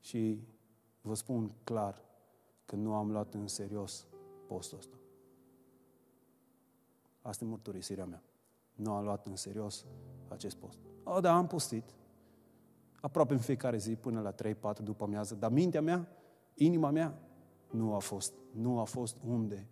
Și 0.00 0.40
vă 1.00 1.14
spun 1.14 1.50
clar 1.64 2.06
că 2.68 2.76
nu 2.76 2.94
am 2.94 3.10
luat 3.10 3.34
în 3.34 3.46
serios 3.46 4.06
postul 4.46 4.78
ăsta. 4.78 4.96
Asta 7.22 7.44
e 7.44 7.48
mărturisirea 7.48 8.04
mea. 8.04 8.22
Nu 8.74 8.92
am 8.92 9.04
luat 9.04 9.26
în 9.26 9.36
serios 9.36 9.86
acest 10.28 10.56
post. 10.56 10.78
O, 11.04 11.20
da, 11.20 11.36
am 11.36 11.46
postit. 11.46 11.94
Aproape 13.00 13.32
în 13.32 13.38
fiecare 13.38 13.76
zi, 13.76 13.96
până 13.96 14.20
la 14.20 14.34
3-4 14.74 14.82
după 14.82 15.04
amiază. 15.04 15.34
Dar 15.34 15.50
mintea 15.50 15.80
mea, 15.80 16.08
inima 16.54 16.90
mea, 16.90 17.18
nu 17.70 17.94
a 17.94 17.98
fost. 17.98 18.32
Nu 18.52 18.78
a 18.78 18.84
fost 18.84 19.16
unde 19.24 19.68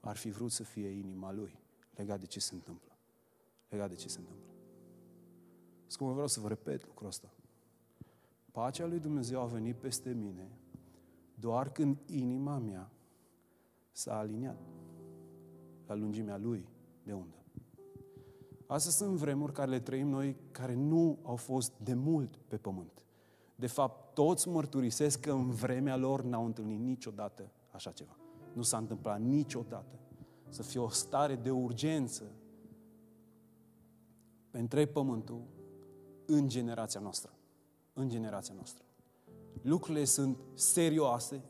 ar 0.00 0.16
fi 0.16 0.30
vrut 0.30 0.50
să 0.50 0.62
fie 0.62 0.88
inima 0.88 1.32
lui. 1.32 1.58
Legat 1.94 2.20
de 2.20 2.26
ce 2.26 2.40
se 2.40 2.54
întâmplă. 2.54 2.96
Legat 3.68 3.88
de 3.88 3.94
ce 3.94 4.08
se 4.08 4.18
întâmplă. 4.18 4.54
Scumă, 5.86 6.12
vreau 6.12 6.26
să 6.26 6.40
vă 6.40 6.48
repet 6.48 6.86
lucrul 6.86 7.08
ăsta. 7.08 7.30
Pacea 8.50 8.86
lui 8.86 8.98
Dumnezeu 8.98 9.40
a 9.40 9.44
venit 9.44 9.76
peste 9.76 10.12
mine 10.12 10.59
doar 11.40 11.72
când 11.72 11.96
inima 12.06 12.58
mea 12.58 12.90
s-a 13.90 14.18
aliniat 14.18 14.58
la 15.86 15.94
lungimea 15.94 16.36
lui 16.36 16.68
de 17.02 17.12
undă. 17.12 17.34
Astea 18.66 18.90
sunt 18.90 19.16
vremuri 19.16 19.52
care 19.52 19.70
le 19.70 19.80
trăim 19.80 20.08
noi, 20.08 20.36
care 20.50 20.74
nu 20.74 21.18
au 21.22 21.36
fost 21.36 21.72
de 21.82 21.94
mult 21.94 22.36
pe 22.36 22.56
pământ. 22.56 23.04
De 23.54 23.66
fapt, 23.66 24.14
toți 24.14 24.48
mărturisesc 24.48 25.20
că 25.20 25.32
în 25.32 25.50
vremea 25.50 25.96
lor 25.96 26.22
n-au 26.22 26.44
întâlnit 26.44 26.80
niciodată 26.80 27.50
așa 27.70 27.90
ceva. 27.90 28.16
Nu 28.52 28.62
s-a 28.62 28.76
întâmplat 28.76 29.20
niciodată 29.20 29.98
să 30.48 30.62
fie 30.62 30.80
o 30.80 30.88
stare 30.88 31.36
de 31.36 31.50
urgență 31.50 32.24
pe 34.50 34.58
întreg 34.58 34.88
pământul 34.88 35.42
în 36.26 36.48
generația 36.48 37.00
noastră. 37.00 37.32
În 37.92 38.08
generația 38.08 38.54
noastră. 38.54 38.84
Lucrurile 39.62 40.04
sunt 40.04 40.38
serioase. 40.54 41.40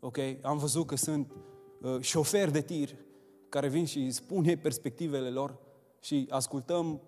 Ok? 0.00 0.18
Am 0.42 0.58
văzut 0.58 0.86
că 0.86 0.96
sunt 0.96 1.32
uh, 1.80 2.00
șoferi 2.00 2.52
de 2.52 2.60
tir 2.60 2.96
care 3.48 3.68
vin 3.68 3.84
și 3.84 4.10
spun 4.10 4.44
ei 4.44 4.56
perspectivele 4.56 5.28
lor 5.28 5.58
și 6.00 6.26
ascultăm 6.30 7.00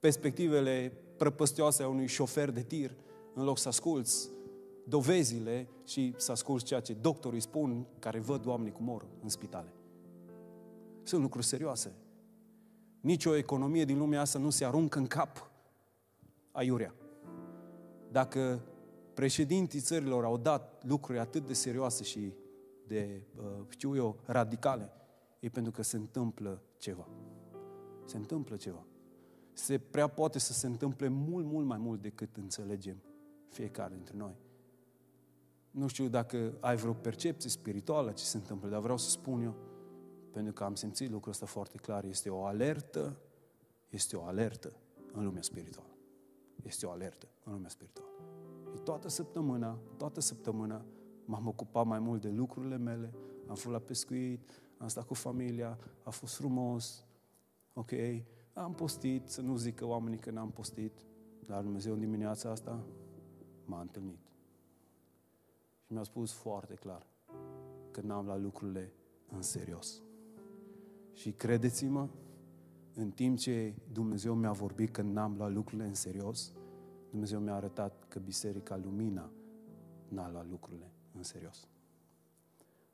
perspectivele 0.00 0.92
prăpăstioase 1.16 1.82
a 1.82 1.88
unui 1.88 2.06
șofer 2.06 2.50
de 2.50 2.62
tir 2.62 2.96
în 3.34 3.44
loc 3.44 3.58
să 3.58 3.68
asculți 3.68 4.30
dovezile 4.84 5.68
și 5.84 6.14
să 6.16 6.32
asculți 6.32 6.64
ceea 6.64 6.80
ce 6.80 6.92
doctorii 6.92 7.40
spun 7.40 7.86
care 7.98 8.18
văd 8.18 8.46
oamenii 8.46 8.72
cum 8.72 8.84
mor 8.84 9.06
în 9.22 9.28
spitale. 9.28 9.72
Sunt 11.02 11.22
lucruri 11.22 11.46
serioase. 11.46 11.92
Nici 13.00 13.24
o 13.24 13.34
economie 13.34 13.84
din 13.84 13.98
lumea 13.98 14.20
asta 14.20 14.38
nu 14.38 14.50
se 14.50 14.64
aruncă 14.64 14.98
în 14.98 15.06
cap 15.06 15.50
aiurea. 16.52 16.94
Dacă 18.10 18.62
președintii 19.14 19.80
țărilor 19.80 20.24
au 20.24 20.36
dat 20.36 20.84
lucruri 20.86 21.18
atât 21.18 21.46
de 21.46 21.52
serioase 21.52 22.04
și 22.04 22.32
de, 22.86 23.22
uh, 23.36 23.64
știu 23.68 23.96
eu, 23.96 24.20
radicale, 24.24 24.90
e 25.40 25.48
pentru 25.48 25.72
că 25.72 25.82
se 25.82 25.96
întâmplă 25.96 26.62
ceva. 26.76 27.08
Se 28.04 28.16
întâmplă 28.16 28.56
ceva. 28.56 28.86
Se 29.52 29.78
prea 29.78 30.06
poate 30.06 30.38
să 30.38 30.52
se 30.52 30.66
întâmple 30.66 31.08
mult, 31.08 31.46
mult 31.46 31.66
mai 31.66 31.78
mult 31.78 32.02
decât 32.02 32.36
înțelegem 32.36 33.02
fiecare 33.48 33.94
dintre 33.94 34.16
noi. 34.16 34.36
Nu 35.70 35.86
știu 35.86 36.08
dacă 36.08 36.52
ai 36.60 36.76
vreo 36.76 36.92
percepție 36.92 37.50
spirituală 37.50 38.12
ce 38.12 38.24
se 38.24 38.36
întâmplă, 38.36 38.68
dar 38.68 38.80
vreau 38.80 38.96
să 38.96 39.10
spun 39.10 39.42
eu, 39.42 39.54
pentru 40.32 40.52
că 40.52 40.64
am 40.64 40.74
simțit 40.74 41.10
lucrul 41.10 41.32
ăsta 41.32 41.46
foarte 41.46 41.78
clar, 41.78 42.04
este 42.04 42.30
o 42.30 42.44
alertă, 42.44 43.16
este 43.88 44.16
o 44.16 44.24
alertă 44.24 44.72
în 45.12 45.24
lumea 45.24 45.42
spirituală. 45.42 45.96
Este 46.62 46.86
o 46.86 46.90
alertă 46.90 47.28
în 47.44 47.52
lumea 47.52 47.68
spirituală. 47.68 48.10
Și 48.74 48.80
toată 48.84 49.08
săptămâna, 49.08 49.78
toată 49.96 50.20
săptămâna 50.20 50.84
m-am 51.24 51.46
ocupat 51.46 51.86
mai 51.86 51.98
mult 51.98 52.20
de 52.20 52.28
lucrurile 52.28 52.76
mele, 52.76 53.14
am 53.48 53.54
fost 53.54 53.74
la 53.74 53.78
pescuit, 53.78 54.62
am 54.78 54.88
stat 54.88 55.06
cu 55.06 55.14
familia, 55.14 55.78
a 56.02 56.10
fost 56.10 56.34
frumos, 56.34 57.06
ok, 57.72 57.90
am 58.52 58.74
postit, 58.74 59.28
să 59.28 59.40
nu 59.40 59.56
zic 59.56 59.74
că 59.74 59.86
oamenii 59.86 60.18
că 60.18 60.30
n-am 60.30 60.50
postit, 60.50 60.92
dar 61.46 61.62
Dumnezeu 61.62 61.92
în 61.92 61.98
dimineața 61.98 62.50
asta 62.50 62.84
m-a 63.64 63.80
întâlnit. 63.80 64.18
Și 65.80 65.92
mi-a 65.92 66.02
spus 66.02 66.32
foarte 66.32 66.74
clar 66.74 67.06
că 67.90 68.00
n-am 68.00 68.24
luat 68.24 68.40
lucrurile 68.40 68.92
în 69.28 69.42
serios. 69.42 70.02
Și 71.12 71.32
credeți-mă, 71.32 72.08
în 72.94 73.10
timp 73.10 73.38
ce 73.38 73.74
Dumnezeu 73.92 74.34
mi-a 74.34 74.52
vorbit 74.52 74.90
că 74.90 75.02
n-am 75.02 75.34
luat 75.36 75.52
lucrurile 75.52 75.86
în 75.86 75.94
serios, 75.94 76.52
Dumnezeu 77.12 77.40
mi-a 77.40 77.54
arătat 77.54 78.04
că 78.08 78.18
Biserica 78.18 78.76
Lumina 78.76 79.30
n-a 80.08 80.30
luat 80.30 80.48
lucrurile 80.50 80.90
în 81.16 81.22
serios. 81.22 81.68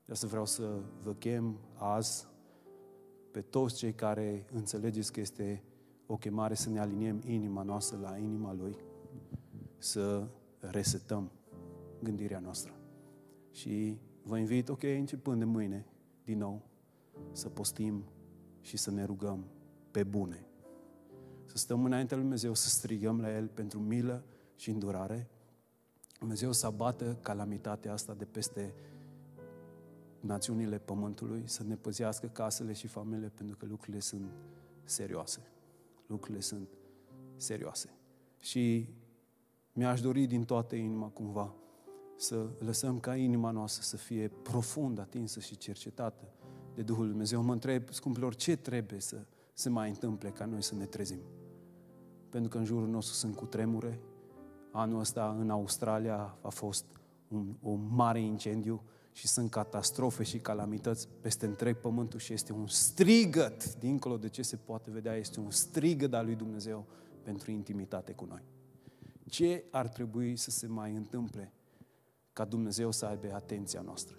De 0.04 0.12
asta 0.12 0.26
vreau 0.26 0.44
să 0.44 0.80
vă 1.02 1.14
chem 1.14 1.58
azi 1.74 2.26
pe 3.30 3.40
toți 3.40 3.76
cei 3.76 3.94
care 3.94 4.46
înțelegeți 4.52 5.12
că 5.12 5.20
este 5.20 5.62
o 6.06 6.16
chemare 6.16 6.54
să 6.54 6.70
ne 6.70 6.80
aliniem 6.80 7.20
inima 7.26 7.62
noastră 7.62 7.98
la 7.98 8.16
inima 8.16 8.52
Lui, 8.52 8.76
să 9.78 10.28
resetăm 10.58 11.30
gândirea 12.02 12.38
noastră. 12.38 12.72
Și 13.50 13.98
vă 14.22 14.38
invit, 14.38 14.68
ok, 14.68 14.82
începând 14.82 15.38
de 15.38 15.44
mâine, 15.44 15.86
din 16.24 16.38
nou, 16.38 16.62
să 17.32 17.48
postim 17.48 18.04
și 18.60 18.76
să 18.76 18.90
ne 18.90 19.04
rugăm 19.04 19.44
pe 19.90 20.04
bune. 20.04 20.47
Să 21.58 21.64
stăm 21.64 21.84
înaintea 21.84 22.16
lui 22.16 22.24
Dumnezeu, 22.24 22.54
să 22.54 22.68
strigăm 22.68 23.20
la 23.20 23.34
El 23.36 23.48
pentru 23.48 23.78
milă 23.78 24.24
și 24.56 24.70
îndurare. 24.70 25.28
Dumnezeu 26.18 26.52
să 26.52 26.66
abată 26.66 27.18
calamitatea 27.22 27.92
asta 27.92 28.14
de 28.14 28.24
peste 28.24 28.74
națiunile 30.20 30.78
pământului, 30.78 31.42
să 31.44 31.62
ne 31.62 31.76
păzească 31.76 32.26
casele 32.26 32.72
și 32.72 32.86
familiile, 32.86 33.32
pentru 33.34 33.56
că 33.56 33.66
lucrurile 33.66 34.00
sunt 34.00 34.30
serioase. 34.84 35.40
Lucrurile 36.06 36.40
sunt 36.40 36.68
serioase. 37.36 37.90
Și 38.40 38.88
mi-aș 39.72 40.00
dori 40.00 40.26
din 40.26 40.44
toată 40.44 40.74
inima 40.74 41.08
cumva 41.08 41.54
să 42.16 42.50
lăsăm 42.58 43.00
ca 43.00 43.16
inima 43.16 43.50
noastră 43.50 43.82
să 43.82 43.96
fie 43.96 44.28
profund 44.28 44.98
atinsă 44.98 45.40
și 45.40 45.56
cercetată 45.56 46.32
de 46.74 46.82
Duhul 46.82 47.00
Lui 47.00 47.10
Dumnezeu. 47.10 47.42
Mă 47.42 47.52
întreb, 47.52 47.88
scumpilor, 47.90 48.34
ce 48.34 48.56
trebuie 48.56 49.00
să 49.00 49.26
se 49.52 49.68
mai 49.68 49.88
întâmple 49.88 50.30
ca 50.30 50.44
noi 50.44 50.62
să 50.62 50.74
ne 50.74 50.84
trezim? 50.84 51.20
Pentru 52.28 52.50
că 52.50 52.58
în 52.58 52.64
jurul 52.64 52.88
nostru 52.88 53.14
sunt 53.14 53.36
cu 53.36 53.44
tremure. 53.44 54.00
Anul 54.72 55.00
ăsta 55.00 55.36
în 55.38 55.50
Australia 55.50 56.36
a 56.40 56.48
fost 56.48 56.84
un, 57.28 57.54
un 57.60 57.88
mare 57.90 58.20
incendiu 58.20 58.82
și 59.12 59.26
sunt 59.26 59.50
catastrofe 59.50 60.22
și 60.22 60.38
calamități 60.38 61.08
peste 61.20 61.46
întreg 61.46 61.76
pământul 61.76 62.18
și 62.18 62.32
este 62.32 62.52
un 62.52 62.66
strigăt, 62.66 63.74
dincolo 63.74 64.16
de 64.16 64.28
ce 64.28 64.42
se 64.42 64.56
poate 64.56 64.90
vedea, 64.90 65.14
este 65.14 65.40
un 65.40 65.50
strigăt 65.50 66.14
al 66.14 66.24
lui 66.24 66.34
Dumnezeu 66.34 66.86
pentru 67.22 67.50
intimitate 67.50 68.12
cu 68.12 68.24
noi. 68.24 68.42
Ce 69.28 69.64
ar 69.70 69.88
trebui 69.88 70.36
să 70.36 70.50
se 70.50 70.66
mai 70.66 70.94
întâmple 70.94 71.52
ca 72.32 72.44
Dumnezeu 72.44 72.90
să 72.90 73.06
aibă 73.06 73.34
atenția 73.34 73.80
noastră? 73.80 74.18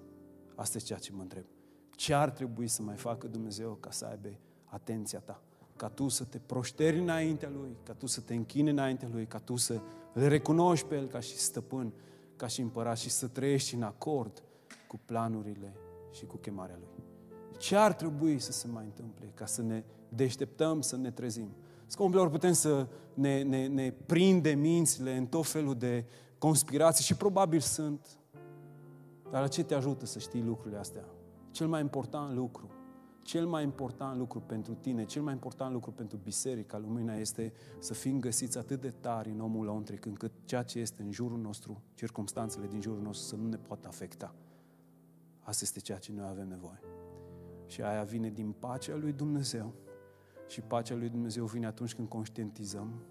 Asta 0.56 0.78
e 0.78 0.82
ceea 0.82 1.00
ce 1.00 1.12
mă 1.12 1.22
întreb. 1.22 1.44
Ce 1.92 2.14
ar 2.14 2.30
trebui 2.30 2.68
să 2.68 2.82
mai 2.82 2.96
facă 2.96 3.28
Dumnezeu 3.28 3.78
ca 3.80 3.92
să 3.92 4.06
aibă 4.06 4.30
atenția 4.66 5.20
ta? 5.20 5.44
Ca 5.80 5.88
tu 5.88 6.08
să 6.08 6.24
te 6.24 6.38
proșteri 6.38 7.00
înaintea 7.00 7.50
Lui, 7.50 7.78
ca 7.84 7.94
tu 7.94 8.06
să 8.06 8.22
te 8.22 8.34
închini 8.34 8.70
înaintea 8.70 9.08
Lui, 9.12 9.26
ca 9.26 9.38
tu 9.38 9.56
să 9.56 9.82
îl 10.14 10.28
recunoști 10.28 10.86
pe 10.86 10.96
El 10.96 11.08
ca 11.08 11.20
și 11.20 11.38
stăpân, 11.38 11.94
ca 12.36 12.48
și 12.48 12.62
împărat 12.62 12.98
și 12.98 13.10
să 13.10 13.28
trăiești 13.28 13.76
în 13.76 13.84
acord 13.84 14.44
cu 14.88 15.00
planurile 15.06 15.74
și 16.12 16.26
cu 16.26 16.38
chemarea 16.38 16.78
Lui. 16.80 17.04
Ce 17.58 17.76
ar 17.76 17.94
trebui 17.94 18.40
să 18.40 18.52
se 18.52 18.68
mai 18.68 18.84
întâmple 18.84 19.32
ca 19.34 19.46
să 19.46 19.62
ne 19.62 19.84
deșteptăm, 20.10 20.82
să 20.82 20.98
ne 20.98 21.12
trezim? 21.12 21.50
Scumpilor, 21.86 22.30
putem 22.30 22.54
să 22.54 22.88
ne, 23.14 23.42
ne, 23.42 23.68
ne 23.68 23.92
prinde 24.06 24.52
mințile 24.52 25.18
în 25.18 25.26
tot 25.26 25.46
felul 25.46 25.76
de 25.76 26.06
conspirații 26.38 27.04
și 27.04 27.16
probabil 27.16 27.60
sunt. 27.60 28.08
Dar 29.32 29.42
la 29.42 29.48
ce 29.48 29.64
te 29.64 29.76
ajută 29.76 30.06
să 30.06 30.20
știi 30.20 30.44
lucrurile 30.44 30.80
astea? 30.80 31.06
Cel 31.52 31.68
mai 31.68 31.82
important 31.82 32.36
lucru, 32.36 32.70
cel 33.22 33.48
mai 33.48 33.64
important 33.64 34.18
lucru 34.18 34.40
pentru 34.40 34.74
tine, 34.74 35.06
cel 35.06 35.22
mai 35.22 35.34
important 35.34 35.74
lucru 35.74 35.92
pentru 35.92 36.18
Biserica 36.18 36.78
Lumina 36.78 37.16
este 37.16 37.54
să 37.80 37.94
fim 37.94 38.20
găsiți 38.20 38.58
atât 38.58 38.82
de 38.82 38.90
tari 38.90 39.30
în 39.30 39.40
omul 39.40 39.66
lăuntric 39.66 40.06
încât 40.06 40.32
ceea 40.46 40.64
ce 40.64 40.80
este 40.80 41.02
în 41.02 41.12
jurul 41.12 41.40
nostru, 41.40 41.82
circumstanțele 41.94 42.68
din 42.68 42.82
jurul 42.82 43.02
nostru 43.02 43.28
să 43.28 43.36
nu 43.36 43.48
ne 43.48 43.58
poată 43.58 43.88
afecta. 43.88 44.36
Asta 45.40 45.64
este 45.64 45.80
ceea 45.80 45.98
ce 45.98 46.12
noi 46.12 46.28
avem 46.28 46.48
nevoie. 46.48 46.80
Și 47.66 47.82
aia 47.82 48.04
vine 48.04 48.30
din 48.30 48.52
pacea 48.52 48.96
lui 48.96 49.12
Dumnezeu. 49.12 49.74
Și 50.48 50.62
pacea 50.62 50.96
lui 50.96 51.10
Dumnezeu 51.10 51.46
vine 51.46 51.66
atunci 51.66 51.96
când 51.96 52.08
conștientizăm 52.08 53.02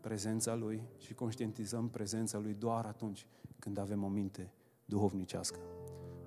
prezența 0.00 0.54
Lui 0.54 0.82
și 0.98 1.14
conștientizăm 1.14 1.88
prezența 1.88 2.38
Lui 2.38 2.54
doar 2.54 2.84
atunci 2.84 3.26
când 3.58 3.78
avem 3.78 4.02
o 4.02 4.08
minte 4.08 4.52
duhovnicească. 4.84 5.58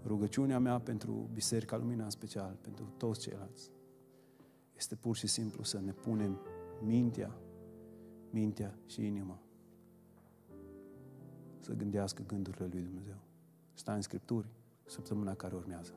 Rugăciunea 0.06 0.60
mea 0.60 0.80
pentru 0.80 1.30
Biserica 1.34 1.78
Lumina 1.78 2.04
în 2.04 2.10
special, 2.10 2.58
pentru 2.62 2.94
toți 2.98 3.20
ceilalți, 3.20 3.72
este 4.76 4.96
pur 4.96 5.16
și 5.16 5.28
simplu 5.28 5.64
să 5.64 5.80
ne 5.80 5.92
punem 5.92 6.40
mintea, 6.82 7.38
mintea 8.30 8.78
și 8.86 9.06
inima 9.06 9.40
să 11.60 11.74
gândească 11.74 12.24
gândurile 12.28 12.68
lui 12.72 12.82
Dumnezeu. 12.82 13.18
Stai 13.74 13.96
în 13.96 14.02
Scripturi, 14.02 14.48
săptămâna 14.86 15.34
care 15.34 15.56
urmează. 15.56 15.94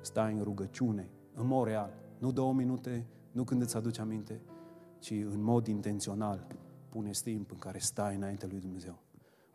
Stai 0.00 0.32
în 0.32 0.42
rugăciune, 0.42 1.10
în 1.34 1.46
mod 1.46 1.66
real. 1.66 1.92
Nu 2.18 2.32
două 2.32 2.52
minute, 2.52 3.06
nu 3.32 3.44
când 3.44 3.62
îți 3.62 3.76
aduci 3.76 3.98
aminte, 3.98 4.40
ci 4.98 5.10
în 5.10 5.42
mod 5.42 5.66
intențional 5.66 6.46
pune 6.88 7.10
timp 7.10 7.50
în 7.50 7.58
care 7.58 7.78
stai 7.78 8.14
înainte 8.14 8.46
lui 8.46 8.60
Dumnezeu. 8.60 8.98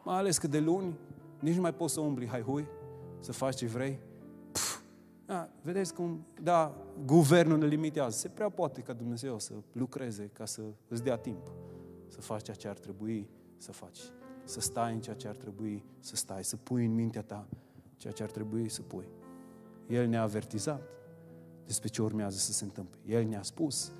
Mai 0.04 0.18
ales 0.18 0.38
că 0.38 0.47
de 0.47 0.60
luni 0.60 0.97
nici 1.39 1.56
nu 1.56 1.62
mai 1.62 1.74
poți 1.74 1.93
să 1.93 1.99
umbli 1.99 2.28
hai 2.28 2.41
hui, 2.41 2.68
să 3.22 3.32
faci 3.32 3.56
ce 3.56 3.66
vrei. 3.66 4.00
Pff, 4.52 4.82
da, 5.26 5.50
vedeți 5.62 5.94
cum, 5.94 6.26
da, 6.42 6.76
guvernul 7.06 7.58
ne 7.58 7.66
limitează. 7.66 8.18
Se 8.18 8.28
prea 8.28 8.50
poate 8.50 8.82
ca 8.82 8.94
Dumnezeu 8.94 9.40
să 9.40 9.54
lucreze 9.72 10.30
ca 10.34 10.46
să 10.46 10.62
îți 10.88 11.04
dea 11.04 11.18
timp 11.18 11.52
să 12.08 12.22
faci 12.22 12.44
ceea 12.44 12.56
ce 12.56 12.68
ar 12.68 12.78
trebui 12.78 13.30
să 13.58 13.72
faci. 13.72 14.00
Să 14.44 14.60
stai 14.60 14.94
în 14.94 15.02
ceea 15.02 15.16
ce 15.16 15.28
ar 15.28 15.36
trebui 15.36 15.84
să 16.00 16.16
stai, 16.16 16.44
să 16.44 16.56
pui 16.56 16.86
în 16.86 16.94
mintea 16.94 17.22
ta 17.22 17.48
ceea 17.98 18.14
ce 18.14 18.24
ar 18.24 18.32
trebui 18.32 18.70
să 18.70 18.82
pui. 18.82 19.08
El 19.88 20.08
ne-a 20.08 20.22
avertizat 20.22 20.82
despre 21.66 21.88
ce 21.88 22.02
urmează 22.02 22.38
să 22.38 22.52
se 22.52 22.64
întâmple. 22.64 23.00
El 23.06 23.26
ne-a 23.26 23.42
spus 23.42 23.92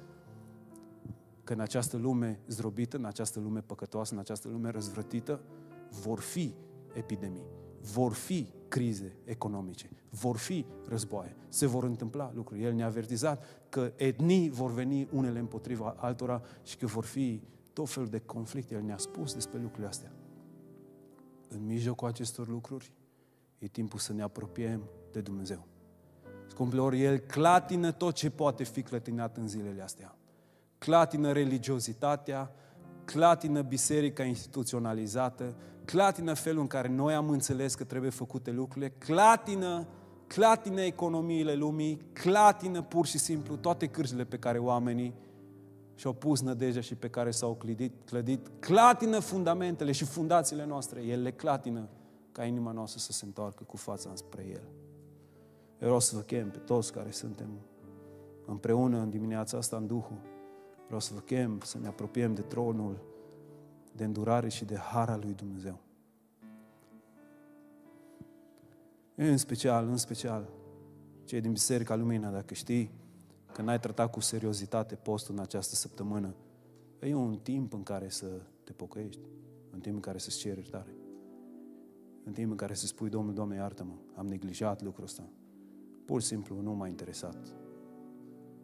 că 1.44 1.54
în 1.54 1.60
această 1.60 1.98
lume 1.98 2.40
zdrobită, 2.48 2.98
în 2.98 3.06
această 3.06 3.40
lume 3.40 3.62
păcătoasă, 3.62 4.14
în 4.14 4.20
această 4.20 4.48
lume 4.48 4.70
răzvrătită, 4.70 5.42
vor 5.90 6.20
fi 6.20 6.54
epidemii, 6.94 7.46
vor 7.82 8.14
fi 8.14 8.48
crize 8.68 9.16
economice, 9.24 9.90
vor 10.10 10.38
fi 10.38 10.66
războaie, 10.88 11.36
se 11.50 11.66
vor 11.66 11.84
întâmpla 11.84 12.32
lucruri. 12.36 12.64
El 12.64 12.74
ne-a 12.74 12.86
avertizat 12.86 13.44
că 13.70 13.94
etnii 13.96 14.50
vor 14.50 14.72
veni 14.72 15.08
unele 15.12 15.40
împotriva 15.40 15.96
altora 15.98 16.42
și 16.64 16.78
că 16.78 16.86
vor 16.86 17.06
fi 17.06 17.42
tot 17.74 17.90
felul 17.90 18.10
de 18.10 18.20
conflicte. 18.20 18.74
El 18.74 18.82
ne-a 18.82 18.98
spus 18.98 19.34
despre 19.34 19.60
lucrurile 19.60 19.88
astea. 19.88 20.12
În 21.48 21.66
mijlocul 21.66 22.08
acestor 22.08 22.48
lucruri, 22.48 22.94
e 23.58 23.68
timpul 23.68 24.00
să 24.00 24.14
ne 24.14 24.22
apropiem 24.22 24.82
de 25.12 25.22
Dumnezeu. 25.22 25.68
Scumpilor, 26.48 26.94
El 26.94 27.18
clatină 27.18 27.92
tot 27.92 28.14
ce 28.14 28.30
poate 28.30 28.64
fi 28.64 28.82
clătinat 28.82 29.38
în 29.38 29.48
zilele 29.48 29.82
astea. 29.82 30.16
Clatină 30.78 31.32
religiozitatea, 31.32 32.52
clatină 33.06 33.62
biserica 33.62 34.24
instituționalizată, 34.24 35.56
clatină 35.92 36.34
felul 36.34 36.62
în 36.62 36.68
care 36.68 36.88
noi 36.88 37.14
am 37.14 37.30
înțeles 37.30 37.76
că 37.76 37.84
trebuie 37.84 38.10
făcute 38.10 38.52
lucrurile, 38.52 38.90
clatină, 38.90 39.88
clatină 40.28 40.82
economiile 40.82 41.54
lumii, 41.54 42.02
clatină 42.14 42.82
pur 42.82 43.06
și 43.06 43.18
simplu 43.18 43.56
toate 43.56 43.88
cârjile 43.88 44.24
pe 44.24 44.38
care 44.38 44.58
oamenii 44.58 45.14
și-au 45.96 46.14
pus 46.14 46.42
nădejdea 46.42 46.82
și 46.82 46.96
pe 46.96 47.10
care 47.10 47.32
s-au 47.32 47.56
clădit, 47.56 47.94
clădit, 48.06 48.52
clatină 48.60 49.20
fundamentele 49.20 49.92
și 49.92 50.06
fundațiile 50.06 50.66
noastre. 50.66 51.02
El 51.02 51.22
le 51.22 51.32
clatină 51.32 51.90
ca 52.32 52.46
inima 52.46 52.72
noastră 52.72 53.00
să 53.00 53.12
se 53.12 53.26
întoarcă 53.26 53.64
cu 53.64 53.78
fața 53.78 54.10
înspre 54.10 54.46
El. 54.50 54.64
Eu 55.80 55.88
vreau 55.88 56.00
să 56.00 56.16
vă 56.16 56.22
chem 56.22 56.50
pe 56.50 56.58
toți 56.58 56.92
care 56.92 57.12
suntem 57.12 57.50
împreună 58.46 58.98
în 58.98 59.10
dimineața 59.10 59.58
asta 59.58 59.78
în 59.78 59.88
Duhul. 59.88 60.22
Vreau 60.86 61.00
să 61.00 61.12
vă 61.14 61.20
chem 61.20 61.60
să 61.64 61.78
ne 61.82 61.88
apropiem 61.88 62.34
de 62.34 62.42
tronul 62.42 63.10
de 63.96 64.04
îndurare 64.04 64.50
și 64.50 64.66
de 64.66 64.76
hara 64.76 65.18
lui 65.18 65.34
Dumnezeu. 65.34 65.80
În 69.16 69.38
special, 69.38 69.88
în 69.88 69.98
special, 69.98 70.50
cei 71.24 71.42
din 71.42 71.52
Biserica 71.52 71.96
Lumina, 71.96 72.32
dacă 72.32 72.54
știi 72.54 72.92
că 73.54 73.62
n-ai 73.62 73.80
tratat 73.80 74.12
cu 74.12 74.20
seriozitate 74.20 74.96
postul 74.96 75.34
în 75.34 75.40
această 75.40 75.76
săptămână, 75.76 76.36
e 77.00 77.14
un 77.14 77.38
timp 77.38 77.74
în 77.74 77.84
care 77.84 78.10
să 78.10 78.28
te 78.64 78.72
pocăiești, 78.72 79.22
un 79.74 79.80
timp 79.80 79.96
în 79.96 80.02
care 80.02 80.18
să-ți 80.18 80.38
ceri 80.38 80.60
iertare, 80.60 80.96
în 82.24 82.34
timp 82.34 82.52
în 82.52 82.58
care 82.58 82.74
să 82.74 82.86
spui, 82.86 83.10
Domnul, 83.10 83.34
Doamne, 83.34 83.56
iartă-mă, 83.56 83.94
am 84.16 84.28
neglijat 84.28 84.82
lucrul 84.82 85.04
ăsta. 85.04 85.30
Pur 86.06 86.22
și 86.22 86.28
simplu 86.28 86.62
nu 86.62 86.74
m-a 86.74 86.88
interesat. 86.88 87.56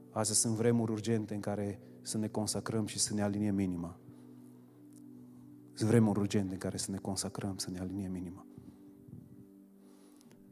Astăzi 0.10 0.40
sunt 0.40 0.56
vremuri 0.56 0.92
urgente 0.92 1.34
în 1.34 1.42
care 1.42 1.80
să 2.02 2.18
ne 2.18 2.28
consacrăm 2.28 2.86
și 2.86 3.00
să 3.00 3.14
ne 3.14 3.22
aliniem 3.22 3.56
minima. 3.56 4.00
Sunt 5.78 5.90
vremuri 5.90 6.20
urgente 6.20 6.54
în 6.54 6.60
care 6.60 6.78
să 6.78 6.92
ne 6.92 6.98
consacrăm, 6.98 7.58
să 7.58 7.70
ne 7.72 7.80
aliniem 7.80 8.16
inima. 8.16 8.46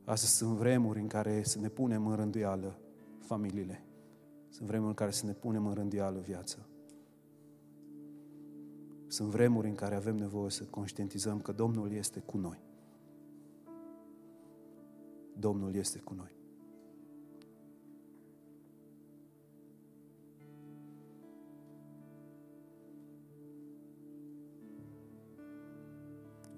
Astăzi 0.04 0.36
sunt 0.36 0.56
vremuri 0.56 1.00
în 1.00 1.08
care 1.08 1.44
să 1.44 1.60
ne 1.60 1.68
punem 1.68 2.08
în 2.08 2.16
rânduială 2.16 2.80
familiile. 3.20 3.86
Sunt 4.50 4.68
vremuri 4.68 4.90
în 4.90 4.96
care 4.96 5.12
să 5.12 5.26
ne 5.26 5.34
punem 5.34 5.68
în 5.68 5.74
rânduială 5.74 6.20
viața. 6.20 6.58
Sunt 9.08 9.30
vremuri 9.30 9.68
în 9.68 9.76
care 9.76 9.96
avem 9.96 10.16
nevoie 10.16 10.50
să 10.50 10.64
conștientizăm 10.64 11.40
că 11.40 11.52
Domnul 11.52 11.92
este 11.92 12.20
cu 12.20 12.38
noi. 12.38 12.64
Domnul 15.38 15.76
este 15.76 16.00
cu 16.00 16.14
noi. 16.14 16.35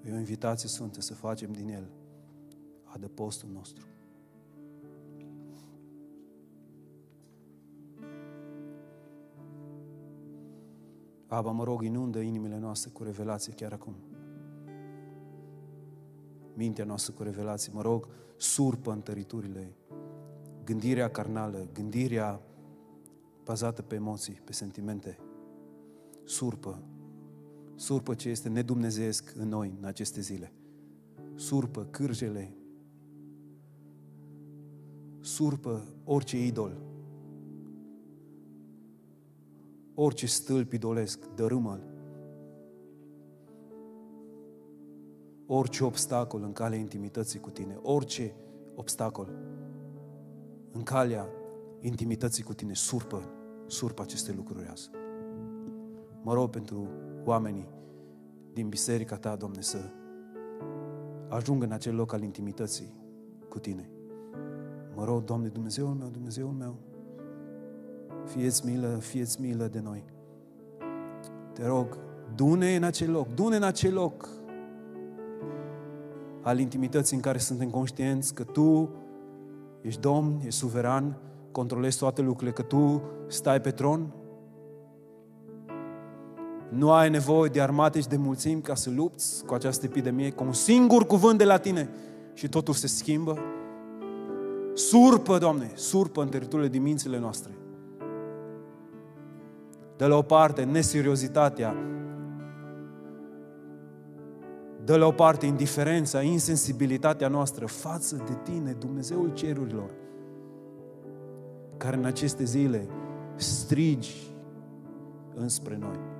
E 0.08 0.12
o 0.12 0.18
invitație 0.18 0.68
sfântă 0.68 1.00
să 1.00 1.14
facem 1.14 1.52
din 1.52 1.68
el 1.68 1.90
adăpostul 2.84 3.48
nostru. 3.52 3.86
Aba, 11.26 11.50
mă 11.50 11.64
rog, 11.64 11.82
inundă 11.82 12.20
inimile 12.20 12.58
noastre 12.58 12.90
cu 12.90 13.02
revelație 13.02 13.52
chiar 13.52 13.72
acum. 13.72 13.94
Mintea 16.54 16.84
noastră 16.84 17.12
cu 17.12 17.22
revelație. 17.22 17.72
Mă 17.74 17.82
rog, 17.82 18.08
surpă 18.36 18.92
întăriturile. 18.92 19.72
Gândirea 20.64 21.10
carnală, 21.10 21.68
gândirea 21.72 22.40
bazată 23.44 23.82
pe 23.82 23.94
emoții, 23.94 24.40
pe 24.44 24.52
sentimente. 24.52 25.18
Surpă 26.24 26.82
surpă 27.78 28.14
ce 28.14 28.28
este 28.28 28.48
nedumnezeesc 28.48 29.34
în 29.36 29.48
noi 29.48 29.74
în 29.78 29.84
aceste 29.84 30.20
zile. 30.20 30.52
Surpă 31.34 31.84
cârjele, 31.90 32.56
surpă 35.20 35.84
orice 36.04 36.44
idol, 36.46 36.76
orice 39.94 40.26
stâlp 40.26 40.72
idolesc, 40.72 41.26
dărâmă 41.34 41.80
Orice 45.50 45.84
obstacol 45.84 46.42
în 46.42 46.52
calea 46.52 46.78
intimității 46.78 47.40
cu 47.40 47.50
tine, 47.50 47.78
orice 47.82 48.34
obstacol 48.74 49.28
în 50.72 50.82
calea 50.82 51.28
intimității 51.80 52.42
cu 52.42 52.54
tine, 52.54 52.74
surpă, 52.74 53.22
surpă 53.66 54.02
aceste 54.02 54.32
lucruri 54.32 54.66
azi. 54.66 54.90
Mă 56.22 56.34
rog 56.34 56.50
pentru 56.50 56.88
oamenii 57.28 57.68
din 58.52 58.68
biserica 58.68 59.16
ta, 59.16 59.36
Doamne, 59.36 59.60
să 59.60 59.78
ajungă 61.28 61.64
în 61.64 61.72
acel 61.72 61.94
loc 61.94 62.12
al 62.12 62.22
intimității 62.22 62.92
cu 63.48 63.58
tine. 63.58 63.90
Mă 64.94 65.04
rog, 65.04 65.24
Doamne, 65.24 65.48
Dumnezeul 65.48 65.94
meu, 65.94 66.08
Dumnezeul 66.08 66.52
meu, 66.52 66.76
fieți 68.24 68.66
milă, 68.66 68.88
fieți 68.88 69.40
milă 69.40 69.66
de 69.66 69.80
noi. 69.80 70.04
Te 71.52 71.66
rog, 71.66 71.98
dune 72.34 72.76
în 72.76 72.82
acel 72.82 73.10
loc, 73.10 73.34
dune 73.34 73.56
în 73.56 73.62
acel 73.62 73.94
loc 73.94 74.28
al 76.42 76.58
intimității 76.58 77.16
în 77.16 77.22
care 77.22 77.38
suntem 77.38 77.70
conștienți 77.70 78.34
că 78.34 78.44
Tu 78.44 78.90
ești 79.82 80.00
Domn, 80.00 80.40
ești 80.44 80.60
suveran, 80.60 81.18
controlezi 81.52 81.98
toate 81.98 82.22
lucrurile, 82.22 82.52
că 82.52 82.62
Tu 82.62 83.02
stai 83.26 83.60
pe 83.60 83.70
tron, 83.70 84.14
nu 86.68 86.92
ai 86.92 87.10
nevoie 87.10 87.50
de 87.50 87.60
armate 87.60 88.00
și 88.00 88.08
de 88.08 88.16
mulțimi 88.16 88.60
ca 88.60 88.74
să 88.74 88.90
lupți 88.90 89.44
cu 89.44 89.54
această 89.54 89.86
epidemie, 89.86 90.30
cu 90.30 90.44
un 90.44 90.52
singur 90.52 91.06
cuvânt 91.06 91.38
de 91.38 91.44
la 91.44 91.56
tine 91.56 91.88
și 92.34 92.48
totul 92.48 92.74
se 92.74 92.86
schimbă. 92.86 93.38
Surpă, 94.74 95.38
Doamne, 95.38 95.70
surpă 95.74 96.22
în 96.22 96.28
teritoriile 96.28 96.72
din 96.72 96.82
mințile 96.82 97.18
noastre. 97.18 97.52
De 99.96 100.06
la 100.06 100.16
o 100.16 100.22
parte, 100.22 100.64
neseriozitatea, 100.64 101.76
dă 104.84 104.96
la 104.96 105.06
o 105.06 105.10
parte 105.10 105.46
indiferența, 105.46 106.22
insensibilitatea 106.22 107.28
noastră 107.28 107.66
față 107.66 108.16
de 108.16 108.38
Tine, 108.42 108.72
Dumnezeul 108.72 109.32
cerurilor, 109.34 109.90
care 111.76 111.96
în 111.96 112.04
aceste 112.04 112.44
zile 112.44 112.88
strigi 113.36 114.26
înspre 115.34 115.76
noi. 115.80 116.17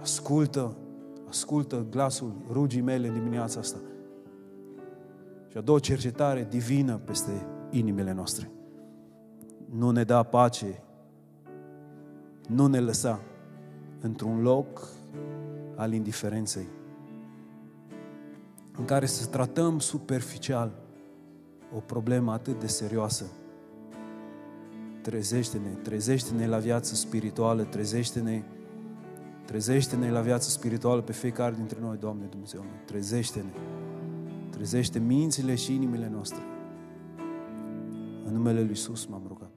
Ascultă, 0.00 0.76
ascultă 1.28 1.86
glasul 1.90 2.32
rugii 2.50 2.80
mele 2.80 3.06
în 3.06 3.12
dimineața 3.12 3.60
asta. 3.60 3.78
Și 5.48 5.56
a 5.56 5.60
doua 5.60 5.78
cercetare 5.78 6.46
divină 6.50 6.96
peste 6.96 7.46
inimile 7.70 8.12
noastre. 8.12 8.50
Nu 9.70 9.90
ne 9.90 10.04
da 10.04 10.22
pace, 10.22 10.82
nu 12.48 12.66
ne 12.66 12.80
lăsa 12.80 13.20
într-un 14.00 14.42
loc 14.42 14.88
al 15.76 15.92
indiferenței, 15.92 16.66
în 18.78 18.84
care 18.84 19.06
să 19.06 19.26
tratăm 19.26 19.78
superficial 19.78 20.72
o 21.76 21.78
problemă 21.78 22.32
atât 22.32 22.60
de 22.60 22.66
serioasă. 22.66 23.24
Trezește-ne, 25.02 25.68
trezește-ne 25.68 26.46
la 26.46 26.58
viață 26.58 26.94
spirituală, 26.94 27.62
trezește-ne 27.62 28.42
Trezește-ne 29.50 30.10
la 30.10 30.20
viață 30.20 30.50
spirituală 30.50 31.00
pe 31.00 31.12
fiecare 31.12 31.54
dintre 31.54 31.78
noi, 31.80 31.96
Doamne 31.96 32.24
Dumnezeu. 32.24 32.64
Trezește-ne. 32.84 33.50
Trezește 34.50 34.98
mințile 34.98 35.54
și 35.54 35.74
inimile 35.74 36.08
noastre. 36.12 36.42
În 38.24 38.32
numele 38.32 38.60
Lui 38.60 38.68
Iisus 38.68 39.06
m-am 39.06 39.22
rugat. 39.28 39.49